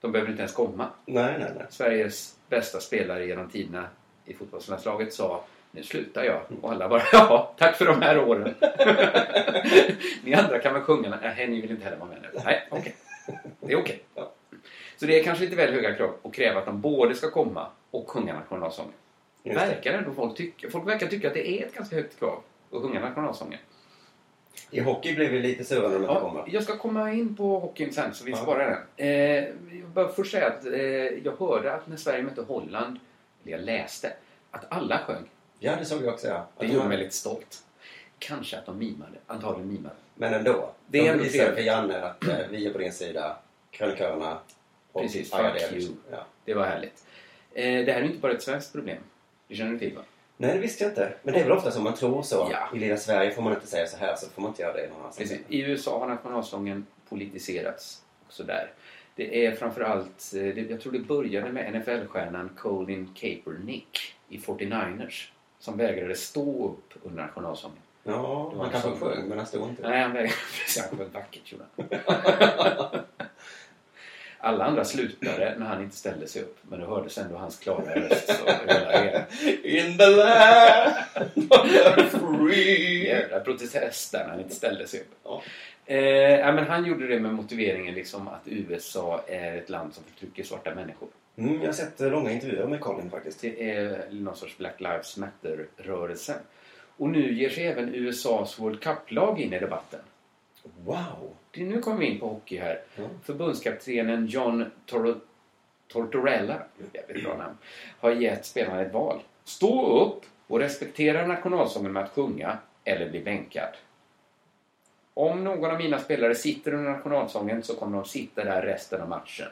De 0.00 0.12
behöver 0.12 0.30
inte 0.30 0.42
ens 0.42 0.52
komma. 0.52 0.88
Nej, 1.06 1.36
nej, 1.38 1.50
nej. 1.56 1.66
Sveriges 1.70 2.36
bästa 2.48 2.80
spelare 2.80 3.26
genom 3.26 3.50
tiderna 3.50 3.88
i 4.24 4.34
fotbollslandslaget 4.34 5.12
sa 5.12 5.44
nu 5.70 5.82
slutar 5.82 6.24
jag. 6.24 6.40
Och 6.60 6.70
alla 6.70 6.88
bara 6.88 7.02
ja, 7.12 7.54
tack 7.58 7.76
för 7.76 7.86
de 7.86 8.02
här 8.02 8.18
åren. 8.18 8.54
ni 10.24 10.34
andra 10.34 10.58
kan 10.58 10.74
väl 10.74 10.82
sjunga? 10.82 11.18
Nej, 11.22 11.48
ni 11.48 11.60
vill 11.60 11.70
inte 11.70 11.84
heller 11.84 11.96
vara 11.96 12.08
med 12.08 12.22
nu. 12.22 12.40
Nej, 12.44 12.68
okej. 12.70 12.96
Det 13.60 13.72
är 13.72 13.76
okej. 13.76 14.02
Så 14.96 15.06
det 15.06 15.20
är 15.20 15.24
kanske 15.24 15.44
lite 15.44 15.56
väl 15.56 15.72
höga 15.72 15.94
krav 15.94 16.14
att 16.22 16.34
kräva 16.34 16.60
att 16.60 16.66
de 16.66 16.80
både 16.80 17.14
ska 17.14 17.30
komma 17.30 17.66
och 17.90 18.10
sjunga 18.10 18.34
nationalsången. 18.34 18.92
Verkar 19.42 19.92
ändå 19.92 20.12
folk 20.12 20.36
tycka. 20.36 20.70
Folk 20.70 20.88
verkar 20.88 21.06
tycka 21.06 21.28
att 21.28 21.34
det 21.34 21.50
är 21.50 21.66
ett 21.66 21.74
ganska 21.74 21.96
högt 21.96 22.18
krav 22.18 22.42
att 22.72 22.82
sjunga 22.82 23.00
nationalsången. 23.00 23.58
I 24.70 24.80
hockey 24.80 25.14
blir 25.14 25.30
vi 25.30 25.38
lite 25.40 25.64
sura 25.64 25.88
när 25.88 25.94
de 25.98 26.04
Ja, 26.04 26.20
kommer. 26.20 26.44
jag 26.46 26.62
ska 26.62 26.78
komma 26.78 27.12
in 27.12 27.36
på 27.36 27.58
hockeyn 27.58 27.92
sen, 27.92 28.14
så 28.14 28.24
vi 28.24 28.30
Ja. 28.30 28.36
sparar 28.36 28.70
den. 28.96 29.06
Eh, 29.08 29.44
jag 29.80 29.88
bara 29.94 30.08
först 30.08 30.30
säga 30.32 30.46
att 30.46 30.66
eh, 30.66 30.72
jag 31.24 31.36
hörde 31.38 31.72
att 31.72 31.86
när 31.88 31.96
Sverige 31.96 32.22
mötte 32.22 32.40
Holland, 32.42 32.98
eller 33.44 33.52
jag 33.56 33.64
läste, 33.64 34.12
att 34.50 34.64
alla 34.72 34.98
sjöng. 34.98 35.24
Ja, 35.58 35.76
det 35.78 35.84
såg 35.84 36.02
jag 36.04 36.14
också, 36.14 36.28
ja. 36.28 36.46
Det 36.58 36.66
gjorde 36.66 36.78
de- 36.78 36.88
mig 36.88 36.98
lite 36.98 37.14
stolt. 37.14 37.62
Kanske 38.18 38.58
att 38.58 38.66
de 38.66 38.78
mimade. 38.78 39.18
Antagligen 39.26 39.72
mimade. 39.72 39.94
Men 40.14 40.34
ändå. 40.34 40.70
Det 40.86 40.98
är 40.98 41.02
de 41.02 41.08
ändå 41.10 41.24
visade 41.24 41.38
för 41.44 41.52
trevligt. 41.54 41.66
Janne 41.66 42.02
att 42.02 42.28
eh, 42.28 42.34
vi 42.50 42.66
är 42.66 42.72
på 42.72 42.78
din 42.78 42.92
sida, 42.92 43.36
krönikörerna 43.70 44.38
och 44.92 45.02
Precis, 45.02 45.30
fuck 45.30 45.72
you. 45.72 45.92
Ja. 46.10 46.26
Det 46.44 46.54
var 46.54 46.64
härligt. 46.64 47.04
Eh, 47.54 47.84
det 47.84 47.92
här 47.92 48.00
är 48.00 48.04
inte 48.04 48.18
bara 48.18 48.32
ett 48.32 48.42
svenskt 48.42 48.72
problem. 48.72 48.98
Det 49.48 49.54
känner 49.54 49.72
du 49.72 49.78
till 49.78 49.94
va? 49.96 50.02
Nej, 50.36 50.52
det 50.54 50.58
visste 50.58 50.84
jag 50.84 50.90
inte. 50.90 51.12
Men 51.22 51.34
det 51.34 51.40
är 51.40 51.44
väl 51.44 51.52
ofta 51.52 51.70
som 51.70 51.84
man 51.84 51.94
tror 51.94 52.22
så. 52.22 52.48
Ja. 52.52 52.68
I 52.74 52.78
lilla 52.78 52.96
Sverige 52.96 53.30
får 53.30 53.42
man 53.42 53.54
inte 53.54 53.66
säga 53.66 53.86
så 53.86 53.96
här, 53.96 54.16
så 54.16 54.30
får 54.30 54.42
man 54.42 54.50
inte 54.50 54.62
göra 54.62 54.72
det 54.72 54.88
någon 54.88 55.00
annanstans. 55.00 55.32
I 55.48 55.62
USA 55.62 55.98
har 55.98 56.06
nationalsången 56.06 56.86
politiserats 57.08 58.02
också 58.26 58.44
där. 58.44 58.72
Det 59.14 59.46
är 59.46 59.52
framförallt, 59.52 60.32
eh, 60.34 60.70
jag 60.70 60.80
tror 60.80 60.92
det 60.92 60.98
började 60.98 61.52
med 61.52 61.74
NFL-stjärnan 61.74 62.50
Colin 62.58 63.08
Kaepernick 63.14 64.14
i 64.28 64.38
49ers 64.38 65.30
som 65.58 65.76
vägrade 65.76 66.14
stå 66.14 66.68
upp 66.68 66.94
under 67.02 67.22
nationalsången. 67.22 67.78
Ja, 68.02 68.52
han 68.58 68.70
kanske 68.70 68.90
sjöng, 68.90 69.28
men 69.28 69.38
han 69.38 69.46
stod 69.46 69.68
inte. 69.68 69.88
Nej, 69.88 70.02
han 70.02 70.12
vägrade. 70.12 70.34
Precis, 70.64 70.82
han 70.90 70.98
sjöng 70.98 71.10
vackert 71.12 71.52
gjorde 71.52 71.64
han. 71.76 73.00
Alla 74.38 74.64
andra 74.64 74.84
slutade 74.84 75.54
när 75.58 75.66
han 75.66 75.82
inte 75.82 75.96
ställde 75.96 76.28
sig 76.28 76.42
upp. 76.42 76.56
Men 76.62 76.80
då 76.80 76.86
hördes 76.86 77.18
ändå 77.18 77.36
hans 77.36 77.58
klara 77.58 77.94
röst. 77.94 78.26
Så 78.26 78.46
hela 78.66 78.86
arenan. 78.86 79.22
In 79.62 79.98
the 79.98 80.06
land 80.06 80.94
of 81.50 81.96
the 81.96 82.18
free. 82.18 83.06
Jävla 83.06 83.40
protest 83.40 84.12
där 84.12 84.24
när 84.24 84.30
han 84.30 84.40
inte 84.40 84.54
ställde 84.54 84.86
sig 84.86 85.00
upp. 85.00 85.14
Ja. 85.24 85.42
Eh, 85.94 86.54
men 86.54 86.66
han 86.66 86.84
gjorde 86.86 87.06
det 87.06 87.20
med 87.20 87.34
motiveringen 87.34 87.94
liksom 87.94 88.28
att 88.28 88.42
USA 88.44 89.24
är 89.26 89.56
ett 89.56 89.70
land 89.70 89.94
som 89.94 90.04
förtrycker 90.04 90.42
svarta 90.42 90.74
människor. 90.74 91.08
Mm, 91.36 91.60
jag 91.60 91.68
har 91.68 91.72
sett 91.72 92.00
långa 92.00 92.30
intervjuer 92.30 92.66
med 92.66 92.80
Colin 92.80 93.10
faktiskt. 93.10 93.40
Det 93.40 93.70
är 93.70 94.06
någon 94.10 94.36
sorts 94.36 94.58
Black 94.58 94.80
Lives 94.80 95.16
Matter-rörelse. 95.16 96.34
Och 96.96 97.08
nu 97.08 97.34
ger 97.34 97.48
sig 97.48 97.66
även 97.66 97.94
USAs 97.94 98.58
World 98.58 98.80
Cup-lag 98.80 99.40
in 99.40 99.52
i 99.52 99.58
debatten. 99.58 100.00
Wow! 100.84 101.36
Nu 101.56 101.80
kommer 101.80 101.98
vi 101.98 102.06
in 102.06 102.20
på 102.20 102.26
hockey 102.28 102.58
här. 102.58 102.80
Ja. 102.96 103.04
Förbundskaptenen 103.24 104.26
John 104.26 104.64
Tor- 104.86 105.20
Tortorella, 105.88 106.62
jävligt 106.92 107.24
bra 107.24 107.36
namn, 107.36 107.56
har 108.00 108.10
gett 108.10 108.46
spelarna 108.46 108.82
ett 108.82 108.92
val. 108.92 109.22
Stå 109.44 109.98
upp 110.04 110.22
och 110.46 110.58
respektera 110.58 111.26
nationalsången 111.26 111.92
med 111.92 112.02
att 112.04 112.10
sjunga 112.10 112.58
eller 112.84 113.10
bli 113.10 113.20
bänkad. 113.20 113.68
Om 115.14 115.44
någon 115.44 115.70
av 115.70 115.78
mina 115.78 115.98
spelare 115.98 116.34
sitter 116.34 116.74
under 116.74 116.90
nationalsången 116.90 117.62
så 117.62 117.74
kommer 117.76 117.96
de 117.96 118.04
sitta 118.06 118.44
där 118.44 118.62
resten 118.62 119.00
av 119.02 119.08
matchen. 119.08 119.48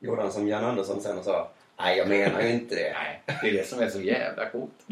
Gjorde 0.00 0.22
han 0.22 0.32
som 0.32 0.48
Jan 0.48 0.64
Andersson 0.64 1.00
sen 1.00 1.18
och 1.18 1.24
sa 1.24 1.50
Nej, 1.78 1.98
jag 1.98 2.08
menar 2.08 2.42
ju 2.42 2.52
inte 2.52 2.74
det. 2.74 2.92
Nej, 2.94 3.22
det 3.42 3.48
är 3.48 3.52
det 3.52 3.66
som 3.66 3.80
är 3.82 3.88
så 3.88 4.00
jävla 4.00 4.48
coolt. 4.50 4.86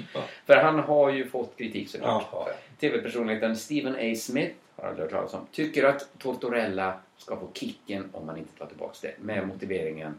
För 0.46 0.56
han 0.56 0.78
har 0.78 1.10
ju 1.10 1.26
fått 1.28 1.56
kritik 1.58 1.88
såklart. 1.90 2.24
Ja. 2.32 2.48
TV-personligheten 2.80 3.56
Stephen 3.56 3.94
A. 3.94 4.14
Smith, 4.16 4.54
har 4.80 4.88
aldrig 4.88 5.04
hört 5.04 5.12
talas 5.12 5.34
om, 5.34 5.46
tycker 5.52 5.84
att 5.84 6.08
Tortorella 6.18 6.94
ska 7.16 7.36
få 7.36 7.48
kicken 7.54 8.08
om 8.12 8.26
man 8.26 8.36
inte 8.36 8.58
tar 8.58 8.66
tillbaka 8.66 8.96
det. 9.02 9.14
Med 9.18 9.48
motiveringen 9.48 10.14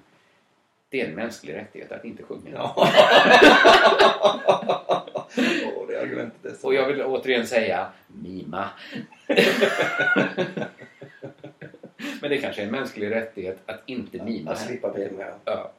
det 0.92 1.02
är 1.02 1.08
en 1.08 1.16
mänsklig 1.16 1.54
rättighet 1.54 1.92
att 1.92 2.06
inte 2.06 2.24
sjunga. 2.24 2.52
Ja. 2.54 2.74
Åh, 5.76 5.88
det 5.88 6.02
argumentet 6.02 6.46
är 6.46 6.56
så... 6.56 6.68
Och 6.68 6.74
jag 6.74 6.88
vill 6.88 7.02
återigen 7.02 7.48
säga 7.48 7.88
mima. 8.08 8.70
Men 12.22 12.30
det 12.30 12.38
kanske 12.38 12.62
är 12.62 12.66
en 12.66 12.72
mänsklig 12.72 13.12
rättighet 13.12 13.60
att 13.66 13.82
inte 13.86 14.24
mima. 14.24 14.52
Att 14.52 14.60
slippa 14.60 14.94
bli 14.94 15.12
med. 15.12 15.34
Ja. 15.46 15.72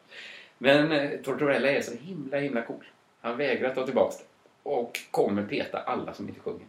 Men 0.59 0.93
eh, 0.93 1.11
Tortorella 1.11 1.69
är 1.71 1.81
så 1.81 1.93
himla 2.01 2.39
himla 2.39 2.63
cool. 2.63 2.85
Han 3.21 3.37
vägrar 3.37 3.75
ta 3.75 3.85
tillbaka 3.85 4.17
det. 4.19 4.25
Och 4.71 5.01
kommer 5.11 5.43
peta 5.43 5.79
alla 5.79 6.15
som 6.15 6.29
inte 6.29 6.41
sjunger. 6.41 6.67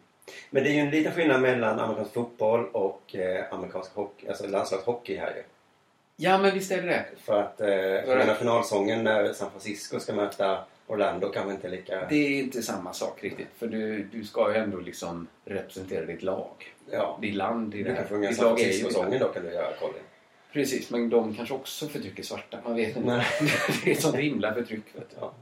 Men 0.50 0.64
det 0.64 0.70
är 0.70 0.74
ju 0.74 0.80
en 0.80 0.90
liten 0.90 1.12
skillnad 1.12 1.42
mellan 1.42 1.80
amerikansk 1.80 2.14
fotboll 2.14 2.66
och 2.72 3.16
eh, 3.16 3.46
amerikansk 3.52 3.94
hockey, 3.96 4.28
alltså 4.28 4.48
landslagshockey 4.48 5.16
här 5.18 5.36
ju. 5.36 5.44
Ja, 6.16 6.38
men 6.38 6.54
visst 6.54 6.72
är 6.72 6.82
det 6.82 6.88
det. 6.88 7.06
För 7.24 7.42
att 7.42 7.62
eh, 7.62 7.68
För 8.06 8.18
att- 8.18 8.28
nationalsången 8.28 9.04
när 9.04 9.34
San 9.34 9.52
Francisco 9.52 10.00
ska 10.00 10.14
möta 10.14 10.64
Orlando 10.88 11.30
kanske 11.30 11.52
inte 11.52 11.68
är 11.68 11.72
lika... 11.72 12.06
Det 12.10 12.16
är 12.16 12.40
inte 12.40 12.62
samma 12.64 12.94
sak 12.94 13.24
riktigt. 13.24 13.48
För 13.58 13.68
du, 13.68 14.04
du 14.04 14.24
ska 14.26 14.52
ju 14.54 14.58
ändå 14.58 14.78
liksom 14.78 15.28
representera 15.46 16.06
ditt 16.06 16.24
lag. 16.24 16.74
Ja. 16.92 17.18
Ditt 17.22 17.36
land 17.36 17.76
i 17.76 17.78
Du 17.78 17.90
det 17.90 17.96
kan 17.96 18.08
sjunga 18.08 18.34
San 18.34 18.58
Francisco-sången 18.58 19.20
då 19.20 19.28
kan 19.28 19.44
du 19.44 19.54
göra 19.54 19.74
Colin. 19.80 19.96
Precis, 20.54 20.90
men 20.90 21.10
de 21.10 21.36
kanske 21.36 21.54
också 21.56 21.88
förtrycker 21.88 22.24
svarta. 22.24 22.58
Man 22.66 22.76
vet 22.76 22.98
inte. 22.98 23.10
Det 23.84 23.92
är 23.92 23.96
ett 23.96 24.02
sånt 24.02 24.16
himla 24.16 24.54
förtryck. 24.54 24.84
Vet 24.94 25.10
du. 25.10 25.16
Ja. 25.20 25.34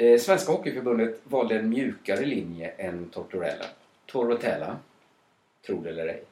Eh, 0.00 0.18
Svenska 0.18 0.52
Hockeyförbundet 0.52 1.20
valde 1.24 1.58
en 1.58 1.68
mjukare 1.68 2.26
linje 2.26 2.68
än 2.68 3.08
Tortorella. 3.08 3.64
Torotella, 4.06 4.76
tro 5.66 5.82
det 5.82 5.90
eller 5.90 6.06
ej, 6.06 6.22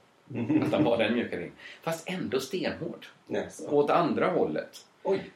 att 0.62 0.72
han 0.72 0.84
valde 0.84 1.04
en 1.04 1.14
mjukare 1.14 1.40
linje. 1.40 1.54
Fast 1.82 2.08
ändå 2.08 2.40
stenhård. 2.40 3.06
Så. 3.50 3.70
Åt 3.70 3.90
andra 3.90 4.30
hållet 4.30 4.86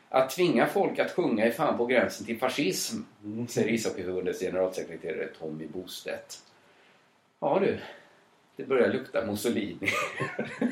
Att 0.08 0.30
tvinga 0.30 0.66
folk 0.66 0.98
att 0.98 1.10
sjunga 1.10 1.44
är 1.44 1.50
fan 1.50 1.78
på 1.78 1.86
gränsen 1.86 2.26
till 2.26 2.38
fascism, 2.38 3.00
säger 3.48 3.68
ishockeyförbundets 3.68 4.40
generalsekreterare 4.40 5.28
Tommy 5.38 5.66
Bostedt. 5.66 6.42
Ja 7.40 7.58
du, 7.60 7.78
det 8.56 8.64
börjar 8.64 8.88
lukta 8.88 9.26
Mussolini. 9.26 9.88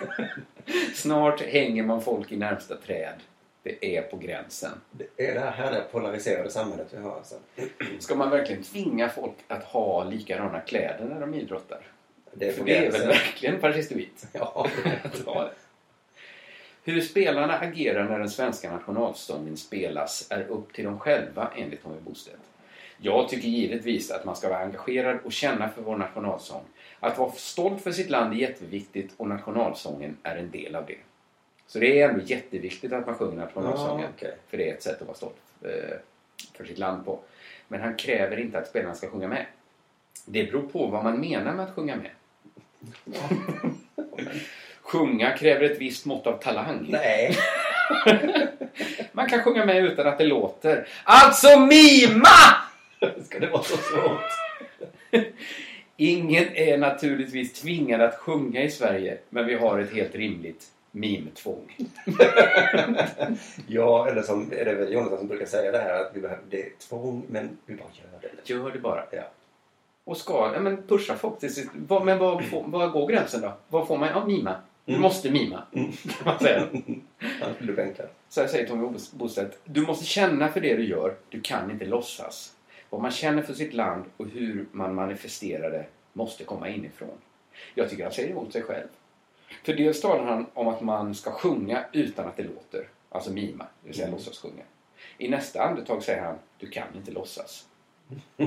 Snart 0.95 1.41
hänger 1.41 1.83
man 1.83 2.03
folk 2.03 2.33
i 2.33 2.37
närmsta 2.37 2.77
träd. 2.77 3.15
Det 3.63 3.97
är 3.97 4.03
på 4.03 4.17
gränsen. 4.17 4.71
Det 4.91 5.29
är 5.29 5.35
det 5.35 5.41
här 5.41 5.51
härliga 5.51 5.83
polariserade 5.83 6.51
samhället 6.51 6.89
vi 6.91 7.03
har. 7.03 7.17
Alltså. 7.17 7.35
Ska 7.99 8.15
man 8.15 8.31
verkligen 8.31 8.63
tvinga 8.63 9.09
folk 9.09 9.35
att 9.49 9.65
ha 9.65 10.05
likadana 10.05 10.61
kläder 10.61 11.05
när 11.05 11.21
de 11.21 11.35
idrottar? 11.35 11.87
Det 12.33 12.49
är 12.49 12.53
För 12.53 12.65
det 12.65 12.87
är 12.87 12.91
väl 12.91 13.07
verkligen 13.07 13.61
fascistoid? 13.61 14.09
Ja. 14.33 14.67
Det. 15.25 15.51
Hur 16.85 17.01
spelarna 17.01 17.59
agerar 17.59 18.05
när 18.05 18.19
den 18.19 18.31
svenska 18.31 18.73
nationalsången 18.73 19.57
spelas 19.57 20.27
är 20.31 20.47
upp 20.47 20.73
till 20.73 20.85
dem 20.85 20.99
själva 20.99 21.51
enligt 21.57 21.83
Tommy 21.83 22.01
Bostedt. 22.01 22.41
Jag 22.99 23.29
tycker 23.29 23.49
givetvis 23.49 24.11
att 24.11 24.25
man 24.25 24.37
ska 24.37 24.49
vara 24.49 24.59
engagerad 24.59 25.19
och 25.25 25.33
känna 25.33 25.69
för 25.69 25.83
vår 25.83 25.97
nationalsång. 25.97 26.63
Att 27.01 27.19
vara 27.19 27.33
stolt 27.33 27.83
för 27.83 27.93
sitt 27.93 28.11
land 28.11 28.33
är 28.33 28.37
jätteviktigt 28.37 29.11
och 29.17 29.29
nationalsången 29.29 30.17
är 30.23 30.37
en 30.37 30.51
del 30.51 30.77
av 30.77 30.87
det. 30.87 30.97
Så 31.71 31.79
det 31.79 32.01
är 32.01 32.09
ändå 32.09 32.25
jätteviktigt 32.25 32.93
att 32.93 33.07
man 33.07 33.15
sjunger 33.15 33.37
nationalsången. 33.37 34.01
Ja, 34.01 34.09
okej. 34.17 34.37
För 34.49 34.57
det 34.57 34.71
är 34.71 34.75
ett 34.75 34.83
sätt 34.83 35.01
att 35.01 35.07
vara 35.07 35.17
stolt 35.17 35.37
eh, 35.63 35.97
för 36.57 36.65
sitt 36.65 36.79
land 36.79 37.05
på. 37.05 37.19
Men 37.69 37.81
han 37.81 37.97
kräver 37.97 38.37
inte 38.37 38.59
att 38.59 38.69
spelarna 38.69 38.95
ska 38.95 39.11
sjunga 39.11 39.29
med. 39.29 39.47
Det 40.25 40.45
beror 40.45 40.63
på 40.63 40.87
vad 40.87 41.05
man 41.05 41.21
menar 41.21 41.55
med 41.55 41.65
att 41.65 41.75
sjunga 41.75 41.97
med. 41.97 42.11
Sjunga 44.81 45.37
kräver 45.37 45.65
ett 45.65 45.81
visst 45.81 46.07
mått 46.07 46.27
av 46.27 46.39
talang. 46.39 46.87
Nej. 46.89 47.37
Man 49.13 49.29
kan 49.29 49.43
sjunga 49.43 49.65
med 49.67 49.85
utan 49.85 50.07
att 50.07 50.19
det 50.19 50.25
låter. 50.25 50.89
Alltså 51.05 51.61
mima! 51.61 52.39
Ska 53.25 53.39
det 53.39 53.47
vara 53.47 53.63
så 53.63 53.77
svårt? 53.77 54.31
Ingen 55.97 56.57
är 56.57 56.79
naturligtvis 56.79 57.53
tvingad 57.53 58.01
att 58.01 58.15
sjunga 58.15 58.63
i 58.63 58.71
Sverige, 58.71 59.19
men 59.29 59.47
vi 59.47 59.55
har 59.55 59.79
ett 59.79 59.93
helt 59.93 60.15
rimligt 60.15 60.67
mimtvång. 60.91 61.77
Ja, 63.67 64.09
eller 64.09 64.23
som 64.23 64.53
är 64.53 64.65
det 64.65 64.75
väl 64.75 64.93
Jonathan 64.93 65.19
som 65.19 65.29
brukar 65.29 65.47
säga 65.47 65.73
det 65.73 65.79
här 65.79 66.01
att 66.05 66.11
vi 66.17 66.21
behöver, 66.21 66.43
det 66.51 66.63
är 66.63 66.71
tvång 66.89 67.23
men 67.29 67.59
vi 67.67 67.75
bara 67.75 67.89
gör 67.93 68.21
det. 68.21 68.51
Gör 68.53 68.71
det 68.71 68.79
bara. 68.79 69.05
Ja. 69.13 69.23
Och 70.05 70.17
ska, 70.17 70.51
ja, 70.55 70.61
men 70.61 70.83
pusha 70.83 71.17
folk 71.17 71.39
till 71.41 71.55
sitt... 71.55 71.69
Vad, 71.75 72.05
men 72.05 72.19
vad, 72.19 72.43
vad 72.67 72.93
går 72.93 73.09
gränsen 73.09 73.41
då? 73.41 73.53
Vad 73.69 73.87
får 73.87 73.99
man? 73.99 74.09
Ja, 74.09 74.25
mima. 74.27 74.57
Du 74.85 74.93
Mm. 74.93 75.03
måste 75.03 75.31
mima. 75.31 75.63
Kan 75.73 75.93
man 76.25 76.39
säga. 76.39 76.63
Annars 77.43 77.59
blir 77.59 77.81
enklare. 77.81 78.09
Så 78.29 78.41
här 78.41 78.49
säger 78.49 78.67
Tommy 78.69 78.99
Bostedt. 79.13 79.59
Du 79.65 79.81
måste 79.83 80.05
känna 80.05 80.49
för 80.49 80.61
det 80.61 80.77
du 80.77 80.85
gör. 80.85 81.15
Du 81.29 81.41
kan 81.41 81.71
inte 81.71 81.85
låtsas. 81.85 82.53
Vad 82.91 83.03
man 83.03 83.11
känner 83.11 83.43
för 83.43 83.55
sitt 83.55 83.75
land 83.75 84.05
och 84.17 84.27
hur 84.27 84.67
man 84.73 84.95
manifesterar 84.95 85.71
det 85.71 85.85
måste 86.13 86.45
komma 86.45 86.69
inifrån. 86.69 87.19
Jag 87.75 87.91
tycker 87.91 88.03
han 88.05 88.13
säger 88.13 88.31
emot 88.31 88.53
sig 88.53 88.63
själv. 88.63 88.87
För 89.63 89.73
dels 89.73 90.01
talar 90.01 90.25
han 90.25 90.47
om 90.55 90.69
att 90.69 90.81
man 90.81 91.15
ska 91.15 91.31
sjunga 91.31 91.85
utan 91.93 92.29
att 92.29 92.37
det 92.37 92.43
låter. 92.43 92.89
Alltså 93.09 93.33
mima, 93.33 93.67
det 93.81 93.87
vill 93.89 93.95
säga 93.97 94.07
Mm. 94.07 94.17
låtsas 94.19 94.39
sjunga. 94.39 94.63
I 95.19 95.29
nästa 95.29 95.63
andetag 95.63 96.03
säger 96.03 96.23
han, 96.23 96.39
du 96.59 96.69
kan 96.71 96.87
inte 96.97 97.11
låtsas. 97.11 97.67
du 98.37 98.47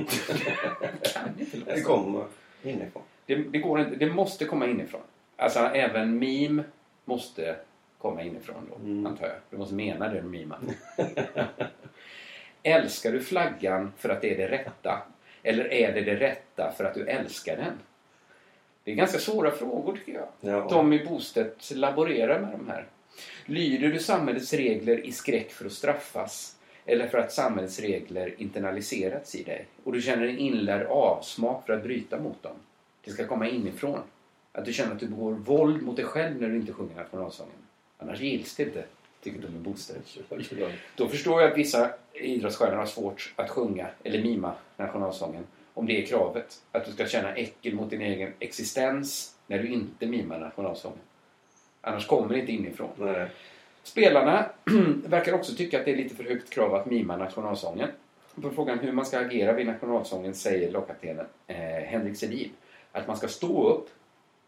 kan 1.14 1.28
inte 1.38 1.56
låtsas. 1.56 1.74
Det 1.74 1.80
kommer 1.82 2.24
inifrån. 2.62 3.02
Det, 3.26 3.34
det, 3.34 3.58
går 3.58 3.80
inte, 3.80 3.96
det 3.96 4.06
måste 4.06 4.44
komma 4.44 4.66
inifrån. 4.66 5.00
Alltså 5.36 5.58
även 5.60 6.18
meme 6.18 6.62
måste 7.04 7.56
komma 7.98 8.22
inifrån 8.22 8.68
då, 8.70 8.76
Mm. 8.76 9.06
antar 9.06 9.26
jag. 9.26 9.36
Du 9.50 9.56
måste 9.56 9.74
mena 9.74 10.08
det 10.08 10.20
du 10.20 10.28
mimar. 10.28 10.58
Älskar 12.62 13.12
du 13.12 13.20
flaggan 13.20 13.92
för 13.98 14.08
att 14.08 14.20
det 14.20 14.34
är 14.34 14.36
det 14.38 14.48
rätta? 14.48 15.02
Eller 15.42 15.72
är 15.72 15.92
det 15.92 16.00
det 16.00 16.16
rätta 16.16 16.72
för 16.76 16.84
att 16.84 16.94
du 16.94 17.06
älskar 17.08 17.56
den? 17.56 17.78
Det 18.84 18.90
är 18.90 18.94
ganska 18.94 19.18
svåra 19.18 19.50
frågor 19.50 19.96
tycker 19.96 20.12
jag. 20.12 20.28
Ja. 20.40 20.68
Tommy 20.68 21.04
Bostedt 21.04 21.70
laborerar 21.74 22.40
med 22.40 22.50
de 22.50 22.68
här. 22.68 22.86
Lyder 23.44 23.88
du 23.88 23.98
samhällets 23.98 24.52
regler 24.52 25.06
i 25.06 25.12
skräck 25.12 25.50
för 25.50 25.66
att 25.66 25.72
straffas? 25.72 26.56
Eller 26.86 27.08
för 27.08 27.18
att 27.18 27.32
samhällets 27.32 27.80
regler 27.80 28.34
internaliserats 28.38 29.34
i 29.34 29.42
dig? 29.42 29.66
Och 29.84 29.92
du 29.92 30.02
känner 30.02 30.26
en 30.26 30.38
inlärd 30.38 30.86
avsmak 30.86 31.66
för 31.66 31.72
att 31.72 31.82
bryta 31.82 32.18
mot 32.18 32.42
dem? 32.42 32.56
Det 33.04 33.10
ska 33.10 33.26
komma 33.26 33.48
inifrån. 33.48 34.00
Att 34.52 34.64
du 34.64 34.72
känner 34.72 34.92
att 34.94 35.00
du 35.00 35.06
begår 35.06 35.32
våld 35.32 35.82
mot 35.82 35.96
dig 35.96 36.04
själv 36.04 36.40
när 36.40 36.48
du 36.48 36.56
inte 36.56 36.72
sjunger 36.72 36.94
nationalsången. 36.94 37.52
Annars 37.98 38.20
gills 38.20 38.56
det 38.56 38.62
inte, 38.62 38.84
tycker 39.22 39.42
Tommy 39.42 39.58
Bostedt. 39.58 40.18
Då 40.96 41.08
förstår 41.08 41.42
jag 41.42 41.50
att 41.50 41.58
vissa 41.58 41.90
idrottsstjärnor 42.12 42.76
har 42.76 42.86
svårt 42.86 43.32
att 43.36 43.50
sjunga 43.50 43.86
eller 44.02 44.22
mima 44.22 44.54
nationalsången. 44.76 45.46
Om 45.74 45.86
det 45.86 46.02
är 46.02 46.06
kravet. 46.06 46.62
Att 46.72 46.84
du 46.84 46.92
ska 46.92 47.06
känna 47.06 47.34
äckel 47.34 47.74
mot 47.74 47.90
din 47.90 48.02
egen 48.02 48.32
existens 48.38 49.34
när 49.46 49.58
du 49.58 49.68
inte 49.68 50.06
mimar 50.06 50.38
nationalsången. 50.38 50.98
Annars 51.80 52.06
kommer 52.06 52.28
det 52.28 52.40
inte 52.40 52.52
inifrån. 52.52 52.90
Nej. 52.96 53.28
Spelarna 53.82 54.46
verkar 55.06 55.32
också 55.32 55.54
tycka 55.54 55.78
att 55.78 55.84
det 55.84 55.92
är 55.92 55.96
lite 55.96 56.14
för 56.14 56.24
högt 56.24 56.50
krav 56.50 56.74
att 56.74 56.86
mima 56.86 57.16
nationalsången. 57.16 57.88
På 58.42 58.50
frågan 58.50 58.78
hur 58.78 58.92
man 58.92 59.06
ska 59.06 59.18
agera 59.18 59.52
vid 59.52 59.66
nationalsången 59.66 60.34
säger 60.34 60.70
lagkaptenen 60.70 61.26
eh, 61.46 61.56
Henrik 61.84 62.16
Sedin 62.16 62.50
att 62.92 63.06
man 63.06 63.16
ska 63.16 63.28
stå 63.28 63.70
upp, 63.70 63.90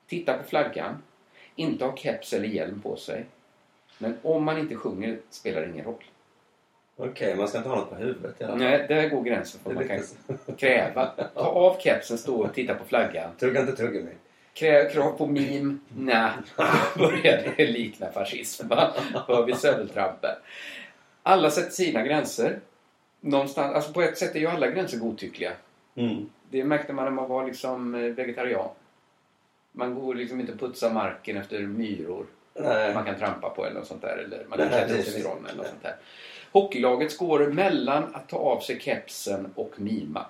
titta 0.06 0.38
på 0.38 0.44
flaggan, 0.44 1.02
inte 1.56 1.84
ha 1.84 1.96
keps 1.96 2.32
eller 2.32 2.48
hjälm 2.48 2.80
på 2.82 2.96
sig. 2.96 3.24
Men 3.98 4.16
om 4.22 4.44
man 4.44 4.58
inte 4.58 4.74
sjunger 4.74 5.18
spelar 5.30 5.60
det 5.60 5.72
ingen 5.72 5.84
roll. 5.84 6.04
Okej, 6.96 7.36
man 7.36 7.48
ska 7.48 7.58
inte 7.58 7.70
ha 7.70 7.76
något 7.76 7.90
på 7.90 7.96
huvudet 7.96 8.40
i 8.40 8.44
alla 8.44 8.52
fall. 8.52 8.60
Nej, 8.60 8.86
där 8.88 9.08
går 9.08 9.22
gränsen 9.22 9.60
för 9.60 9.70
vad 9.70 9.74
man 9.74 9.88
kan 9.88 9.96
lite 9.96 10.52
kräva. 10.56 11.06
Ta 11.34 11.40
av 11.40 11.76
kepsen, 11.80 12.18
stå 12.18 12.42
och 12.42 12.54
titta 12.54 12.74
på 12.74 12.84
flaggan. 12.84 13.30
Tugga 13.38 13.60
inte 13.60 13.76
tuggummi. 13.76 14.12
Krav 14.92 15.18
på 15.18 15.26
mim? 15.26 15.80
Nej, 15.96 16.30
det 17.56 17.66
likna 17.66 18.12
fascism. 18.12 18.70
Hör 19.26 19.46
vi 19.46 19.54
söveltrampen. 19.54 20.34
Alla 21.22 21.50
sätter 21.50 21.70
sina 21.70 22.02
gränser. 22.02 22.60
Någonstans, 23.20 23.74
alltså 23.74 23.92
på 23.92 24.02
ett 24.02 24.18
sätt 24.18 24.36
är 24.36 24.40
ju 24.40 24.46
alla 24.46 24.70
gränser 24.70 24.98
godtyckliga. 24.98 25.52
Mm. 25.94 26.30
Det 26.50 26.64
märkte 26.64 26.92
man 26.92 27.04
när 27.04 27.12
man 27.12 27.28
var 27.28 27.46
liksom 27.46 27.94
eh, 27.94 28.00
vegetarian. 28.00 28.68
Man 29.72 29.94
går 29.94 30.14
liksom 30.14 30.40
inte 30.40 30.52
och 30.52 30.60
putsar 30.60 30.90
marken 30.90 31.36
efter 31.36 31.60
myror. 31.60 32.26
Nej. 32.54 32.94
Man 32.94 33.04
kan 33.04 33.18
trampa 33.18 33.50
på 33.50 33.64
eller 33.64 33.78
något 33.78 33.88
sånt 33.88 34.02
där. 34.02 34.16
Eller 34.16 34.44
man 34.48 34.58
kan 34.58 34.68
det 34.68 34.98
ostron 34.98 35.46
eller 35.46 35.56
något 35.56 35.66
sånt 35.66 35.82
där. 35.82 35.96
Hockeylagets 36.52 37.16
går 37.16 37.46
mellan 37.46 38.14
att 38.14 38.28
ta 38.28 38.36
av 38.36 38.60
sig 38.60 38.80
kepsen 38.80 39.52
och 39.54 39.80
mima. 39.80 40.26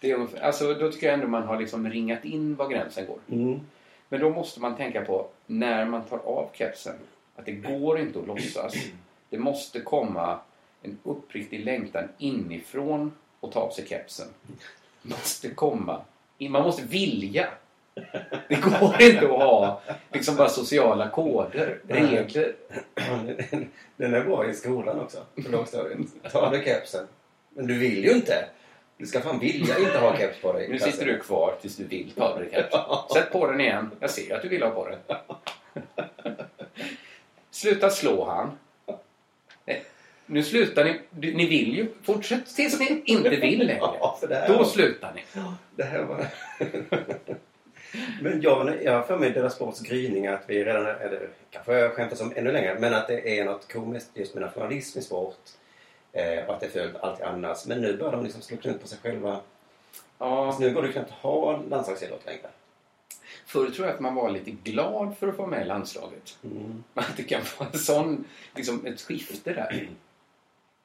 Det 0.00 0.10
är, 0.10 0.42
alltså, 0.42 0.74
då 0.74 0.92
tycker 0.92 1.06
jag 1.06 1.14
ändå 1.14 1.28
man 1.28 1.42
har 1.42 1.60
liksom 1.60 1.90
ringat 1.90 2.24
in 2.24 2.56
var 2.56 2.68
gränsen 2.68 3.06
går. 3.06 3.18
Mm. 3.30 3.60
Men 4.08 4.20
då 4.20 4.30
måste 4.30 4.60
man 4.60 4.76
tänka 4.76 5.04
på 5.04 5.26
när 5.46 5.84
man 5.84 6.04
tar 6.04 6.18
av 6.18 6.50
kepsen 6.52 6.94
att 7.36 7.46
det 7.46 7.52
går 7.52 7.98
inte 7.98 8.18
att 8.18 8.26
låtsas. 8.26 8.74
Det 9.30 9.38
måste 9.38 9.80
komma 9.80 10.38
en 10.82 10.98
uppriktig 11.02 11.64
längtan 11.64 12.08
inifrån 12.18 13.12
att 13.40 13.52
ta 13.52 13.60
av 13.60 13.70
sig 13.70 13.86
kepsen. 13.86 14.26
Måste 15.02 15.50
komma. 15.50 16.00
Man 16.38 16.62
måste 16.62 16.82
vilja. 16.82 17.48
Det 18.48 18.54
går 18.62 19.02
inte 19.02 19.24
att 19.24 19.30
ha 19.30 19.80
liksom 20.12 20.36
bara 20.36 20.48
sociala 20.48 21.08
koder, 21.10 21.78
regler. 21.88 22.54
Den 23.96 24.14
är 24.14 24.24
bra 24.24 24.50
i 24.50 24.54
skolan 24.54 25.00
också, 25.00 25.18
på 25.44 25.50
lågstadiet. 25.50 25.98
Ta 26.32 26.38
av 26.40 26.52
dig 26.52 26.64
kepsen. 26.64 27.06
Men 27.54 27.66
du 27.66 27.78
vill 27.78 28.04
ju 28.04 28.10
inte. 28.10 28.44
Du 28.98 29.06
ska 29.06 29.20
fan 29.20 29.38
vilja 29.38 29.78
inte 29.78 29.98
ha 29.98 30.16
keps 30.16 30.40
på 30.40 30.52
dig. 30.52 30.68
Nu 30.68 30.78
sitter 30.78 31.06
du 31.06 31.18
kvar 31.18 31.54
tills 31.60 31.76
du 31.76 31.84
vill 31.84 32.10
ta 32.10 32.24
av 32.24 32.38
dig 32.38 32.48
kepsen. 32.52 32.80
Sätt 33.14 33.32
på 33.32 33.46
den 33.46 33.60
igen. 33.60 33.90
Jag 34.00 34.10
ser 34.10 34.36
att 34.36 34.42
du 34.42 34.48
vill 34.48 34.62
ha 34.62 34.70
på 34.70 34.88
den. 34.88 34.98
Sluta 37.50 37.90
slå 37.90 38.24
han. 38.24 38.58
Nej, 39.64 39.84
Nu 40.26 40.42
slutar 40.42 40.84
ni. 40.84 41.00
Ni 41.32 41.46
vill 41.46 41.76
ju. 41.76 41.86
Fortsätt 42.02 42.56
tills 42.56 42.80
ni 42.80 43.02
inte 43.04 43.28
vill 43.28 43.66
längre. 43.66 43.80
Ja, 43.80 44.18
Då 44.48 44.64
slutar 44.64 45.12
ni. 45.14 45.42
Det 45.76 45.84
här 45.84 46.02
var... 46.02 46.26
men 48.22 48.40
jag, 48.40 48.84
jag 48.84 48.92
har 48.92 49.02
för 49.02 49.18
mig 49.18 49.30
deras 49.30 49.54
sports 49.54 49.80
gryning 49.80 50.26
att 50.26 50.42
vi 50.46 50.64
redan, 50.64 50.86
eller 50.86 51.28
kanske 51.50 51.78
jag 51.78 51.92
skämtar 51.92 52.16
som 52.16 52.32
ännu 52.36 52.52
längre, 52.52 52.76
men 52.80 52.94
att 52.94 53.08
det 53.08 53.38
är 53.38 53.44
något 53.44 53.72
komiskt 53.72 54.10
just 54.14 54.34
med 54.34 54.42
nationalism 54.42 54.98
i 54.98 55.02
sport. 55.02 55.38
Eh, 56.12 56.44
och 56.44 56.54
att 56.54 56.60
det 56.60 56.66
är 56.66 56.70
fult 56.70 56.96
allt 56.96 57.20
annars. 57.20 57.66
Men 57.66 57.80
nu 57.80 57.96
börjar 57.96 58.12
de 58.12 58.24
liksom 58.24 58.42
slå 58.42 58.56
knut 58.56 58.80
på 58.80 58.88
sig 58.88 58.98
själva. 59.02 59.40
Ja. 60.18 60.52
Så 60.52 60.60
nu 60.60 60.74
går 60.74 60.82
det 60.82 60.92
knappt 60.92 61.10
att 61.10 61.16
ha 61.16 61.62
landslagsidrott 61.70 62.26
längre. 62.26 62.48
Förr 63.46 63.70
tror 63.70 63.86
jag 63.86 63.94
att 63.94 64.00
man 64.00 64.14
var 64.14 64.30
lite 64.30 64.50
glad 64.50 65.16
för 65.18 65.28
att 65.28 65.36
få 65.36 65.46
med 65.46 65.62
i 65.62 65.64
landslaget. 65.64 66.38
Att 66.94 67.16
det 67.16 67.22
kan 67.22 67.42
vara 67.58 67.70
en 67.72 67.78
sån, 67.78 68.24
liksom 68.54 68.86
ett 68.86 69.00
skifte 69.00 69.52
där. 69.52 69.88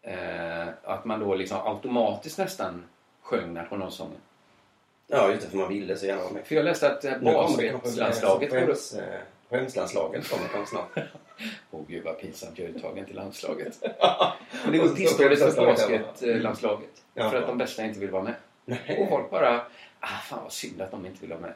Eh, 0.01 0.68
att 0.84 1.05
man 1.05 1.20
då 1.20 1.36
liksom 1.36 1.57
automatiskt 1.57 2.38
nästan 2.38 2.84
sjöng 3.22 3.53
nationalsången. 3.53 4.22
Ja, 5.12 5.32
just 5.32 5.41
det, 5.43 5.49
för 5.49 5.57
man 5.57 5.70
ville 5.70 5.97
så 5.97 6.05
gärna 6.05 6.22
vara 6.22 6.34
med. 6.34 6.45
För 6.47 6.55
jag 6.55 6.66
läste 6.66 6.91
att 6.91 7.05
eh, 7.05 7.12
som 8.49 8.51
går 8.51 8.57
upp. 8.57 8.68
skäms, 8.68 8.93
eh, 8.93 9.20
Skämslandslaget 9.49 10.30
kommer 10.30 10.47
kanske 10.47 10.70
snart. 10.76 10.89
Åh 11.72 11.82
gud 11.88 12.03
vad 12.03 12.20
pinsamt 12.20 12.59
jag 12.59 12.70
är 12.70 12.74
uttagen 12.74 13.05
till 13.05 13.16
landslaget. 13.16 13.80
Men 14.64 14.72
det 14.72 14.78
tillståndet 14.95 15.39
stort 15.39 15.53
för 15.53 15.66
landslaget 15.66 16.01
basketlandslaget. 16.07 17.03
Ja. 17.14 17.30
För 17.30 17.38
att 17.41 17.47
de 17.47 17.57
bästa 17.57 17.84
inte 17.84 17.99
vill 17.99 18.09
vara 18.09 18.24
med. 18.24 18.34
Nej. 18.66 18.97
Och 18.99 19.09
folk 19.09 19.30
bara, 19.32 19.62
ah 19.99 20.07
fan 20.07 20.39
vad 20.43 20.51
synd 20.51 20.82
att 20.82 20.91
de 20.91 21.05
inte 21.05 21.22
vill 21.22 21.30
vara 21.30 21.39
med. 21.41 21.53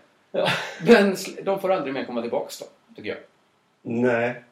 Men 0.87 1.15
sl- 1.15 1.43
de 1.43 1.59
får 1.59 1.71
aldrig 1.71 1.93
mer 1.93 2.05
komma 2.05 2.21
tillbaks 2.21 2.59
då, 2.59 2.65
tycker 2.95 3.09
jag. 3.09 3.17
Nej. 3.81 4.43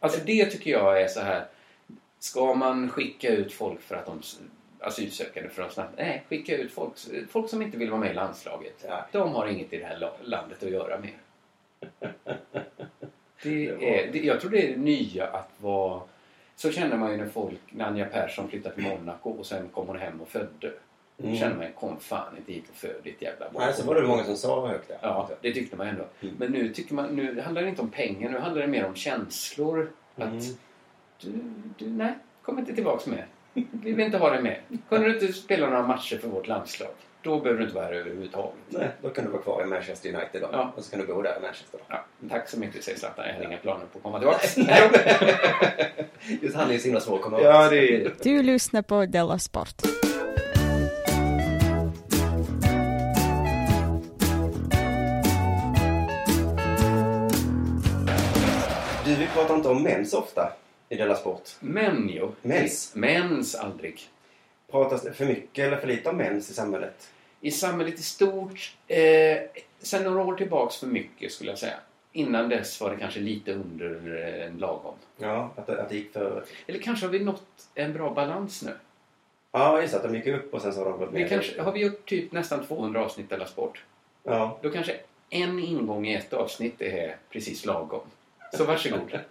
Alltså 0.00 0.20
det 0.24 0.46
tycker 0.46 0.70
jag 0.70 1.02
är 1.02 1.08
så 1.08 1.20
här. 1.20 1.46
Ska 2.18 2.54
man 2.54 2.88
skicka 2.90 3.28
ut 3.28 3.52
folk 3.52 3.80
för 3.80 3.94
att 3.94 4.06
de 4.06 4.22
asylsökande 4.80 5.48
för 5.48 5.62
att 5.62 5.72
snabbt... 5.72 5.92
Nej, 5.96 6.24
skicka 6.28 6.56
ut 6.56 6.72
folk, 6.72 6.92
folk 7.30 7.50
som 7.50 7.62
inte 7.62 7.76
vill 7.78 7.90
vara 7.90 8.00
med 8.00 8.10
i 8.10 8.14
landslaget. 8.14 8.86
De 9.12 9.32
har 9.34 9.46
inget 9.46 9.72
i 9.72 9.78
det 9.78 9.84
här 9.84 9.98
la- 9.98 10.16
landet 10.22 10.62
att 10.62 10.70
göra 10.70 10.98
med. 10.98 11.10
Det 13.42 13.66
är, 13.68 14.12
det, 14.12 14.18
jag 14.18 14.40
tror 14.40 14.50
det 14.50 14.62
är 14.62 14.68
det 14.70 14.76
nya 14.80 15.26
att 15.26 15.50
vara... 15.58 16.00
Så 16.56 16.70
känner 16.72 16.96
man 16.96 17.10
ju 17.10 17.16
när 17.16 17.26
folk, 17.28 17.58
när 17.70 17.84
Anja 17.84 18.04
Persson 18.06 18.48
flyttade 18.48 18.74
till 18.74 18.84
Monaco 18.84 19.30
och 19.30 19.46
sen 19.46 19.68
kom 19.68 19.86
hon 19.86 19.98
hem 19.98 20.20
och 20.20 20.28
födde. 20.28 20.72
Då 21.16 21.26
Mm. 21.26 21.36
känner 21.36 21.56
man 21.56 21.72
kom 21.72 22.00
fan 22.00 22.36
inte 22.36 22.52
hit 22.52 22.64
och 22.70 22.74
föd 22.76 22.94
ditt 23.04 23.22
jävla 23.22 23.50
barn. 23.50 23.62
Nej, 23.66 23.74
så 23.74 23.86
var 23.86 23.94
det 23.94 24.02
många 24.08 24.24
som 24.24 24.36
sa 24.36 24.68
högt 24.68 24.88
där. 24.88 24.98
Ja, 25.02 25.30
det 25.40 25.52
tyckte 25.52 25.76
man 25.76 25.86
ändå. 25.86 26.04
Men 26.38 26.52
nu 26.52 26.68
tycker 26.74 26.94
man, 26.94 27.16
nu 27.16 27.40
handlar 27.40 27.62
det 27.62 27.68
inte 27.68 27.82
om 27.82 27.90
pengar, 27.90 28.30
nu 28.30 28.38
handlar 28.38 28.62
det 28.62 28.68
mer 28.68 28.84
om 28.86 28.94
känslor. 28.94 29.90
Att 30.16 30.22
Mm. 30.22 30.40
du, 31.20 31.32
du, 31.78 31.90
nej, 31.90 32.14
kom 32.42 32.58
inte 32.58 32.74
tillbaks 32.74 33.06
med. 33.06 33.24
Vi 33.54 33.92
vill 33.92 34.00
inte 34.00 34.18
ha 34.18 34.30
dig 34.30 34.42
med. 34.42 34.56
Kunde 34.88 35.06
du 35.06 35.14
inte 35.14 35.32
spela 35.32 35.70
några 35.70 35.86
matcher 35.86 36.18
för 36.18 36.28
vårt 36.28 36.48
landslag? 36.48 36.90
Då 37.22 37.40
behöver 37.40 37.58
du 37.58 37.64
inte 37.64 37.76
vara 37.76 37.86
här 37.86 37.92
överhuvudtaget. 37.92 38.54
Nej, 38.68 38.88
då 39.02 39.10
kan 39.10 39.24
du 39.24 39.30
vara 39.30 39.42
kvar 39.42 39.62
i 39.62 39.66
Manchester 39.66 40.08
United 40.14 40.42
då. 40.42 40.48
Ja. 40.52 40.72
Och 40.76 40.84
så 40.84 40.90
kan 40.90 41.00
du 41.00 41.06
bo 41.06 41.22
där 41.22 41.36
i 41.38 41.42
Manchester. 41.42 41.80
Ja, 41.88 42.04
tack 42.30 42.48
så 42.48 42.58
mycket 42.58 42.84
säger 42.84 42.98
Zlatan. 42.98 43.24
Jag 43.28 43.34
har 43.34 43.44
inga 43.44 43.56
planer 43.56 43.84
på 43.92 43.98
att 43.98 44.02
komma 44.02 44.18
tillbaks. 44.18 44.56
Just 46.42 46.56
han 46.56 46.68
är 46.68 46.72
ju 46.72 46.78
så 46.78 46.84
himla 46.84 47.00
svår 47.00 47.16
att 47.16 47.22
komma 47.22 47.36
åt. 47.36 47.42
Ja, 47.42 47.68
det 47.68 47.94
är 47.94 48.12
Du 48.22 48.42
lyssnar 48.42 48.82
på 48.82 49.06
Della 49.06 49.38
Sport. 49.38 49.82
Du, 59.04 59.14
vi 59.14 59.26
pratar 59.34 59.54
inte 59.54 59.68
om 59.68 59.82
mens 59.82 60.14
ofta 60.14 60.52
i 60.90 60.96
Della 60.96 61.14
Sport. 61.14 61.56
Men 61.60 62.08
jo. 62.08 62.34
Mens? 62.42 62.92
Mens 62.94 63.54
aldrig. 63.54 64.00
Pratas 64.70 65.02
det 65.02 65.12
för 65.12 65.26
mycket 65.26 65.66
eller 65.66 65.76
för 65.76 65.86
lite 65.86 66.08
om 66.08 66.16
mens 66.16 66.50
i 66.50 66.54
samhället? 66.54 67.10
I 67.40 67.50
samhället 67.50 67.98
i 67.98 68.02
stort, 68.02 68.76
eh, 68.88 69.38
sen 69.78 70.04
några 70.04 70.24
år 70.24 70.34
tillbaks 70.34 70.76
för 70.76 70.86
mycket 70.86 71.32
skulle 71.32 71.50
jag 71.50 71.58
säga. 71.58 71.76
Innan 72.12 72.48
dess 72.48 72.80
var 72.80 72.90
det 72.90 72.96
kanske 72.96 73.20
lite 73.20 73.52
under 73.52 74.22
eh, 74.22 74.46
en 74.46 74.58
lagom. 74.58 74.94
Ja, 75.18 75.52
att 75.56 75.66
det, 75.66 75.82
att 75.82 75.88
det 75.88 75.94
gick 75.94 76.12
för... 76.12 76.44
Eller 76.66 76.78
kanske 76.78 77.06
har 77.06 77.12
vi 77.12 77.24
nått 77.24 77.68
en 77.74 77.92
bra 77.92 78.14
balans 78.14 78.62
nu. 78.62 78.72
Ja, 79.52 79.82
just 79.82 79.94
att 79.94 80.02
de 80.02 80.14
gick 80.14 80.26
upp 80.26 80.54
och 80.54 80.62
sen 80.62 80.72
så 80.72 80.80
har 80.84 80.90
de 80.90 80.98
gått 80.98 81.12
ner. 81.12 81.28
kanske, 81.28 81.62
har 81.62 81.72
vi 81.72 81.80
gjort 81.80 82.08
typ 82.08 82.32
nästan 82.32 82.66
200 82.66 83.04
avsnitt 83.04 83.32
eller 83.32 83.44
sport? 83.46 83.84
Ja. 84.22 84.58
Då 84.62 84.70
kanske 84.70 84.96
en 85.30 85.58
ingång 85.58 86.06
i 86.06 86.14
ett 86.14 86.32
avsnitt 86.32 86.82
är 86.82 87.16
precis 87.30 87.64
lagom. 87.66 88.00
Så 88.56 88.64
varsågod. 88.64 89.18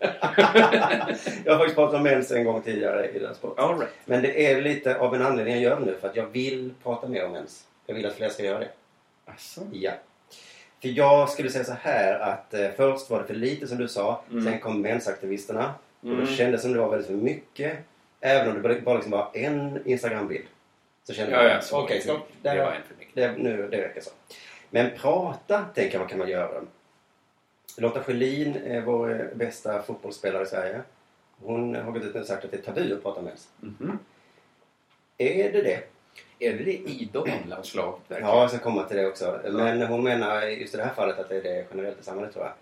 jag 1.45 1.51
har 1.53 1.57
faktiskt 1.57 1.75
pratat 1.75 1.95
om 1.95 2.03
mens 2.03 2.31
en 2.31 2.43
gång 2.45 2.61
tidigare 2.61 3.09
i 3.09 3.19
Della 3.19 3.33
Sport. 3.33 3.59
All 3.59 3.79
right. 3.79 3.93
Men 4.05 4.21
det 4.21 4.45
är 4.51 4.61
lite 4.61 4.99
av 4.99 5.15
en 5.15 5.21
anledning 5.21 5.53
jag 5.53 5.63
gör 5.63 5.79
det 5.79 5.85
nu. 5.85 5.97
För 6.01 6.07
att 6.09 6.15
jag 6.15 6.25
vill 6.25 6.73
prata 6.83 7.07
mer 7.07 7.25
om 7.25 7.31
mens. 7.31 7.63
Jag 7.85 7.95
vill 7.95 8.05
att 8.05 8.13
fler 8.13 8.29
ska 8.29 8.43
göra 8.43 8.59
det. 8.59 8.69
Asså? 9.25 9.61
Ja. 9.71 9.91
För 10.81 10.89
jag 10.89 11.29
skulle 11.29 11.49
säga 11.49 11.63
så 11.63 11.73
här 11.81 12.19
att 12.19 12.53
eh, 12.53 12.67
först 12.77 13.09
var 13.09 13.19
det 13.19 13.25
för 13.27 13.33
lite 13.33 13.67
som 13.67 13.77
du 13.77 13.87
sa. 13.87 14.21
Mm. 14.31 14.43
Sen 14.45 14.59
kom 14.59 14.81
mensaktivisterna. 14.81 15.73
Och 16.01 16.05
Mm. 16.09 16.25
det 16.25 16.31
kändes 16.31 16.61
som 16.61 16.73
det 16.73 16.79
var 16.79 16.89
väldigt 16.89 17.07
för 17.07 17.13
mycket. 17.13 17.77
Även 18.21 18.47
om 18.55 18.61
det 18.61 18.81
bara- 18.81 18.93
liksom 18.95 19.11
var 19.11 19.29
en 19.33 19.81
Instagram-bild. 19.85 20.45
Så 21.03 21.13
kände 21.13 21.31
Ja, 21.31 21.43
jag 21.43 21.51
ja, 21.71 21.81
okej, 21.83 21.97
det. 21.97 22.03
stopp. 22.03 22.27
Det 22.41 22.49
Där, 22.49 22.57
var 22.57 22.65
en 22.71 22.81
för 22.87 22.95
mycket. 22.99 23.15
det, 23.15 23.31
nu, 23.37 23.67
det 23.71 23.77
räcker 23.81 24.01
så. 24.01 24.09
Men 24.69 24.89
prata, 24.97 25.65
tänker 25.75 25.93
jag, 25.93 25.99
vad 25.99 26.09
kan 26.09 26.19
man 26.19 26.29
göra? 26.29 26.61
Lotta 27.79 28.03
Schelin 28.03 28.55
är 28.55 28.81
vår 28.81 29.31
bästa 29.35 29.81
fotbollsspelare 29.81 30.43
i 30.43 30.45
Sverige. 30.45 30.81
Hon 31.41 31.75
har 31.75 31.91
gått 31.91 32.03
ut 32.03 32.15
och 32.15 32.25
sagt 32.25 32.45
att 32.45 32.51
det 32.51 32.57
är 32.57 32.61
tabu 32.61 32.93
att 32.93 33.03
prata 33.03 33.21
mens. 33.21 33.49
Mhm. 33.59 33.99
Är 35.17 35.51
det 35.51 35.61
det? 35.61 35.83
Är 36.39 36.53
det 36.57 36.63
det 36.63 36.71
i 36.71 37.09
damlandslaget? 37.13 38.01
Ja, 38.07 38.41
jag 38.41 38.49
ska 38.49 38.59
komma 38.59 38.83
till 38.83 38.97
det 38.97 39.07
också. 39.07 39.39
Men 39.51 39.81
hon 39.81 40.03
menar 40.03 40.41
just 40.43 40.73
i 40.73 40.77
det 40.77 40.83
här 40.83 40.93
fallet 40.93 41.19
att 41.19 41.29
det 41.29 41.35
är 41.37 41.43
det 41.43 41.65
generellt 41.71 41.99
i 41.99 42.03
samhället 42.03 42.33
tror 42.33 42.45
jag. 42.45 42.53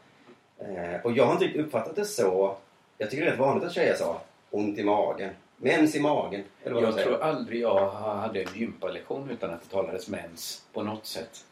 Eh, 0.70 1.02
och 1.06 1.12
jag 1.12 1.26
har 1.26 1.34
inte 1.34 1.46
riktigt 1.46 1.66
uppfattat 1.66 1.96
det 1.96 2.06
så. 2.06 2.58
Jag 2.98 3.10
tycker 3.10 3.24
det 3.24 3.30
är 3.30 3.32
rätt 3.32 3.40
vanligt 3.40 3.64
att 3.64 3.74
tjejer 3.74 3.96
sa 3.96 4.22
ont 4.50 4.78
i 4.78 4.84
magen. 4.84 5.30
Mens 5.58 5.96
i 5.96 6.00
magen. 6.00 6.44
Eller 6.64 6.76
vad 6.76 6.84
Jag 6.84 6.98
tror 6.98 7.22
aldrig 7.22 7.62
jag 7.62 7.90
hade 7.92 8.42
en 8.42 8.56
gympalektion 8.56 9.30
utan 9.30 9.54
att 9.54 9.62
det 9.62 9.70
talades 9.70 10.08
mens 10.10 10.64
på 10.74 10.84
något 10.84 11.06
sätt. 11.06 11.46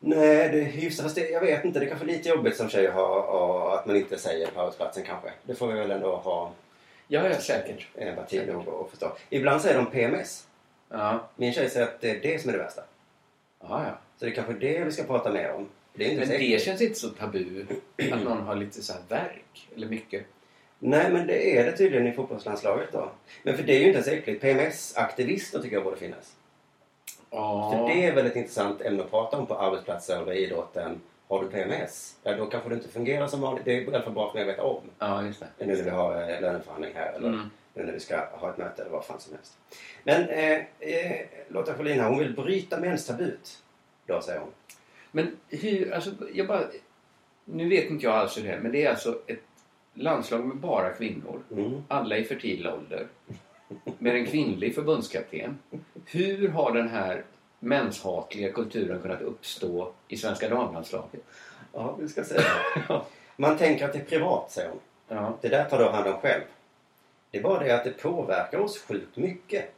Nej, 0.00 0.48
det 0.48 0.60
är 0.60 0.64
hyfsat. 0.64 1.02
Fast 1.04 1.14
det, 1.16 1.28
jag 1.30 1.40
vet 1.40 1.64
inte. 1.64 1.78
Det 1.78 1.84
är 1.86 1.88
kanske 1.88 2.06
lite 2.06 2.28
jobbigt 2.28 2.56
som 2.56 2.68
tjej 2.68 2.88
och 2.90 3.74
att 3.78 3.86
man 3.86 3.96
inte 3.96 4.18
säger 4.18 4.46
på 4.46 4.60
arbetsplatsen 4.60 5.02
kanske. 5.04 5.30
Det 5.42 5.54
får 5.54 5.66
vi 5.68 5.78
väl 5.78 5.90
ändå 5.90 6.16
ha 6.16 6.52
Ja, 7.08 7.28
ja, 7.28 7.40
säkert. 7.40 7.86
empati 7.94 8.46
nog 8.46 8.68
att 8.68 8.90
förstå. 8.90 9.12
Ibland 9.30 9.62
säger 9.62 9.76
de 9.76 9.86
PMS. 9.86 10.46
Ja. 10.90 11.28
Min 11.36 11.52
tjej 11.52 11.70
säger 11.70 11.86
att 11.86 12.00
det 12.00 12.10
är 12.10 12.20
det 12.20 12.38
som 12.42 12.48
är 12.48 12.52
det 12.52 12.62
värsta. 12.62 12.82
Ja, 13.62 13.68
ja. 13.86 13.98
Så 14.18 14.24
det 14.24 14.30
är 14.30 14.34
kanske 14.34 14.52
det 14.52 14.84
vi 14.84 14.92
ska 14.92 15.02
prata 15.02 15.32
mer 15.32 15.52
om. 15.52 15.68
Det 15.94 16.04
är 16.04 16.08
inte 16.08 16.18
Men 16.20 16.28
säkert. 16.28 16.50
det 16.50 16.62
känns 16.64 16.80
inte 16.80 16.98
så 17.00 17.08
tabu 17.08 17.66
att 18.12 18.22
någon 18.24 18.42
har 18.42 18.54
lite 18.54 18.82
så 18.82 18.92
här 18.92 19.00
verk 19.08 19.68
eller 19.76 19.86
mycket. 19.86 20.24
Nej, 20.78 21.10
men 21.12 21.26
det 21.26 21.58
är 21.58 21.64
det 21.64 21.76
tydligen 21.76 22.06
i 22.06 22.12
fotbollslandslaget 22.12 22.92
då. 22.92 23.10
Men 23.42 23.56
för 23.56 23.62
det 23.62 23.72
är 23.76 23.80
ju 23.80 23.92
inte 23.96 24.10
äckligt. 24.12 24.40
PMS-aktivister 24.42 25.62
tycker 25.62 25.76
jag 25.76 25.84
borde 25.84 25.96
finnas. 25.96 26.32
Ja. 27.30 27.70
För 27.72 27.94
det 27.94 28.06
är 28.06 28.14
väl 28.14 28.26
ett 28.26 28.36
intressant 28.36 28.80
ämne 28.80 29.02
att 29.02 29.10
prata 29.10 29.38
om 29.38 29.46
på 29.46 29.54
arbetsplatser 29.54 30.22
eller 30.22 30.32
i 30.32 30.44
idrotten. 30.46 31.00
Har 31.28 31.42
du 31.42 31.48
PMS? 31.50 32.16
Ja, 32.22 32.36
då 32.36 32.46
kanske 32.46 32.68
det 32.68 32.74
inte 32.74 32.88
fungerar 32.88 33.26
som 33.26 33.40
vanligt. 33.40 33.64
Det 33.64 33.76
är 33.76 33.80
i 33.80 33.86
alla 33.88 34.02
fall 34.02 34.12
bra 34.12 34.30
för 34.30 34.34
mig 34.34 34.42
att 34.42 34.48
veta 34.48 34.62
om. 34.62 34.82
Ja, 34.98 35.24
just 35.24 35.40
det. 35.58 35.66
Nu 35.66 35.76
när 35.76 35.82
vi 35.82 35.90
har 35.90 36.12
eh, 36.30 36.40
löneförhandling 36.40 36.92
här 36.94 37.12
eller 37.12 37.28
Mm. 37.28 37.50
nu 37.74 37.84
när 37.84 37.92
vi 37.92 38.00
ska 38.00 38.16
ha 38.32 38.50
ett 38.50 38.58
möte 38.58 38.82
eller 38.82 38.92
vad 38.92 39.04
fan 39.04 39.20
som 39.20 39.34
helst. 39.34 39.58
Men 40.04 40.28
eh, 40.28 40.58
eh, 40.78 41.20
Lotta 41.48 41.74
Schelin 41.74 42.00
här, 42.00 42.08
hon 42.08 42.18
vill 42.18 42.34
bryta 42.36 42.80
menstabut. 42.80 43.58
Då 44.06 44.20
säger 44.20 44.40
hon. 44.40 44.50
Men 45.12 45.36
hur, 45.48 45.92
alltså 45.94 46.10
jag 46.34 46.46
bara... 46.46 46.62
Nu 47.44 47.68
vet 47.68 47.90
inte 47.90 48.04
jag 48.06 48.14
alls 48.14 48.38
hur 48.38 48.42
det 48.42 48.52
är, 48.52 48.60
men 48.60 48.72
det 48.72 48.84
är 48.84 48.90
alltså 48.90 49.18
ett 49.26 49.40
landslag 49.94 50.44
med 50.44 50.56
bara 50.56 50.90
kvinnor. 50.90 51.40
Mm. 51.50 51.82
Alla 51.88 52.16
i 52.16 52.24
fertil 52.24 52.66
ålder. 52.68 53.06
Med 53.98 54.14
en 54.16 54.26
kvinnlig 54.26 54.74
förbundskapten. 54.74 55.58
Hur 56.06 56.48
har 56.48 56.72
den 56.72 56.88
här 56.88 57.24
menshatliga 57.58 58.52
kulturen 58.52 59.02
kunnat 59.02 59.20
uppstå 59.20 59.92
i 60.08 60.16
svenska 60.16 60.48
damlandslaget? 60.48 61.20
Ja, 61.72 61.96
vi 62.00 62.08
ska 62.08 62.24
säga 62.24 62.42
Man 63.36 63.58
tänker 63.58 63.84
att 63.84 63.92
det 63.92 63.98
är 63.98 64.04
privat, 64.04 64.50
säger 64.50 64.68
hon. 64.68 64.80
Ja. 65.08 65.38
Det 65.40 65.48
där 65.48 65.64
tar 65.64 65.78
då 65.78 65.90
hand 65.90 66.06
om 66.06 66.20
själv. 66.20 66.42
Det 67.30 67.38
är 67.38 67.42
bara 67.42 67.64
det 67.64 67.70
att 67.70 67.84
det 67.84 67.90
påverkar 67.90 68.58
oss 68.58 68.78
sjukt 68.78 69.16
mycket. 69.16 69.74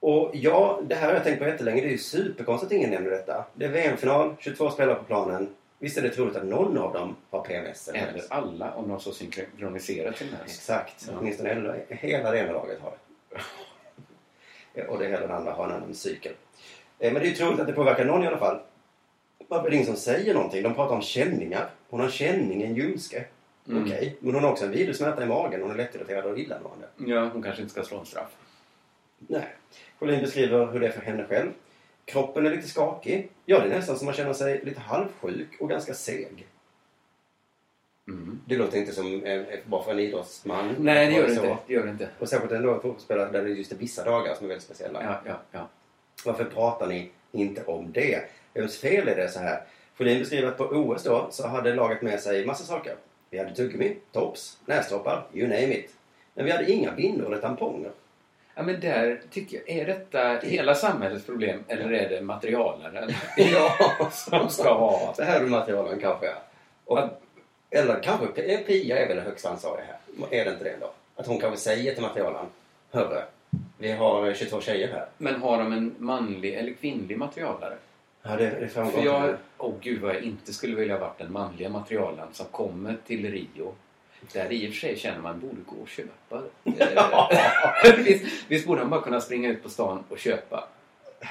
Och 0.00 0.30
ja, 0.34 0.80
det 0.82 0.94
här 0.94 1.06
har 1.06 1.14
jag 1.14 1.24
tänkt 1.24 1.38
på 1.38 1.44
jättelänge. 1.44 1.80
Det 1.80 1.86
är 1.86 1.90
ju 1.92 1.98
superkonstigt 1.98 2.72
att 2.72 2.76
ingen 2.76 2.90
nämner 2.90 3.10
detta. 3.10 3.44
Det 3.54 3.64
är 3.64 3.68
VM-final, 3.68 4.36
22 4.38 4.70
spelare 4.70 4.94
på 4.94 5.04
planen. 5.04 5.48
Visst 5.78 5.98
är 5.98 6.02
det 6.02 6.10
troligt 6.10 6.36
att 6.36 6.44
någon 6.44 6.78
av 6.78 6.92
dem 6.92 7.16
har 7.30 7.40
PMS? 7.40 7.88
Eller 7.88 8.22
alla 8.28 8.74
om 8.74 8.82
de 8.82 8.90
har 8.90 8.98
så 8.98 9.12
synkroniserat 9.12 10.20
mens. 10.20 10.42
Exakt. 10.44 11.06
Ja. 11.08 11.14
Åtminstone 11.20 11.48
hela, 11.48 11.74
hela 11.88 12.30
det 12.30 12.38
ena 12.38 12.52
laget 12.52 12.80
har 12.80 12.90
det. 12.90 13.36
Och 14.88 14.98
det 14.98 15.04
hela 15.04 15.20
den 15.20 15.30
andra 15.30 15.52
har 15.52 15.64
en 15.64 15.72
annan 15.72 15.94
cykel. 15.94 16.32
Eh, 16.98 17.12
Men 17.12 17.22
det 17.22 17.28
är 17.28 17.30
ju 17.30 17.36
troligt 17.36 17.60
att 17.60 17.66
det 17.66 17.72
påverkar 17.72 18.04
någon 18.04 18.24
i 18.24 18.26
alla 18.26 18.38
fall. 18.38 18.60
Varför 19.48 19.66
är 19.66 19.70
det 19.70 19.76
ingen 19.76 19.86
som 19.86 19.96
säger 19.96 20.34
någonting? 20.34 20.62
De 20.62 20.74
pratar 20.74 20.94
om 20.94 21.02
känningar. 21.02 21.70
Hon 21.90 22.00
har 22.00 22.08
känning 22.08 22.62
i 22.62 22.64
en 22.66 22.74
ljumske. 22.74 23.24
Mm. 23.68 23.82
Okej. 23.84 24.16
Men 24.20 24.34
hon 24.34 24.44
har 24.44 24.50
också 24.50 24.64
en 24.64 24.70
virussmärta 24.70 25.22
i 25.22 25.26
magen. 25.26 25.62
Hon 25.62 25.70
är 25.70 25.74
lättirriterad 25.74 26.24
och 26.24 26.38
illamående. 26.38 26.86
Ja, 26.96 27.28
hon 27.32 27.42
kanske 27.42 27.62
inte 27.62 27.72
ska 27.72 27.82
slå 27.82 27.98
en 27.98 28.06
straff. 28.06 28.30
Nej. 29.18 29.46
Pauline 29.98 30.20
beskriver 30.20 30.66
hur 30.66 30.80
det 30.80 30.86
är 30.86 30.90
för 30.92 31.00
henne 31.00 31.24
själv. 31.24 31.50
Kroppen 32.04 32.46
är 32.46 32.50
lite 32.50 32.68
skakig. 32.68 33.28
Ja, 33.44 33.58
det 33.58 33.64
är 33.64 33.68
nästan 33.78 33.96
som 33.98 34.04
man 34.04 34.14
känner 34.14 34.32
sig 34.32 34.60
lite 34.64 34.80
halvsjuk 34.80 35.48
och 35.60 35.68
ganska 35.68 35.94
seg. 35.94 36.46
Mm. 38.08 38.40
Det 38.46 38.56
låter 38.56 38.78
inte 38.78 38.92
som 38.92 39.24
eh, 39.24 39.42
bara 39.64 39.82
för 39.82 39.92
en 39.92 39.98
idrottsman. 39.98 40.76
Nej, 40.78 41.06
det 41.06 41.12
gör 41.12 41.26
det 41.26 41.32
inte. 41.32 41.56
Det 41.66 41.72
gör 41.72 41.84
det 41.84 41.90
inte. 41.90 42.08
Och 42.18 42.28
särskilt 42.28 42.52
ändå 42.52 42.74
en 42.74 42.80
fotbollsspelare 42.80 43.32
där 43.32 43.42
det 43.42 43.50
just 43.50 43.72
är 43.72 43.76
vissa 43.76 44.04
dagar 44.04 44.34
som 44.34 44.44
är 44.44 44.48
väldigt 44.48 44.64
speciella. 44.64 45.02
Ja, 45.02 45.20
ja, 45.26 45.40
ja. 45.50 45.68
Varför 46.24 46.44
pratar 46.44 46.86
ni 46.86 47.10
inte 47.32 47.64
om 47.64 47.92
det? 47.92 48.20
Vems 48.54 48.78
fel 48.78 49.08
är 49.08 49.16
det 49.16 49.28
så 49.28 49.38
här? 49.38 49.62
Sjölin 49.98 50.18
beskriver 50.18 50.48
att 50.48 50.58
på 50.58 50.64
OS 50.64 51.02
då 51.02 51.28
så 51.30 51.48
hade 51.48 51.74
laget 51.74 52.02
med 52.02 52.20
sig 52.20 52.46
massa 52.46 52.64
saker. 52.64 52.94
Vi 53.30 53.38
hade 53.38 53.54
tuggummi, 53.54 53.96
tops, 54.12 54.58
näsdroppar, 54.66 55.26
you 55.32 55.48
name 55.48 55.74
it. 55.74 55.90
Men 56.34 56.44
vi 56.44 56.50
hade 56.50 56.72
inga 56.72 56.92
bindor 56.92 57.26
eller 57.26 57.38
tamponger. 57.38 57.90
Ja, 58.54 58.62
men 58.62 58.80
där 58.80 59.20
tycker 59.30 59.56
jag, 59.56 59.76
är 59.76 59.86
detta 59.86 60.38
hela 60.42 60.74
samhällets 60.74 61.26
problem 61.26 61.64
eller 61.68 61.92
är 61.92 62.08
det 62.08 62.20
materialaren 62.20 63.10
ja. 63.36 63.70
som 64.12 64.48
ska 64.48 64.74
ha? 64.74 65.14
Det 65.16 65.24
här 65.24 65.40
är 65.40 65.46
materialen 65.46 66.00
kanske. 66.00 66.34
Och 66.84 66.98
Eller 67.74 68.02
kanske 68.02 68.26
P- 68.26 68.58
Pia 68.66 68.98
är 68.98 69.08
väl 69.08 69.20
högst 69.20 69.46
ansvarig 69.46 69.84
här. 69.84 69.98
Är 70.30 70.44
det 70.44 70.50
inte 70.50 70.64
det 70.64 70.70
ändå? 70.70 70.92
Att 71.16 71.26
hon 71.26 71.40
kanske 71.40 71.60
säger 71.60 71.94
till 71.94 72.02
materialen. 72.02 72.46
Hörru, 72.90 73.22
vi 73.78 73.92
har 73.92 74.34
22 74.34 74.60
tjejer 74.60 74.88
här. 74.88 75.06
Men 75.18 75.42
har 75.42 75.58
de 75.58 75.72
en 75.72 75.94
manlig 75.98 76.54
eller 76.54 76.72
kvinnlig 76.72 77.18
materialare? 77.18 77.76
Ja, 78.22 78.36
det, 78.36 78.50
det 78.60 78.68
framgår 78.68 78.92
För 78.92 79.04
jag, 79.04 79.36
åh 79.58 79.74
gud 79.80 80.00
vad 80.00 80.14
jag 80.14 80.22
inte 80.22 80.52
skulle 80.52 80.76
vilja 80.76 80.98
varit 80.98 81.18
den 81.18 81.32
manliga 81.32 81.68
materialaren 81.68 82.28
som 82.32 82.46
kommer 82.46 82.96
till 83.06 83.30
Rio. 83.30 83.74
Där 84.32 84.52
i 84.52 84.68
och 84.68 84.72
för 84.72 84.80
sig 84.80 84.96
känner 84.98 85.18
man 85.18 85.40
borde 85.40 85.60
gå 85.66 85.76
och 85.82 85.88
köpa. 85.88 86.42
Eh, 87.84 87.94
visst, 88.04 88.24
visst 88.48 88.66
borde 88.66 88.80
han 88.80 88.90
bara 88.90 89.00
kunna 89.02 89.20
springa 89.20 89.48
ut 89.48 89.62
på 89.62 89.68
stan 89.68 90.04
och 90.08 90.18
köpa. 90.18 90.68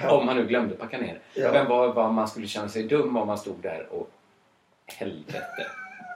Om 0.10 0.28
han 0.28 0.38
nu 0.38 0.48
glömde 0.48 0.76
packa 0.76 0.98
ner. 0.98 1.20
Ja. 1.34 1.52
Men 1.52 1.68
vad, 1.68 1.96
vad 1.96 2.14
man 2.14 2.28
skulle 2.28 2.48
känna 2.48 2.70
sig 2.70 2.84
dum 2.84 3.18
om 3.18 3.28
man 3.28 3.38
stod 3.38 3.56
där 3.62 3.88
och... 3.92 4.10
Helvete. 4.86 5.68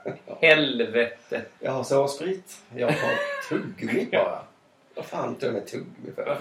Helvete. 0.40 1.42
Jag 1.60 1.72
har 1.72 1.84
sårsprit. 1.84 2.58
Jag 2.76 2.86
har 2.86 3.14
tuggummi 3.48 4.08
bara. 4.12 4.42
Vad 4.94 5.06
fan 5.06 5.34
tog 5.34 5.48
jag 5.48 5.54
med 5.54 5.66
tuggummi 5.66 6.12
för? 6.14 6.38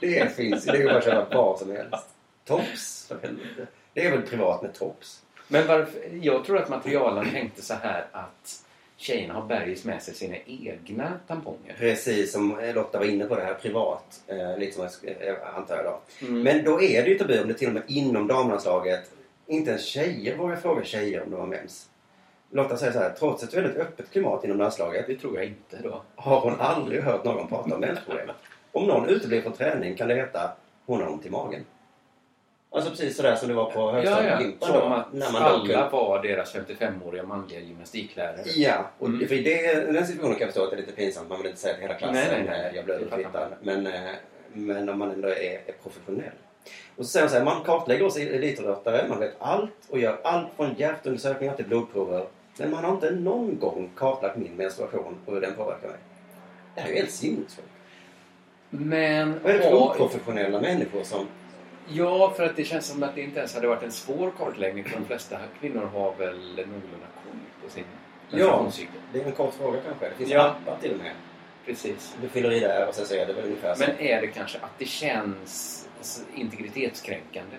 Det 0.00 0.36
finns 0.36 0.64
Det 0.64 0.70
är 0.70 0.76
ju 0.76 0.84
bara 0.84 0.98
att 0.98 1.04
köpa 1.04 1.36
vad 1.36 1.58
som 1.58 1.70
helst. 1.70 2.08
Tops, 2.44 3.06
för 3.08 3.18
helvete. 3.22 3.66
Det 3.92 4.06
är 4.06 4.10
väl 4.10 4.22
privat 4.22 4.62
med 4.62 4.74
tops. 4.74 5.22
Men 5.48 5.66
varför, 5.66 6.00
jag 6.22 6.44
tror 6.44 6.58
att 6.58 6.68
materialen 6.68 7.30
tänkte 7.30 7.62
så 7.62 7.74
här 7.74 8.06
att 8.12 8.64
tjejerna 8.96 9.34
har 9.34 9.46
bergis 9.46 9.84
med 9.84 10.02
sig 10.02 10.14
sina 10.14 10.36
egna 10.46 11.12
tamponger. 11.26 11.74
Precis 11.78 12.32
som 12.32 12.60
Lotta 12.74 12.98
var 12.98 13.06
inne 13.06 13.24
på 13.24 13.36
det 13.36 13.42
här 13.42 13.54
privat. 13.54 14.20
Eh, 14.26 14.58
lite 14.58 14.72
som 14.74 14.88
jag 15.02 15.28
eh, 15.28 15.56
antar 15.56 15.76
jag 15.76 15.84
då. 15.84 16.00
Mm. 16.26 16.42
Men 16.42 16.64
då 16.64 16.82
är 16.82 17.02
det 17.02 17.08
ju 17.08 17.18
tabu 17.18 17.42
om 17.42 17.48
det 17.48 17.54
till 17.54 17.68
och 17.68 17.74
med 17.74 17.82
inom 17.86 18.26
damlandslaget 18.26 19.10
inte 19.46 19.70
ens 19.70 19.84
tjejer 19.84 20.36
vågar 20.36 20.56
fråga 20.56 20.84
tjejer 20.84 21.22
om 21.22 21.30
de 21.30 21.40
har 21.40 21.46
mens. 21.46 21.88
Lotta 22.54 22.76
säger 22.76 22.92
så 22.92 22.98
här, 22.98 23.10
trots 23.18 23.42
ett 23.42 23.54
väldigt 23.54 23.76
öppet 23.76 24.10
klimat 24.10 24.44
inom 24.44 24.58
landslaget. 24.58 25.06
Det 25.06 25.16
tror 25.16 25.36
jag 25.36 25.44
inte 25.44 25.76
då. 25.82 26.02
Har 26.16 26.40
hon 26.40 26.60
aldrig 26.60 27.02
hört 27.02 27.24
någon 27.24 27.48
prata 27.48 27.74
om 27.74 27.80
mensproblem. 27.80 28.28
Om 28.72 28.86
någon 28.86 29.08
uteblir 29.08 29.42
från 29.42 29.52
träning 29.52 29.96
kan 29.96 30.08
det 30.08 30.14
heta 30.14 30.50
hon 30.86 31.00
har 31.02 31.08
ont 31.08 31.26
i 31.26 31.30
magen. 31.30 31.64
Alltså 32.70 32.90
precis 32.90 33.16
sådär 33.16 33.36
som 33.36 33.48
det 33.48 33.54
var 33.54 33.70
på 33.70 33.80
Ja, 33.80 33.86
ja. 33.86 33.92
högstadielimpan 33.92 34.68
Som 34.68 34.92
att 34.92 35.12
När 35.12 35.32
man 35.32 35.42
då 35.42 35.48
alla 35.48 35.88
var 35.90 36.22
deras 36.22 36.54
55-åriga 36.54 37.22
manliga 37.22 37.60
gymnastiklärare. 37.60 38.42
Ja, 38.56 38.90
och 38.98 39.08
Mm. 39.08 39.28
för 39.28 39.34
i 39.34 39.42
det, 39.42 39.92
den 39.92 40.06
situationen 40.06 40.34
kan 40.38 40.40
jag 40.46 40.48
förstå 40.48 40.64
att 40.64 40.70
det 40.70 40.76
är 40.76 40.80
lite 40.80 40.92
pinsamt. 40.92 41.28
Man 41.28 41.38
vill 41.38 41.46
inte 41.46 41.60
säga 41.60 41.74
till 41.74 41.82
hela 41.82 41.94
klassen 41.94 42.14
Nej, 42.14 42.44
nej, 42.48 42.72
nej. 42.72 42.82
jag 42.86 43.00
fattar 43.00 43.16
fittan. 43.16 43.50
Men, 43.62 43.86
eh, 43.86 44.10
men 44.52 44.88
om 44.88 44.98
man 44.98 45.10
ändå 45.10 45.28
är, 45.28 45.34
är 45.66 45.72
professionell. 45.82 46.32
Och 46.96 47.04
så 47.04 47.10
säger 47.10 47.24
man 47.24 47.30
så 47.30 47.36
här, 47.38 47.44
man 47.44 47.64
kartlägger 47.64 48.04
oss 48.06 48.16
elitidrottare, 48.16 49.08
man 49.08 49.20
vet 49.20 49.34
allt 49.38 49.70
och 49.90 49.98
gör 49.98 50.18
allt 50.24 50.48
från 50.56 50.74
hjärtundersökningar 50.78 51.54
till 51.54 51.66
blodprover. 51.66 52.26
Men 52.56 52.70
man 52.70 52.84
har 52.84 52.92
inte 52.92 53.10
någon 53.10 53.58
gång 53.58 53.90
kartlagt 53.96 54.36
min 54.36 54.56
menstruation 54.56 55.16
och 55.26 55.34
hur 55.34 55.40
den 55.40 55.54
påverkar 55.54 55.88
mig. 55.88 55.96
Det 56.74 56.80
här 56.80 56.88
är 56.88 56.92
ju 56.92 56.98
helt 56.98 57.10
sinnessjukt. 57.10 57.68
Men 58.70 59.40
Vad 59.42 59.52
är 59.52 59.58
det 59.58 59.62
för 59.64 59.74
oprofessionella 59.74 60.60
människor 60.60 61.02
som... 61.02 61.26
Ja, 61.88 62.32
för 62.36 62.44
att 62.44 62.56
det 62.56 62.64
känns 62.64 62.86
som 62.86 63.02
att 63.02 63.14
det 63.14 63.20
inte 63.22 63.38
ens 63.38 63.54
hade 63.54 63.66
varit 63.68 63.82
en 63.82 63.92
svår 63.92 64.32
kartläggning. 64.38 64.84
För 64.84 64.98
de 65.00 65.04
flesta 65.06 65.38
kvinnor 65.60 65.90
har 65.94 66.14
väl 66.14 66.38
någorlunda 66.56 67.06
koll 67.24 67.38
på 67.64 67.70
sin 67.70 67.84
Ja, 68.30 68.36
menstruationscykel. 68.36 68.94
det 69.12 69.20
är 69.20 69.24
en 69.26 69.32
kort 69.32 69.54
fråga 69.54 69.78
kanske. 69.86 70.08
Det 70.08 70.14
finns 70.14 70.30
Ja. 70.30 70.42
appar 70.62 70.76
till 70.80 70.92
och 70.92 70.98
med. 70.98 71.12
Precis. 71.66 72.16
Du 72.22 72.28
fyller 72.28 72.52
i 72.52 72.60
där 72.60 72.88
och 72.88 72.94
sen 72.94 73.06
så 73.06 73.14
är 73.14 73.26
det 73.26 73.32
väl 73.32 73.44
ungefär 73.44 73.74
så. 73.74 73.80
Men 73.80 73.98
är 73.98 74.20
det 74.20 74.26
kanske 74.26 74.58
att 74.58 74.78
det 74.78 74.84
känns 74.84 75.84
alltså, 75.98 76.20
integritetskränkande? 76.34 77.56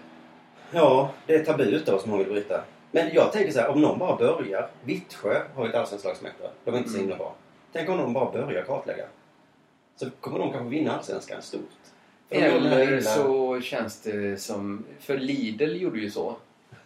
Ja, 0.71 1.11
det 1.25 1.35
är 1.35 1.45
tabut 1.45 1.85
då 1.85 1.99
som 1.99 2.09
hon 2.11 2.19
vill 2.19 2.27
bryta. 2.29 2.63
Men 2.95 3.13
jag 3.13 3.31
tänker 3.31 3.51
så 3.51 3.59
här, 3.59 3.67
om 3.69 3.81
någon 3.81 3.99
bara 3.99 4.15
börjar. 4.15 4.69
Vittsjö 4.83 5.41
har 5.55 5.63
ju 5.63 5.69
ett 5.69 5.75
allsvenskt 5.75 6.05
lag 6.05 6.17
som 6.17 6.25
heter. 6.25 6.49
De 6.63 6.73
är 6.73 6.77
inte 6.77 6.89
så 6.89 6.95
Mm. 6.95 7.01
himla 7.09 7.17
bra. 7.17 7.35
Tänk 7.73 7.89
om 7.89 7.97
någon 7.97 8.13
bara 8.13 8.31
börjar 8.31 8.63
kartlägga. 8.63 9.05
Så 9.95 10.09
kommer 10.19 10.39
de 10.39 10.51
kanske 10.51 10.69
vinna 10.69 10.97
allsvenskan 10.97 11.41
stort. 11.41 11.61
För 12.29 12.35
Eller 12.35 13.01
så 13.01 13.61
känns 13.61 14.01
det 14.01 14.41
som... 14.41 14.85
För 14.99 15.17
Lidl 15.17 15.75
gjorde 15.81 15.99
ju 15.99 16.11
så. 16.11 16.35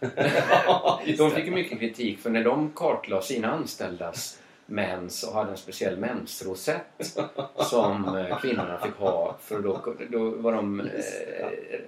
De 1.18 1.30
fick 1.30 1.44
ju 1.44 1.50
mycket 1.50 1.78
kritik 1.78 2.18
för 2.18 2.30
när 2.30 2.44
de 2.44 2.72
kartlade 2.74 3.22
sina 3.22 3.50
anställdas 3.52 4.38
mens 4.66 5.22
och 5.22 5.34
hade 5.34 5.50
en 5.50 5.56
speciell 5.56 5.96
mensrosett 5.96 7.16
som 7.56 8.16
eh, 8.16 8.38
kvinnorna 8.38 8.78
fick 8.78 8.94
ha. 8.94 9.36
För 9.42 9.60
då, 9.60 9.94
då 10.08 10.30
var 10.30 10.52
de, 10.52 10.80
eh, 10.80 10.86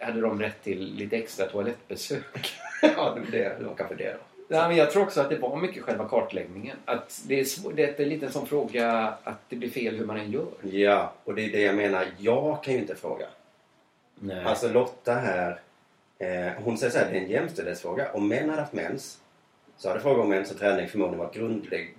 hade 0.07 0.21
de 0.21 0.41
rätt 0.41 0.63
till 0.63 0.95
lite 0.95 1.17
extra 1.17 1.47
toalettbesök. 1.47 2.53
ja, 2.97 3.15
det, 3.15 3.39
det, 3.39 3.57
det 3.59 3.65
var 3.65 3.75
kanske 3.75 3.95
det 3.95 4.13
då. 4.13 4.19
Ja, 4.49 4.69
men 4.69 4.77
jag 4.77 4.91
tror 4.91 5.03
också 5.03 5.21
att 5.21 5.31
det 5.31 5.39
var 5.39 5.57
mycket 5.57 5.83
själva 5.83 6.09
kartläggningen. 6.09 6.77
Att 6.85 7.23
det, 7.27 7.41
är 7.41 7.45
svår, 7.45 7.73
det 7.73 8.01
är 8.01 8.07
lite 8.07 8.27
en 8.27 8.33
sån 8.33 8.47
fråga 8.47 9.15
att 9.25 9.39
det 9.49 9.57
blir 9.57 9.71
fel 9.71 9.97
hur 9.97 10.07
man 10.07 10.17
än 10.17 10.31
gör. 10.31 10.47
Ja, 10.63 11.13
och 11.25 11.35
det 11.35 11.45
är 11.45 11.53
det 11.53 11.61
jag 11.61 11.75
menar. 11.75 12.07
Jag 12.19 12.65
kan 12.65 12.75
ju 12.75 12.81
inte 12.81 12.95
fråga. 12.95 13.27
Nej. 14.15 14.45
Alltså 14.45 14.69
Lotta 14.69 15.15
här. 15.15 15.61
Eh, 16.19 16.53
hon 16.65 16.79
säger 16.79 16.93
så 16.93 16.99
här, 16.99 17.11
det 17.11 17.19
är 17.19 17.23
en 17.23 17.31
jämställdhetsfråga. 17.31 18.13
Om 18.13 18.29
män 18.29 18.51
hade 18.51 18.63
haft 18.63 18.73
mens 18.73 19.19
så 19.77 19.89
hade 19.89 20.01
frågan 20.01 20.21
om 20.21 20.29
mens 20.29 20.51
och 20.51 20.59
träning 20.59 20.89
förmodligen 20.89 21.19
varit 21.19 21.35
grundlig 21.35 21.95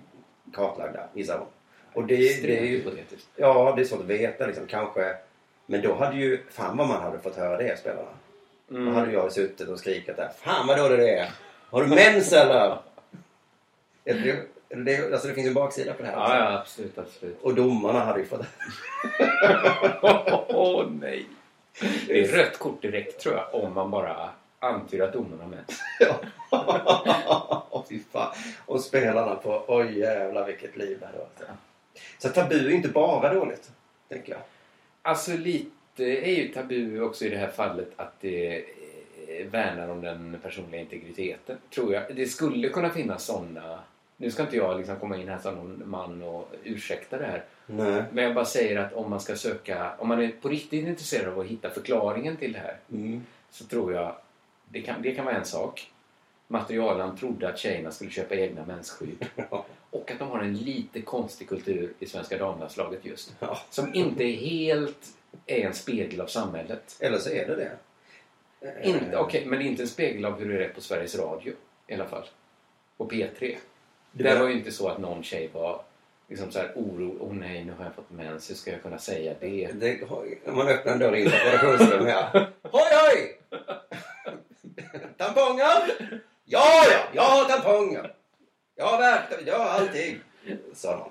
kartlagda, 0.52 1.08
gissar 1.14 1.38
hon. 1.38 1.48
Och 1.92 2.06
det, 2.06 2.16
det 2.16 2.58
är 2.58 2.64
ju... 2.64 3.04
Ja, 3.36 3.72
det 3.76 3.82
är 3.82 3.86
svårt 3.86 4.00
att 4.00 4.06
veta 4.06 4.46
liksom, 4.46 4.66
kanske. 4.66 5.16
Men 5.66 5.82
då 5.82 5.94
hade 5.94 6.16
ju, 6.16 6.42
fan 6.50 6.76
vad 6.76 6.88
man 6.88 7.02
hade 7.02 7.18
fått 7.18 7.36
höra 7.36 7.56
det 7.56 7.78
spelarna. 7.78 8.08
Mm. 8.70 8.84
Då 8.84 8.92
hade 8.92 9.12
jag 9.12 9.32
suttit 9.32 9.68
och 9.68 9.78
skrikit 9.78 10.16
där. 10.16 10.30
Fan 10.38 10.66
vad 10.66 10.78
dålig 10.78 10.98
det 10.98 11.18
är! 11.18 11.30
Har 11.70 11.82
du 11.82 11.88
mens 11.88 12.32
eller? 12.32 12.78
Är 14.04 14.14
det, 14.14 14.30
är 14.68 14.76
det, 14.76 15.12
alltså 15.12 15.28
det 15.28 15.34
finns 15.34 15.46
ju 15.46 15.48
en 15.48 15.54
baksida 15.54 15.92
på 15.92 16.02
det 16.02 16.08
här. 16.08 16.14
Ja, 16.14 16.36
ja, 16.36 16.58
absolut, 16.58 16.98
absolut. 16.98 17.42
Och 17.42 17.54
domarna 17.54 18.00
hade 18.00 18.18
ju 18.18 18.26
fått... 18.26 18.46
Åh 20.48 20.86
nej! 20.90 21.26
Det 22.06 22.20
är 22.20 22.36
rött 22.36 22.58
kort 22.58 22.82
direkt 22.82 23.20
tror 23.20 23.34
jag 23.34 23.64
om 23.64 23.74
man 23.74 23.90
bara 23.90 24.30
antyder 24.58 25.04
att 25.04 25.12
domarna 25.12 25.42
har 25.42 25.50
mens. 25.50 25.80
Fy 27.88 28.00
fan. 28.12 28.34
Och 28.66 28.80
spelarna 28.80 29.34
på, 29.34 29.64
oj 29.68 29.98
jävlar 29.98 30.46
vilket 30.46 30.76
liv 30.76 30.96
det 31.00 31.06
hade 31.06 31.18
varit. 31.18 31.42
Så 32.18 32.28
tabu 32.28 32.66
är 32.66 32.70
inte 32.70 32.88
bara 32.88 33.34
dåligt, 33.34 33.70
tänker 34.08 34.32
jag. 34.32 34.40
Alltså 35.02 35.32
lite 35.36 35.70
är 36.00 36.42
ju 36.42 36.48
tabu 36.48 37.00
också 37.00 37.24
i 37.24 37.28
det 37.28 37.36
här 37.36 37.50
fallet 37.50 37.92
att 37.96 38.20
det 38.20 38.56
eh, 38.56 39.46
värnar 39.50 39.88
om 39.88 40.00
den 40.00 40.38
personliga 40.42 40.80
integriteten. 40.80 41.58
Tror 41.74 41.94
jag. 41.94 42.16
Det 42.16 42.26
skulle 42.26 42.68
kunna 42.68 42.90
finnas 42.90 43.24
sådana... 43.24 43.78
Nu 44.16 44.30
ska 44.30 44.42
inte 44.42 44.56
jag 44.56 44.78
liksom 44.78 44.96
komma 44.96 45.16
in 45.16 45.28
här 45.28 45.38
som 45.38 45.54
någon 45.54 45.82
man 45.86 46.22
och 46.22 46.48
ursäkta 46.64 47.18
det 47.18 47.26
här. 47.26 47.44
Nej. 47.66 48.04
Men 48.12 48.24
jag 48.24 48.34
bara 48.34 48.44
säger 48.44 48.78
att 48.78 48.92
om 48.92 49.10
man 49.10 49.20
ska 49.20 49.36
söka... 49.36 49.92
Om 49.98 50.08
man 50.08 50.22
är 50.22 50.28
på 50.28 50.48
riktigt 50.48 50.86
intresserad 50.86 51.32
av 51.32 51.40
att 51.40 51.46
hitta 51.46 51.70
förklaringen 51.70 52.36
till 52.36 52.52
det 52.52 52.58
här 52.58 52.76
Mm. 52.92 53.22
så 53.50 53.64
tror 53.64 53.92
jag... 53.92 54.16
Det 54.68 54.80
kan, 54.80 55.02
det 55.02 55.14
kan 55.14 55.24
vara 55.24 55.36
en 55.36 55.44
sak. 55.44 55.90
Materialen 56.48 57.16
trodde 57.16 57.48
att 57.48 57.58
tjejerna 57.58 57.90
skulle 57.90 58.10
köpa 58.10 58.34
egna 58.34 58.66
mensskydd. 58.66 59.26
Och 59.90 60.10
att 60.10 60.18
de 60.18 60.28
har 60.30 60.38
en 60.40 60.56
lite 60.56 61.02
konstig 61.02 61.48
kultur 61.48 61.92
i 61.98 62.06
svenska 62.06 62.38
damlandslaget 62.38 63.04
just. 63.06 63.34
Som 63.70 63.94
inte 63.94 64.24
helt 64.24 65.08
är 65.46 65.66
en 65.66 65.74
spegel 65.74 66.20
av 66.20 66.26
samhället. 66.26 66.96
Eller 67.00 67.18
så 67.18 67.30
är 67.30 67.46
det 67.46 67.54
det. 67.56 67.70
Inte, 68.82 69.16
Okej, 69.16 69.46
men 69.46 69.58
det 69.58 69.64
är 69.64 69.66
inte 69.66 69.82
en 69.82 69.88
spegel 69.88 70.24
av 70.24 70.38
hur 70.40 70.58
det 70.58 70.64
är 70.64 70.68
på 70.68 70.80
Sveriges 70.80 71.18
Radio 71.18 71.52
i 71.86 71.94
alla 71.94 72.06
fall. 72.06 72.24
Och 72.96 73.12
P3. 73.12 73.56
Det 74.12 74.34
var- 74.34 74.40
var 74.40 74.48
ju 74.48 74.54
inte 74.58 74.72
så 74.72 74.88
att 74.88 74.98
någon 74.98 75.22
tjej 75.22 75.50
var 75.52 75.82
liksom 76.28 76.50
så 76.50 76.58
här 76.58 76.72
oro. 76.74 77.16
Åh 77.20 77.32
nej, 77.34 77.64
nu 77.64 77.72
har 77.72 77.84
jag 77.84 77.94
fått 77.94 78.10
mens. 78.10 78.50
Hur 78.50 78.54
ska 78.54 78.70
jag 78.70 78.82
kunna 78.82 78.98
säga 78.98 79.34
det? 79.40 79.70
det 79.74 80.02
om 80.46 80.56
man 80.56 80.68
öppnar 80.68 80.92
en 80.92 80.98
dörr 80.98 81.14
in 81.16 81.30
på 81.30 81.36
ett 81.36 81.44
redaktionsrum 81.46 82.06
här. 82.06 82.50
Hoj 82.62 82.82
hoj! 82.92 83.40
Tamponger? 85.16 86.20
Ja, 86.44 86.84
ja, 86.90 86.98
jag 87.12 87.22
har 87.22 87.44
tamponger. 87.44 88.14
Jag 88.76 88.84
har 88.86 88.98
värkt, 88.98 89.34
jag 89.46 89.58
har 89.58 89.64
allting. 89.80 90.18
Sa 90.74 90.96
någon. 90.96 91.10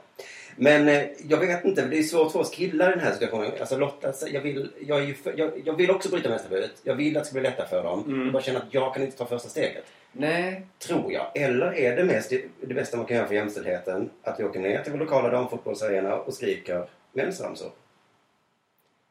Men 0.56 0.88
eh, 0.88 1.04
jag 1.28 1.38
vet 1.38 1.66
inte, 1.66 1.86
det 1.88 2.00
är 2.00 2.04
svårt 2.04 2.32
för 2.32 2.40
oss 2.40 2.50
killar 2.50 2.90
i 2.90 2.92
den 2.92 3.00
här 3.00 3.14
situationen. 3.14 3.52
Alltså 3.60 3.78
Lotta, 3.78 4.14
jag 4.28 4.42
vill, 4.42 4.70
jag, 4.88 5.10
är 5.10 5.14
för, 5.14 5.34
jag, 5.38 5.52
jag 5.66 5.74
vill 5.74 5.92
också 5.92 6.10
bryta 6.10 6.30
menstabuet. 6.30 6.72
Jag 6.84 6.96
vill 6.96 7.18
att 7.18 7.24
det 7.24 7.28
ska 7.28 7.34
bli 7.34 7.50
lättare 7.50 7.68
för 7.68 7.84
dem. 7.84 8.04
Mm. 8.08 8.24
Jag 8.24 8.34
bara 8.34 8.44
känner 8.44 8.60
att 8.60 8.74
jag 8.74 8.94
kan 8.94 9.04
inte 9.04 9.18
ta 9.18 9.26
första 9.26 9.50
steget. 9.50 9.84
Nej. 10.12 10.68
Tror 10.80 11.14
jag. 11.14 11.38
Eller 11.38 11.74
är 11.76 11.96
det 11.96 12.04
mest 12.04 12.34
det 12.62 12.74
bästa 12.74 12.98
man 12.98 13.06
kan 13.06 13.18
göra 13.18 13.28
för 13.28 13.36
jämställdheten 13.36 14.10
att 14.24 14.40
vi 14.40 14.44
åker 14.44 14.60
ner 14.60 14.84
till 14.84 14.92
vår 14.92 15.00
lokala 15.00 15.30
damfotbollsarena 15.30 16.16
och 16.16 16.34
skriker 16.34 16.88
mensramsor? 17.14 17.72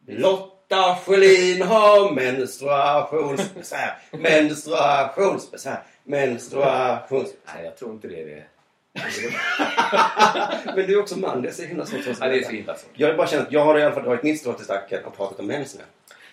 Lotta 0.07 0.97
Schelin 1.07 1.63
har 1.63 2.13
menstruationsbesvär. 2.15 3.99
Menstruationsbesvär. 4.11 5.83
Menstruationsbesvär. 6.05 7.55
Nej, 7.55 7.65
jag 7.65 7.77
tror 7.77 7.93
inte 7.93 8.09
det 8.09 8.21
är 8.23 8.27
det. 8.27 8.45
Men 10.77 10.87
du 10.87 10.93
är 10.95 11.01
också 11.01 11.19
man. 11.19 11.43
Det 11.43 11.49
är 11.49 11.53
så 11.53 11.63
himla 11.63 11.87
svårt 11.87 12.01
Ja, 12.21 12.29
det 12.29 12.39
är 12.39 12.45
så 12.45 12.51
himla 12.51 12.77
svårt. 12.77 12.91
Jag 12.95 13.09
har 13.09 13.15
bara 13.15 13.27
känt 13.27 13.47
att 13.47 13.53
jag 13.53 13.65
har 13.65 13.79
i 13.79 13.83
alla 13.83 13.95
fall 13.95 14.05
dragit 14.05 14.23
mitt 14.23 14.41
strå 14.41 14.53
till 14.53 14.65
stacken 14.65 15.05
och 15.05 15.17
pratat 15.17 15.41
om 15.41 15.47
mens 15.47 15.75
nu. 15.75 15.81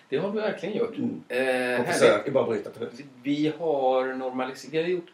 Det 0.08 0.16
har 0.18 0.30
vi 0.30 0.40
verkligen 0.40 0.76
gjort. 0.76 0.94
Eh, 1.28 1.80
Och 1.80 1.86
försöker 1.86 2.30
bara 2.30 2.46
bryta 2.46 2.70
tabut. 2.70 2.92
Vi 3.22 3.52
har 3.58 4.04
normaliserat... 4.14 4.74
Vi 4.74 4.82
har 4.82 4.88
gjort 4.88 5.08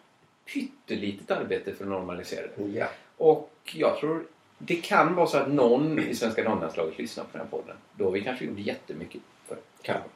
pyttelitet 0.55 1.30
arbete 1.30 1.74
för 1.74 1.84
att 1.84 1.90
normalisera 1.90 2.47
det. 2.57 2.68
Ja. 2.68 2.86
Och 3.16 3.51
jag 3.74 3.97
tror 3.99 4.24
det 4.59 4.76
kan 4.76 5.14
vara 5.14 5.26
så 5.26 5.38
att 5.38 5.49
någon 5.49 5.99
i 5.99 6.14
Svenska 6.14 6.42
damlandslaget 6.44 6.99
lyssnar 6.99 7.24
på 7.24 7.30
den 7.32 7.40
här 7.40 7.49
podden. 7.49 7.76
Då 7.97 8.05
har 8.05 8.11
vi 8.12 8.20
kanske 8.22 8.44
gjort 8.44 8.59
jättemycket 8.59 9.20
för 9.49 9.57
Kanske. 9.82 10.09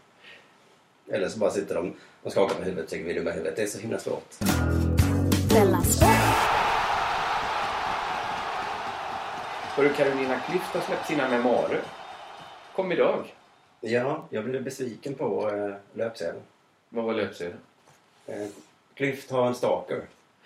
Eller 1.13 1.29
så 1.29 1.39
bara 1.39 1.51
sitter 1.51 1.75
de 1.75 1.95
och 2.23 2.33
skakar 2.33 2.55
på 2.55 2.63
huvudet 2.63 2.85
och 2.85 2.91
tycker 2.91 3.05
vi 3.05 3.11
är 3.11 3.15
dumma 3.15 3.31
i 3.31 3.33
huvudet. 3.33 3.57
Det 3.57 3.63
är 3.63 3.67
så 3.67 3.79
himla 3.79 3.99
svårt. 3.99 4.35
Della 5.51 5.81
Sport. 5.83 6.07
Hörru, 9.81 9.93
Carolina 9.95 10.41
Klüft 10.41 10.75
har 10.75 10.81
släppt 10.81 11.07
sina 11.07 11.29
memoarer. 11.29 11.81
Kom 12.77 12.93
idag. 12.93 13.35
Ja, 13.81 14.27
jag 14.31 14.45
blev 14.45 14.63
besviken 14.65 15.15
på 15.15 15.51
eh, 15.51 15.75
löpsedeln. 15.99 16.43
Vad 16.89 17.05
var 17.05 17.15
löpsedeln? 17.15 17.59
Eh, 18.27 18.47
Klyft 18.95 19.31
har 19.31 19.47
en 19.47 19.55
stalker. 19.55 19.97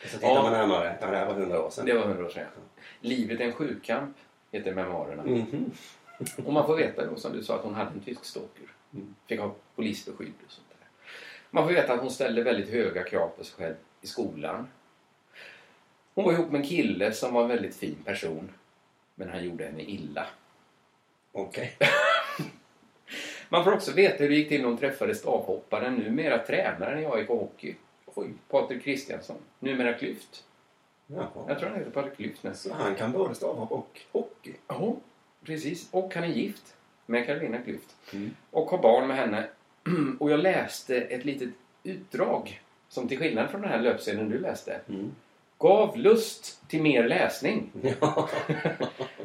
Och 0.02 0.08
så 0.08 0.16
tittar 0.16 0.28
Ja. 0.28 0.42
man 0.42 0.52
närmare. 0.52 0.96
Ja, 1.00 1.06
det 1.10 1.16
här 1.16 1.26
var 1.26 1.34
hundra 1.34 1.62
år 1.62 1.70
sedan. 1.70 1.86
Det 1.86 1.92
var 1.94 2.02
hundra 2.02 2.24
år 2.24 2.28
sedan. 2.30 2.46
Livet 3.00 3.40
är 3.40 3.44
en 3.44 3.52
sjukkamp, 3.52 4.16
heter 4.52 4.74
memoarerna. 4.74 5.22
Mhm. 5.22 5.70
Och 6.44 6.52
man 6.52 6.66
får 6.66 6.76
veta 6.76 7.06
då, 7.06 7.16
som 7.16 7.32
du 7.32 7.44
sa, 7.44 7.54
att 7.54 7.62
hon 7.64 7.74
hade 7.74 7.90
en 7.90 8.00
tysk 8.00 8.24
stalker. 8.24 8.68
Mm. 8.94 9.14
Fick 9.26 9.40
ha 9.40 9.54
polisbeskydd 9.76 10.32
och 10.46 10.52
sånt 10.52 10.66
där. 10.70 10.88
Man 11.50 11.64
får 11.64 11.72
veta 11.74 11.92
att 11.92 12.00
hon 12.00 12.10
ställde 12.10 12.42
väldigt 12.42 12.70
höga 12.70 13.02
krav 13.02 13.28
på 13.28 13.44
sig 13.44 13.54
själv 13.58 13.74
i 14.00 14.06
skolan. 14.06 14.68
Hon 16.14 16.24
var 16.24 16.32
ihop 16.32 16.50
med 16.50 16.60
en 16.60 16.66
kille 16.66 17.12
som 17.12 17.34
var 17.34 17.42
en 17.42 17.48
väldigt 17.48 17.76
fin 17.76 17.96
person. 18.04 18.50
Men 19.14 19.28
han 19.28 19.44
gjorde 19.44 19.64
henne 19.64 19.82
illa. 19.82 20.26
Okej. 21.32 21.76
Man 23.48 23.64
får 23.64 23.72
också 23.72 23.92
veta 23.92 24.16
hur 24.22 24.28
det 24.30 24.36
gick 24.36 24.48
till 24.48 24.60
när 24.60 24.68
hon 24.68 24.78
träffade 24.78 25.14
stavhopparen, 25.14 25.94
numera 25.94 26.38
tränaren 26.38 26.98
i 26.98 27.06
AIK 27.06 27.28
Hockey. 27.28 27.74
Oj, 28.06 28.30
Patrik 28.48 28.84
Kristiansson. 28.84 29.36
Numera 29.58 29.92
Klyft. 29.92 30.44
Jaha. 31.06 31.44
Jag 31.48 31.58
tror 31.58 31.68
han 31.68 31.78
heter 31.78 31.90
Patrik 31.90 32.16
Klyft 32.16 32.42
nästan. 32.42 32.72
Så 32.72 32.78
han 32.78 32.94
kan 32.94 33.12
både 33.12 33.34
stavhopp 33.34 33.72
och 33.72 34.00
hockey? 34.12 34.52
Ja, 34.66 34.96
precis. 35.44 35.88
Och 35.90 36.14
han 36.14 36.24
är 36.24 36.28
gift 36.28 36.74
med 37.06 37.26
Carolina 37.26 37.58
Klüft. 37.58 37.96
Mm. 38.12 38.36
Och 38.50 38.70
har 38.70 38.78
barn 38.78 39.06
med 39.08 39.16
henne. 39.16 39.48
Och 40.18 40.30
jag 40.30 40.40
läste 40.40 40.96
ett 40.96 41.24
litet 41.24 41.48
utdrag 41.82 42.62
som 42.88 43.08
till 43.08 43.18
skillnad 43.18 43.50
från 43.50 43.60
den 43.60 43.70
här 43.70 43.80
löpsedeln 43.80 44.28
du 44.28 44.38
läste 44.38 44.80
Mm. 44.88 45.14
Gav 45.58 45.96
lust 45.96 46.68
till 46.68 46.82
mer 46.82 47.08
läsning. 47.08 47.70
Ja. 48.00 48.28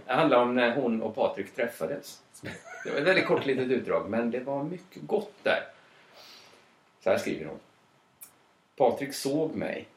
Det 0.06 0.14
handlar 0.14 0.42
om 0.42 0.56
när 0.56 0.76
hon 0.76 1.02
och 1.02 1.16
Patrik 1.16 1.56
träffades. 1.56 2.22
Det 2.84 2.92
var 2.92 2.98
ett 2.98 3.08
väldigt 3.08 3.26
kort 3.26 3.46
litet 3.46 3.68
utdrag, 3.68 4.10
men 4.10 4.32
det 4.32 4.40
var 4.40 4.64
mycket 4.64 5.02
gott 5.02 5.34
där. 5.44 5.64
Så 7.04 7.10
här 7.10 7.18
skriver 7.18 7.46
hon. 7.46 7.60
Patrik 8.78 9.14
såg 9.14 9.56
mig. 9.56 9.88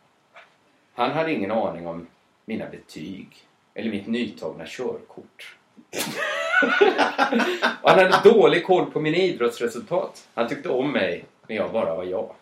Han 0.95 1.11
hade 1.11 1.33
ingen 1.33 1.51
aning 1.51 1.87
om 1.87 2.07
mina 2.45 2.69
betyg 2.69 3.47
eller 3.75 3.91
mitt 3.91 4.07
nytagna 4.07 4.65
körkort. 4.67 5.57
och 7.83 7.91
han 7.91 7.99
hade 7.99 8.31
dålig 8.31 8.67
koll 8.67 8.91
på 8.91 9.01
mina 9.01 9.17
idrottsresultat. 9.17 10.29
Han 10.35 10.49
tyckte 10.49 10.69
om 10.69 10.93
mig 10.93 11.25
när 11.47 11.57
jag 11.57 11.73
bara 11.73 11.95
var 11.95 12.05
jag. 12.05 12.35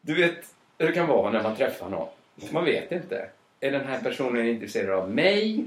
Du 0.00 0.14
vet 0.14 0.54
hur 0.78 0.86
det 0.86 0.92
kan 0.92 1.06
vara 1.06 1.30
när 1.30 1.42
man 1.42 1.56
träffar 1.56 1.88
någon. 1.88 2.08
Man 2.50 2.64
vet 2.64 2.92
inte. 2.92 3.30
Är 3.60 3.70
den 3.70 3.86
här 3.86 4.00
personen 4.00 4.46
intresserad 4.46 4.90
av 4.90 5.10
mig 5.10 5.64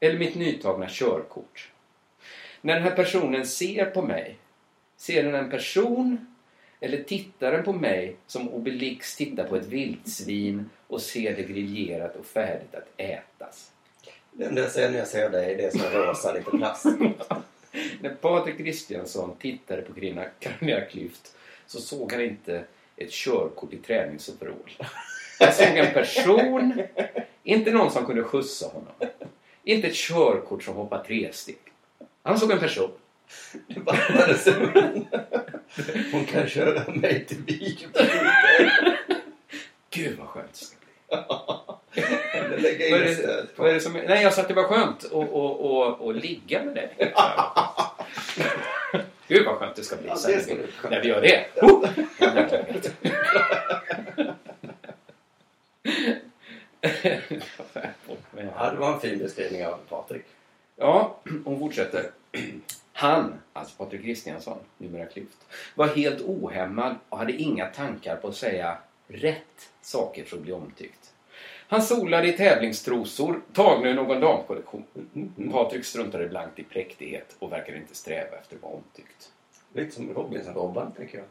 eller 0.00 0.18
mitt 0.18 0.34
nytagna 0.34 0.86
körkort? 0.88 1.70
När 2.60 2.74
den 2.74 2.82
här 2.82 2.96
personen 2.96 3.46
ser 3.46 3.84
på 3.84 4.02
mig, 4.02 4.36
ser 4.96 5.22
den 5.22 5.34
en 5.34 5.50
person 5.50 6.26
eller 6.80 7.02
tittar 7.02 7.52
den 7.52 7.64
på 7.64 7.72
mig 7.72 8.16
som 8.26 8.48
Obelix 8.48 9.16
tittar 9.16 9.44
på 9.44 9.56
ett 9.56 9.66
vildsvin 9.66 10.70
och 10.86 11.00
ser 11.02 11.36
det 11.36 11.42
griljerat 11.42 12.16
och 12.16 12.26
färdigt 12.26 12.74
att 12.74 12.88
ätas? 12.96 13.72
Jag 14.32 14.70
ser 14.70 14.90
när 14.90 14.98
jag 14.98 15.08
ser 15.08 15.30
dig 15.30 15.56
det 15.56 15.64
är 15.64 15.70
som 15.70 16.00
rosa 16.00 16.32
lite 16.32 16.50
plast. 16.50 16.86
När 18.00 18.14
Patrik 18.14 18.56
Kristiansson 18.56 19.36
tittade 19.38 19.82
på 19.82 19.92
Carolina 20.38 20.80
Klüft 20.90 21.34
så 21.66 21.80
såg 21.80 22.12
han 22.12 22.22
inte 22.22 22.64
ett 22.96 23.10
körkort 23.10 23.72
i 23.72 23.76
träningsoverall. 23.76 24.70
Han 25.40 25.52
såg 25.52 25.66
en 25.66 25.92
person, 25.92 26.82
inte 27.42 27.70
någon 27.70 27.90
som 27.90 28.06
kunde 28.06 28.22
skjutsa 28.22 28.66
honom. 28.66 28.92
Inte 29.64 29.86
ett 29.86 29.94
körkort 29.94 30.62
som 30.62 30.74
hoppar 30.74 31.04
tre 31.04 31.28
steg. 31.32 31.58
Han 32.22 32.38
såg 32.38 32.50
en 32.50 32.58
person. 32.58 32.90
Det 33.66 33.80
bara 33.80 33.96
Hon 36.12 36.24
kan 36.24 36.48
köra 36.48 36.92
mig 36.94 37.24
till 37.24 37.42
bilen. 37.42 37.90
Gud 39.90 40.18
vad 40.18 40.28
skönt 40.28 40.52
det 40.52 40.58
ska 40.64 40.76
bli. 40.76 40.88
Eller 42.32 42.58
lägga 42.58 42.86
in 42.86 42.92
Vad 42.92 43.00
är 43.00 43.04
det, 43.04 43.46
vad 43.56 43.70
är 43.70 43.74
det 43.74 43.80
som, 43.80 43.92
nej, 43.92 44.22
jag 44.22 44.34
sa 44.34 44.42
att 44.42 44.48
det 44.48 44.54
var 44.54 44.64
skönt 44.64 45.04
att 45.04 45.12
och, 45.12 45.60
och, 45.60 46.00
och 46.00 46.14
ligga 46.14 46.64
med 46.64 46.74
dig. 46.74 47.14
Gud 49.28 49.46
vad 49.46 49.56
skönt 49.56 49.76
det 49.76 49.82
ska 49.82 49.96
bli 49.96 50.08
Ja, 50.08 50.16
det 50.26 50.40
ska 50.40 50.54
när 50.90 51.02
vi 51.02 51.08
gör 51.08 51.20
det. 51.20 51.46
Oh! 51.62 51.88
Ja, 58.36 58.70
det 58.70 58.78
var 58.78 58.94
en 58.94 59.00
fin 59.00 59.18
beskrivning 59.18 59.66
av 59.66 59.78
Patrik. 59.88 60.24
Ja, 60.76 61.16
hon 61.44 61.58
fortsätter. 61.58 62.10
Han, 62.92 63.34
alltså 63.52 63.76
Patrik 63.76 64.02
Kristiansson, 64.02 64.58
numera 64.78 65.06
Klyft, 65.06 65.38
var 65.74 65.86
helt 65.86 66.20
ohämmad 66.20 66.96
och 67.08 67.18
hade 67.18 67.32
inga 67.32 67.66
tankar 67.66 68.16
på 68.16 68.28
att 68.28 68.36
säga 68.36 68.78
rätt 69.08 69.70
saker 69.82 70.24
för 70.24 70.36
att 70.36 70.42
bli 70.42 70.52
omtyckt. 70.52 71.12
Han 71.68 71.82
solade 71.82 72.28
i 72.28 72.32
tävlingstrosor 72.36 73.40
tagna 73.52 73.88
ur 73.88 73.94
någon 73.94 74.20
damkollektion. 74.20 74.84
Patrik 75.52 75.84
struntade 75.84 76.28
blankt 76.28 76.58
i 76.58 76.64
präktighet 76.64 77.36
och 77.38 77.52
verkade 77.52 77.78
inte 77.78 77.94
sträva 77.94 78.36
efter 78.36 78.56
att 78.56 78.62
vara 78.62 78.72
omtyckt. 78.72 79.32
Lite 79.72 79.90
som 79.90 80.14
Robinson-Robban, 80.14 80.92
tänker 80.92 81.18
jag. 81.18 81.26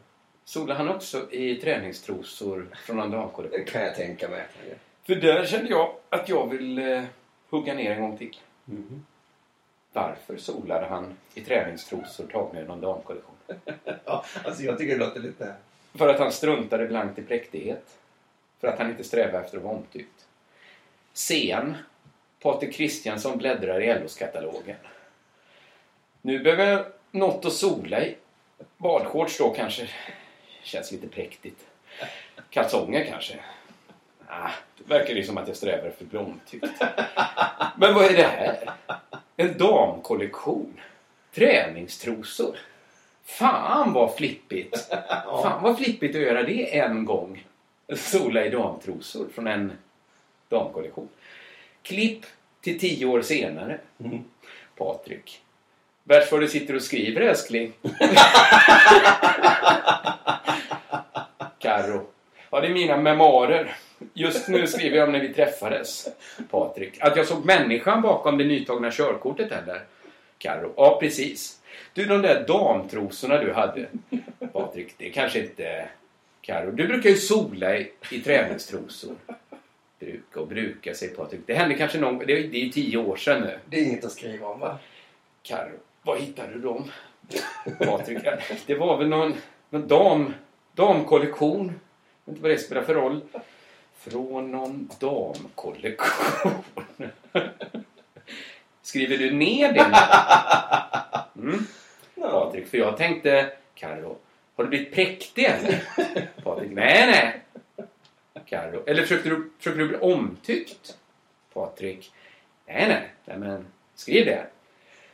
Solade 0.50 0.74
han 0.74 0.88
också 0.88 1.32
i 1.32 1.56
träningstrosor 1.56 2.68
från 2.84 2.96
någon 2.96 3.10
Det 3.10 3.16
damkollektion? 3.16 3.64
kan 3.64 3.82
jag 3.82 3.94
tänka 3.94 4.28
mig. 4.28 4.42
För 5.02 5.14
där 5.14 5.46
kände 5.46 5.70
jag 5.70 5.94
att 6.08 6.28
jag 6.28 6.50
vill 6.50 6.78
eh, 6.78 7.02
hugga 7.50 7.74
ner 7.74 7.90
en 7.90 8.00
gång 8.00 8.18
till. 8.18 8.36
Mhm. 8.64 9.06
Varför 9.92 10.36
solade 10.36 10.86
han 10.86 11.16
i 11.34 11.40
träningstrosor 11.40 12.26
tagna 12.26 12.60
ur 12.60 12.66
någon 12.66 12.80
damkollektion? 12.80 13.34
Ja, 14.04 14.24
alltså 14.44 14.62
jag 14.62 14.78
tycker 14.78 14.98
det 14.98 15.04
låter 15.04 15.20
lite... 15.20 15.54
För 15.94 16.08
att 16.08 16.18
han 16.20 16.32
struntade 16.32 16.86
blankt 16.86 17.18
i 17.18 17.22
präktighet. 17.22 17.98
För 18.60 18.68
att 18.68 18.78
han 18.78 18.90
inte 18.90 19.04
strävade 19.04 19.44
efter 19.44 19.56
att 19.58 19.64
vara 19.64 19.74
omtyckt. 19.74 20.26
Sen. 21.12 21.76
Patrik 22.42 22.74
Kristiansson 22.74 23.38
bläddrar 23.38 23.80
i 23.80 24.00
LOs 24.00 24.16
katalogen. 24.16 24.76
Nu 26.22 26.38
behöver 26.38 26.66
jag 26.66 26.86
något 27.10 27.44
att 27.44 27.52
sola 27.52 28.04
i. 28.04 28.16
Badshorts 28.76 29.38
då 29.38 29.50
kanske. 29.50 29.88
Känns 30.62 30.92
lite 30.92 31.08
präktigt. 31.08 31.66
Kalsonger 32.50 33.04
kanske. 33.04 33.34
Ah, 34.26 34.50
det 34.78 34.94
verkar 34.94 35.14
det 35.14 35.24
som 35.24 35.38
att 35.38 35.48
jag 35.48 35.56
strävar 35.56 35.88
efter 35.88 36.04
att 36.04 36.10
bli 36.10 36.18
omtyckt. 36.18 36.66
Men 37.76 37.94
vad 37.94 38.04
är 38.04 38.16
det 38.16 38.22
här? 38.22 38.70
En 39.36 39.58
damkollektion. 39.58 40.80
Träningstrosor. 41.34 42.56
Fan 43.24 43.92
vad 43.92 44.14
flippigt! 44.14 44.88
Fan 45.42 45.62
vad 45.62 45.78
flippigt 45.78 46.16
att 46.16 46.22
göra 46.22 46.42
det 46.42 46.78
en 46.78 47.04
gång. 47.04 47.44
Sola 47.96 48.44
i 48.44 48.50
damtrosor 48.50 49.28
från 49.34 49.46
en 49.46 49.72
damkollektion. 50.48 51.08
Klipp 51.82 52.26
till 52.60 52.80
tio 52.80 53.06
år 53.06 53.22
senare. 53.22 53.78
Patrik. 54.76 55.40
Värst 56.04 56.32
vad 56.32 56.40
du 56.40 56.48
sitter 56.48 56.74
och 56.74 56.82
skriver 56.82 57.20
älskling. 57.20 57.72
Karo. 61.60 62.06
Ja, 62.50 62.60
det 62.60 62.66
är 62.66 62.74
mina 62.74 62.96
memoarer. 62.96 63.76
Just 64.14 64.48
nu 64.48 64.66
skriver 64.66 64.96
jag 64.96 65.06
om 65.06 65.12
när 65.12 65.20
vi 65.20 65.34
träffades. 65.34 66.08
Patrik. 66.50 67.00
Att 67.00 67.16
jag 67.16 67.26
såg 67.26 67.44
människan 67.44 68.02
bakom 68.02 68.38
det 68.38 68.44
nytagna 68.44 68.90
körkortet 68.90 69.52
eller? 69.52 69.84
Karo. 70.38 70.72
Ja, 70.76 70.98
precis. 71.00 71.60
Du, 71.94 72.04
de 72.04 72.22
där 72.22 72.44
damtrosorna 72.46 73.38
du 73.38 73.52
hade. 73.52 73.86
Patrik, 74.52 74.94
det 74.98 75.10
kanske 75.10 75.40
inte... 75.40 75.88
Karo, 76.40 76.70
du 76.70 76.86
brukar 76.86 77.10
ju 77.10 77.16
sola 77.16 77.76
i, 77.76 77.92
i 78.10 78.20
träningstrosor. 78.20 79.16
Bruka 79.98 80.40
och 80.40 80.46
bruka, 80.46 80.94
säger 80.94 81.14
Patrik. 81.14 81.40
Det 81.46 81.54
hände 81.54 81.74
kanske 81.74 81.98
någon... 81.98 82.18
Det 82.18 82.32
är, 82.32 82.48
det 82.48 82.56
är 82.56 82.64
ju 82.64 82.70
tio 82.70 82.98
år 82.98 83.16
sedan 83.16 83.40
nu. 83.40 83.58
Det 83.66 83.80
är 83.80 83.84
inget 83.84 84.04
att 84.04 84.12
skriva 84.12 84.46
om, 84.46 84.60
va? 84.60 84.78
Karo, 85.42 85.78
var 86.02 86.16
hittade 86.16 86.52
du 86.52 86.60
dem? 86.60 86.90
Patrik, 87.78 88.18
det 88.66 88.74
var 88.74 88.96
väl 88.96 89.08
någon, 89.08 89.34
någon 89.70 89.88
dam, 89.88 90.34
damkollektion. 90.74 91.66
Jag 91.66 91.72
vet 92.24 92.28
inte 92.28 92.42
vad 92.42 92.50
det 92.50 92.58
spelar 92.58 92.82
för 92.82 92.94
roll. 92.94 93.20
Från 93.96 94.50
någon 94.50 94.90
damkollektion. 94.98 96.52
Skriver 98.82 99.16
du 99.16 99.30
ner 99.30 99.72
det 99.72 99.88
nu? 101.36 101.48
Mm. 101.48 101.66
Patrik, 102.20 102.66
för 102.66 102.78
jag 102.78 102.96
tänkte, 102.96 103.52
Karo, 103.74 104.16
har 104.56 104.64
du 104.64 104.70
blivit 104.70 104.94
präktig 104.94 105.44
eller? 105.44 105.82
Patrik, 106.42 106.70
nej, 106.72 107.06
nej. 107.06 107.40
Carro. 108.50 108.84
Eller 108.86 109.02
försöker 109.02 109.30
du, 109.30 109.50
försöker 109.58 109.78
du 109.78 109.88
bli 109.88 109.96
omtyckt? 109.96 110.98
Patrik. 111.52 112.12
Nej, 112.66 112.88
nej. 112.88 113.10
nej 113.24 113.38
men 113.38 113.66
skriv 113.94 114.26
det. 114.26 114.46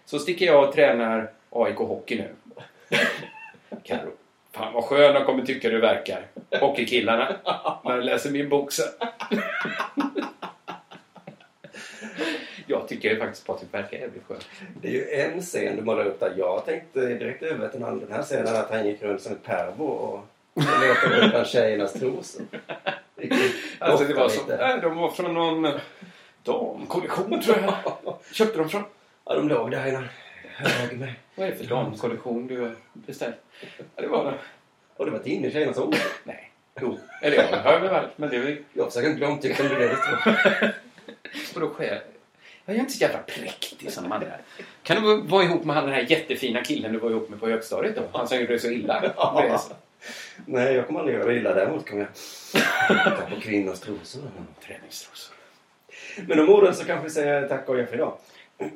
Så 0.04 0.18
sticker 0.18 0.46
jag 0.46 0.68
och 0.68 0.74
tränar 0.74 1.32
AIK 1.50 1.76
Hockey 1.76 2.16
nu. 2.16 2.34
Carro. 3.82 4.12
Fan 4.56 4.72
vad 4.72 4.84
skön 4.84 5.14
de 5.14 5.24
kommer 5.24 5.44
tycka 5.44 5.68
du 5.68 5.80
verkar. 5.80 6.26
Hockeykillarna. 6.60 7.36
När 7.84 7.96
de 7.96 8.02
läser 8.02 8.30
min 8.30 8.48
bok 8.48 8.72
sen. 8.72 8.86
Jag 12.66 12.88
tycker 12.88 13.10
ju 13.10 13.18
faktiskt 13.18 13.46
Patrik 13.46 13.74
verkar 13.74 13.98
jävligt 13.98 14.24
skön. 14.24 14.38
Det 14.80 14.88
är 14.88 14.92
ju 14.92 15.10
en 15.10 15.40
scen 15.40 15.76
du 15.76 15.82
målar 15.82 16.04
upp 16.04 16.20
där. 16.20 16.34
Jag 16.36 16.66
tänkte 16.66 17.00
direkt 17.00 17.42
över 17.42 17.68
till 17.68 17.80
den 17.80 18.12
här 18.12 18.22
scenen 18.22 18.56
att 18.56 18.70
han 18.70 18.86
gick 18.86 19.02
runt 19.02 19.20
som 19.20 19.32
ett 19.32 19.44
pervo 19.44 19.84
och 19.84 20.24
letade 20.54 21.24
upp 21.24 21.30
bland 21.30 21.46
tjejernas 21.46 21.92
trosor. 21.92 22.46
Alltså 23.78 24.04
det 24.04 24.14
var 24.14 24.28
så, 24.28 24.40
nej, 24.58 24.78
de 24.82 24.96
var 24.96 25.10
från 25.10 25.34
någon 25.34 25.64
eh, 25.64 25.72
damkollektion 26.42 27.40
tror 27.40 27.56
jag. 27.58 28.18
Köpte 28.32 28.58
de 28.58 28.68
från? 28.68 28.84
Ja, 29.24 29.34
de 29.34 29.48
låg 29.48 29.70
där 29.70 29.86
i 29.86 29.92
någon 29.92 30.08
hög 30.56 30.98
med. 30.98 31.12
Vad 31.34 31.46
är 31.46 31.50
det 31.50 31.56
för 31.56 31.64
damkollektion 31.64 32.46
du 32.46 32.60
har 32.60 32.74
beställt? 32.92 33.36
Ja, 33.76 34.02
det 34.02 34.08
var 34.08 34.24
det. 34.24 34.38
Och 34.96 35.04
det 35.04 35.10
var 35.10 35.18
till 35.18 35.32
inne 35.32 35.48
i 35.48 35.52
tjejernas 35.52 35.78
ord? 35.78 35.96
Nej. 36.24 36.50
Jo. 36.80 36.98
Eller 37.22 37.36
ja, 37.36 37.44
det 37.50 37.56
har 37.56 37.72
jag 37.72 37.80
väl 37.80 37.90
varit. 37.90 38.18
Men 38.18 38.30
det 38.30 38.36
är 38.36 38.40
väl... 38.40 38.56
Jag 38.72 38.86
försöker 38.86 39.08
inte 39.08 39.18
bli 39.18 39.26
omtyckt 39.26 39.60
om 39.60 39.68
det 39.68 39.74
är 39.74 39.78
det 39.78 39.96
du. 40.60 40.72
Vadå 41.54 41.68
skäl? 41.74 41.98
Jag 42.64 42.76
är 42.76 42.80
inte 42.80 42.92
så 42.92 43.02
jävla 43.02 43.18
präktig 43.18 43.92
som 43.92 44.08
man 44.08 44.22
är. 44.22 44.40
Kan 44.82 45.02
du 45.02 45.20
vara 45.20 45.44
ihop 45.44 45.64
med 45.64 45.76
han 45.76 45.84
den 45.84 45.94
här 45.94 46.06
jättefina 46.08 46.64
killen 46.64 46.92
du 46.92 46.98
var 46.98 47.10
ihop 47.10 47.28
med 47.28 47.40
på 47.40 47.48
högstadiet 47.48 47.96
då? 47.96 48.02
Han 48.12 48.28
som 48.28 48.38
gjorde 48.38 48.52
det 48.52 48.58
så 48.58 48.70
illa. 48.70 49.12
Så. 49.58 49.74
Nej, 50.46 50.74
jag 50.74 50.86
kommer 50.86 51.00
aldrig 51.00 51.18
göra 51.18 51.32
illa. 51.32 51.54
Däremot 51.54 51.88
kommer 51.88 52.02
jag 52.02 52.14
titta 53.04 53.26
på 53.34 53.40
kvinnors 53.40 53.80
trosor. 53.80 54.22
Träningstrosor. 54.66 55.36
Men 56.26 56.40
om 56.40 56.48
orden 56.48 56.74
så 56.74 56.84
kanske 56.84 57.04
vi 57.04 57.10
säger 57.10 57.48
tack 57.48 57.68
och 57.68 57.74
adjö 57.74 57.86
för 57.86 57.94
idag. 57.94 58.18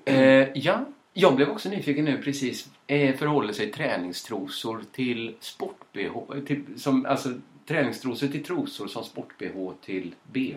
Eh, 0.04 0.48
ja, 0.54 0.84
jag 1.20 1.36
blev 1.36 1.50
också 1.50 1.68
nyfiken 1.68 2.04
nu 2.04 2.22
precis. 2.22 2.68
Eh, 2.86 3.16
förhåller 3.16 3.52
sig 3.52 3.72
träningstrosor 3.72 4.84
till 4.92 5.36
sport-bh? 5.40 6.44
Till, 6.46 6.80
som, 6.80 7.06
alltså 7.06 7.28
träningstrosor 7.66 8.28
till 8.28 8.44
trosor 8.44 8.86
som 8.86 9.04
sport-bh 9.04 9.72
till 9.84 10.14
bh? 10.32 10.56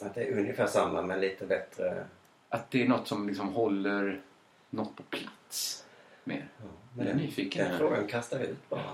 Att 0.00 0.14
det 0.14 0.22
är 0.22 0.38
ungefär 0.38 0.66
samma 0.66 1.02
men 1.02 1.20
lite 1.20 1.46
bättre. 1.46 2.04
Att 2.48 2.70
det 2.70 2.82
är 2.82 2.88
något 2.88 3.08
som 3.08 3.28
liksom 3.28 3.48
håller 3.48 4.20
något 4.70 4.96
på 4.96 5.02
plats 5.02 5.84
mer. 6.24 6.48
Men 6.96 7.06
jag 7.06 7.14
är 7.14 7.18
nyfiken. 7.18 7.68
Den 7.68 7.78
frågan 7.78 8.06
kastar 8.06 8.38
vi 8.38 8.44
ut 8.44 8.68
bara. 8.68 8.92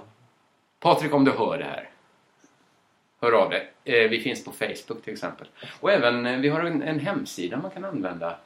Patrik, 0.81 1.15
om 1.15 1.25
du 1.25 1.31
hör 1.31 1.59
det 1.59 1.65
här. 1.65 1.91
Hör 3.21 3.33
av 3.33 3.51
dig. 3.51 3.73
Eh, 3.85 4.11
vi 4.11 4.21
finns 4.21 4.45
på 4.45 4.53
Facebook 4.53 5.03
till 5.05 5.13
exempel. 5.13 5.49
Och 5.81 5.93
även, 5.93 6.27
eh, 6.27 6.39
vi 6.39 6.49
har 6.49 6.61
en, 6.61 6.83
en 6.83 7.01
hemsida 7.01 7.57
man 7.57 7.71
kan 7.71 7.85
använda. 7.85 8.39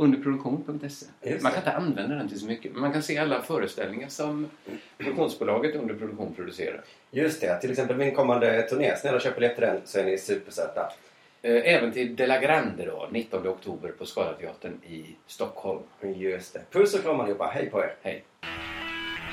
Underproduktion.se. 0.00 1.06
Man 1.42 1.52
kan 1.52 1.60
inte 1.60 1.72
använda 1.72 2.14
den 2.14 2.28
till 2.28 2.40
så 2.40 2.46
mycket. 2.46 2.72
Men 2.72 2.80
man 2.80 2.92
kan 2.92 3.02
se 3.02 3.18
alla 3.18 3.42
föreställningar 3.42 4.08
som 4.08 4.46
produktionsbolaget 4.98 5.74
Underproduktion 5.74 6.34
producerar. 6.34 6.80
Just 7.10 7.40
det. 7.40 7.60
Till 7.60 7.70
exempel 7.70 7.96
min 7.96 8.14
kommande 8.14 8.62
turné. 8.62 8.96
Snälla 8.96 9.20
köp 9.20 9.34
biljett 9.34 9.54
till 9.54 9.64
den 9.64 9.80
så 9.84 9.98
är 9.98 10.04
ni 10.04 10.18
supersöta. 10.18 10.92
Eh, 11.42 11.74
Även 11.74 11.92
till 11.92 12.16
De 12.16 12.26
La 12.26 12.38
Grande 12.40 12.86
då, 12.86 13.08
19 13.10 13.48
oktober 13.48 13.88
på 13.88 14.06
Scalateatern 14.06 14.72
i 14.86 15.04
Stockholm. 15.26 15.82
Just 16.16 16.54
det. 16.54 16.60
Puss 16.70 16.94
och 16.94 17.02
kram 17.02 17.20
allihopa. 17.20 17.50
Hej 17.54 17.70
på 17.70 17.80
er. 17.80 17.94
Hej. 18.02 18.24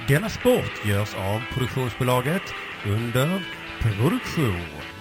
Denna 0.07 0.30
sport 0.30 0.86
görs 0.86 1.15
av 1.15 1.41
produktionsbolaget 1.53 2.41
under 2.86 3.41
produktion. 3.82 4.97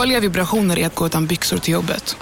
Dåliga 0.00 0.20
vibrationer 0.20 0.78
är 0.78 0.86
att 0.86 0.94
gå 0.94 1.06
utan 1.06 1.26
byxor 1.26 1.58
till 1.58 1.72
jobbet. 1.72 2.16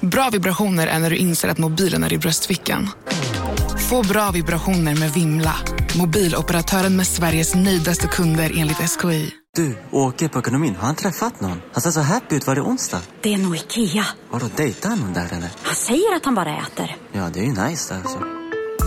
Bra 0.00 0.30
vibrationer 0.32 0.86
är 0.86 0.98
när 0.98 1.10
du 1.10 1.16
inser 1.16 1.48
att 1.48 1.58
mobilen 1.58 2.04
är 2.04 2.12
i 2.12 2.18
bröstfickan. 2.18 2.90
Få 3.90 4.02
bra 4.02 4.30
vibrationer 4.30 4.96
med 4.96 5.12
Vimla. 5.12 5.54
Mobiloperatören 5.98 6.96
med 6.96 7.06
Sveriges 7.06 7.54
nöjdaste 7.54 8.06
kunder 8.06 8.52
enligt 8.56 8.76
SKI. 8.76 9.30
Du, 9.56 9.78
åker 9.90 10.28
på 10.28 10.38
ekonomin. 10.38 10.76
Har 10.76 10.86
han 10.86 10.94
träffat 10.96 11.40
någon? 11.40 11.60
Han 11.72 11.82
ser 11.82 11.90
så 11.90 12.00
happy 12.00 12.36
ut. 12.36 12.46
Var 12.46 12.54
det 12.54 12.60
onsdag? 12.60 13.00
Det 13.22 13.34
är 13.34 13.38
nog 13.38 13.56
Ikea. 13.56 14.04
Har 14.30 14.40
du 14.40 14.46
dejtar 14.56 14.88
han 14.88 14.98
någon 14.98 15.12
där 15.12 15.26
eller? 15.32 15.50
Han 15.62 15.74
säger 15.74 16.16
att 16.16 16.24
han 16.24 16.34
bara 16.34 16.56
äter. 16.56 16.96
Ja, 17.12 17.30
det 17.32 17.40
är 17.40 17.44
ju 17.44 17.52
nice 17.52 17.94
alltså. 17.94 18.41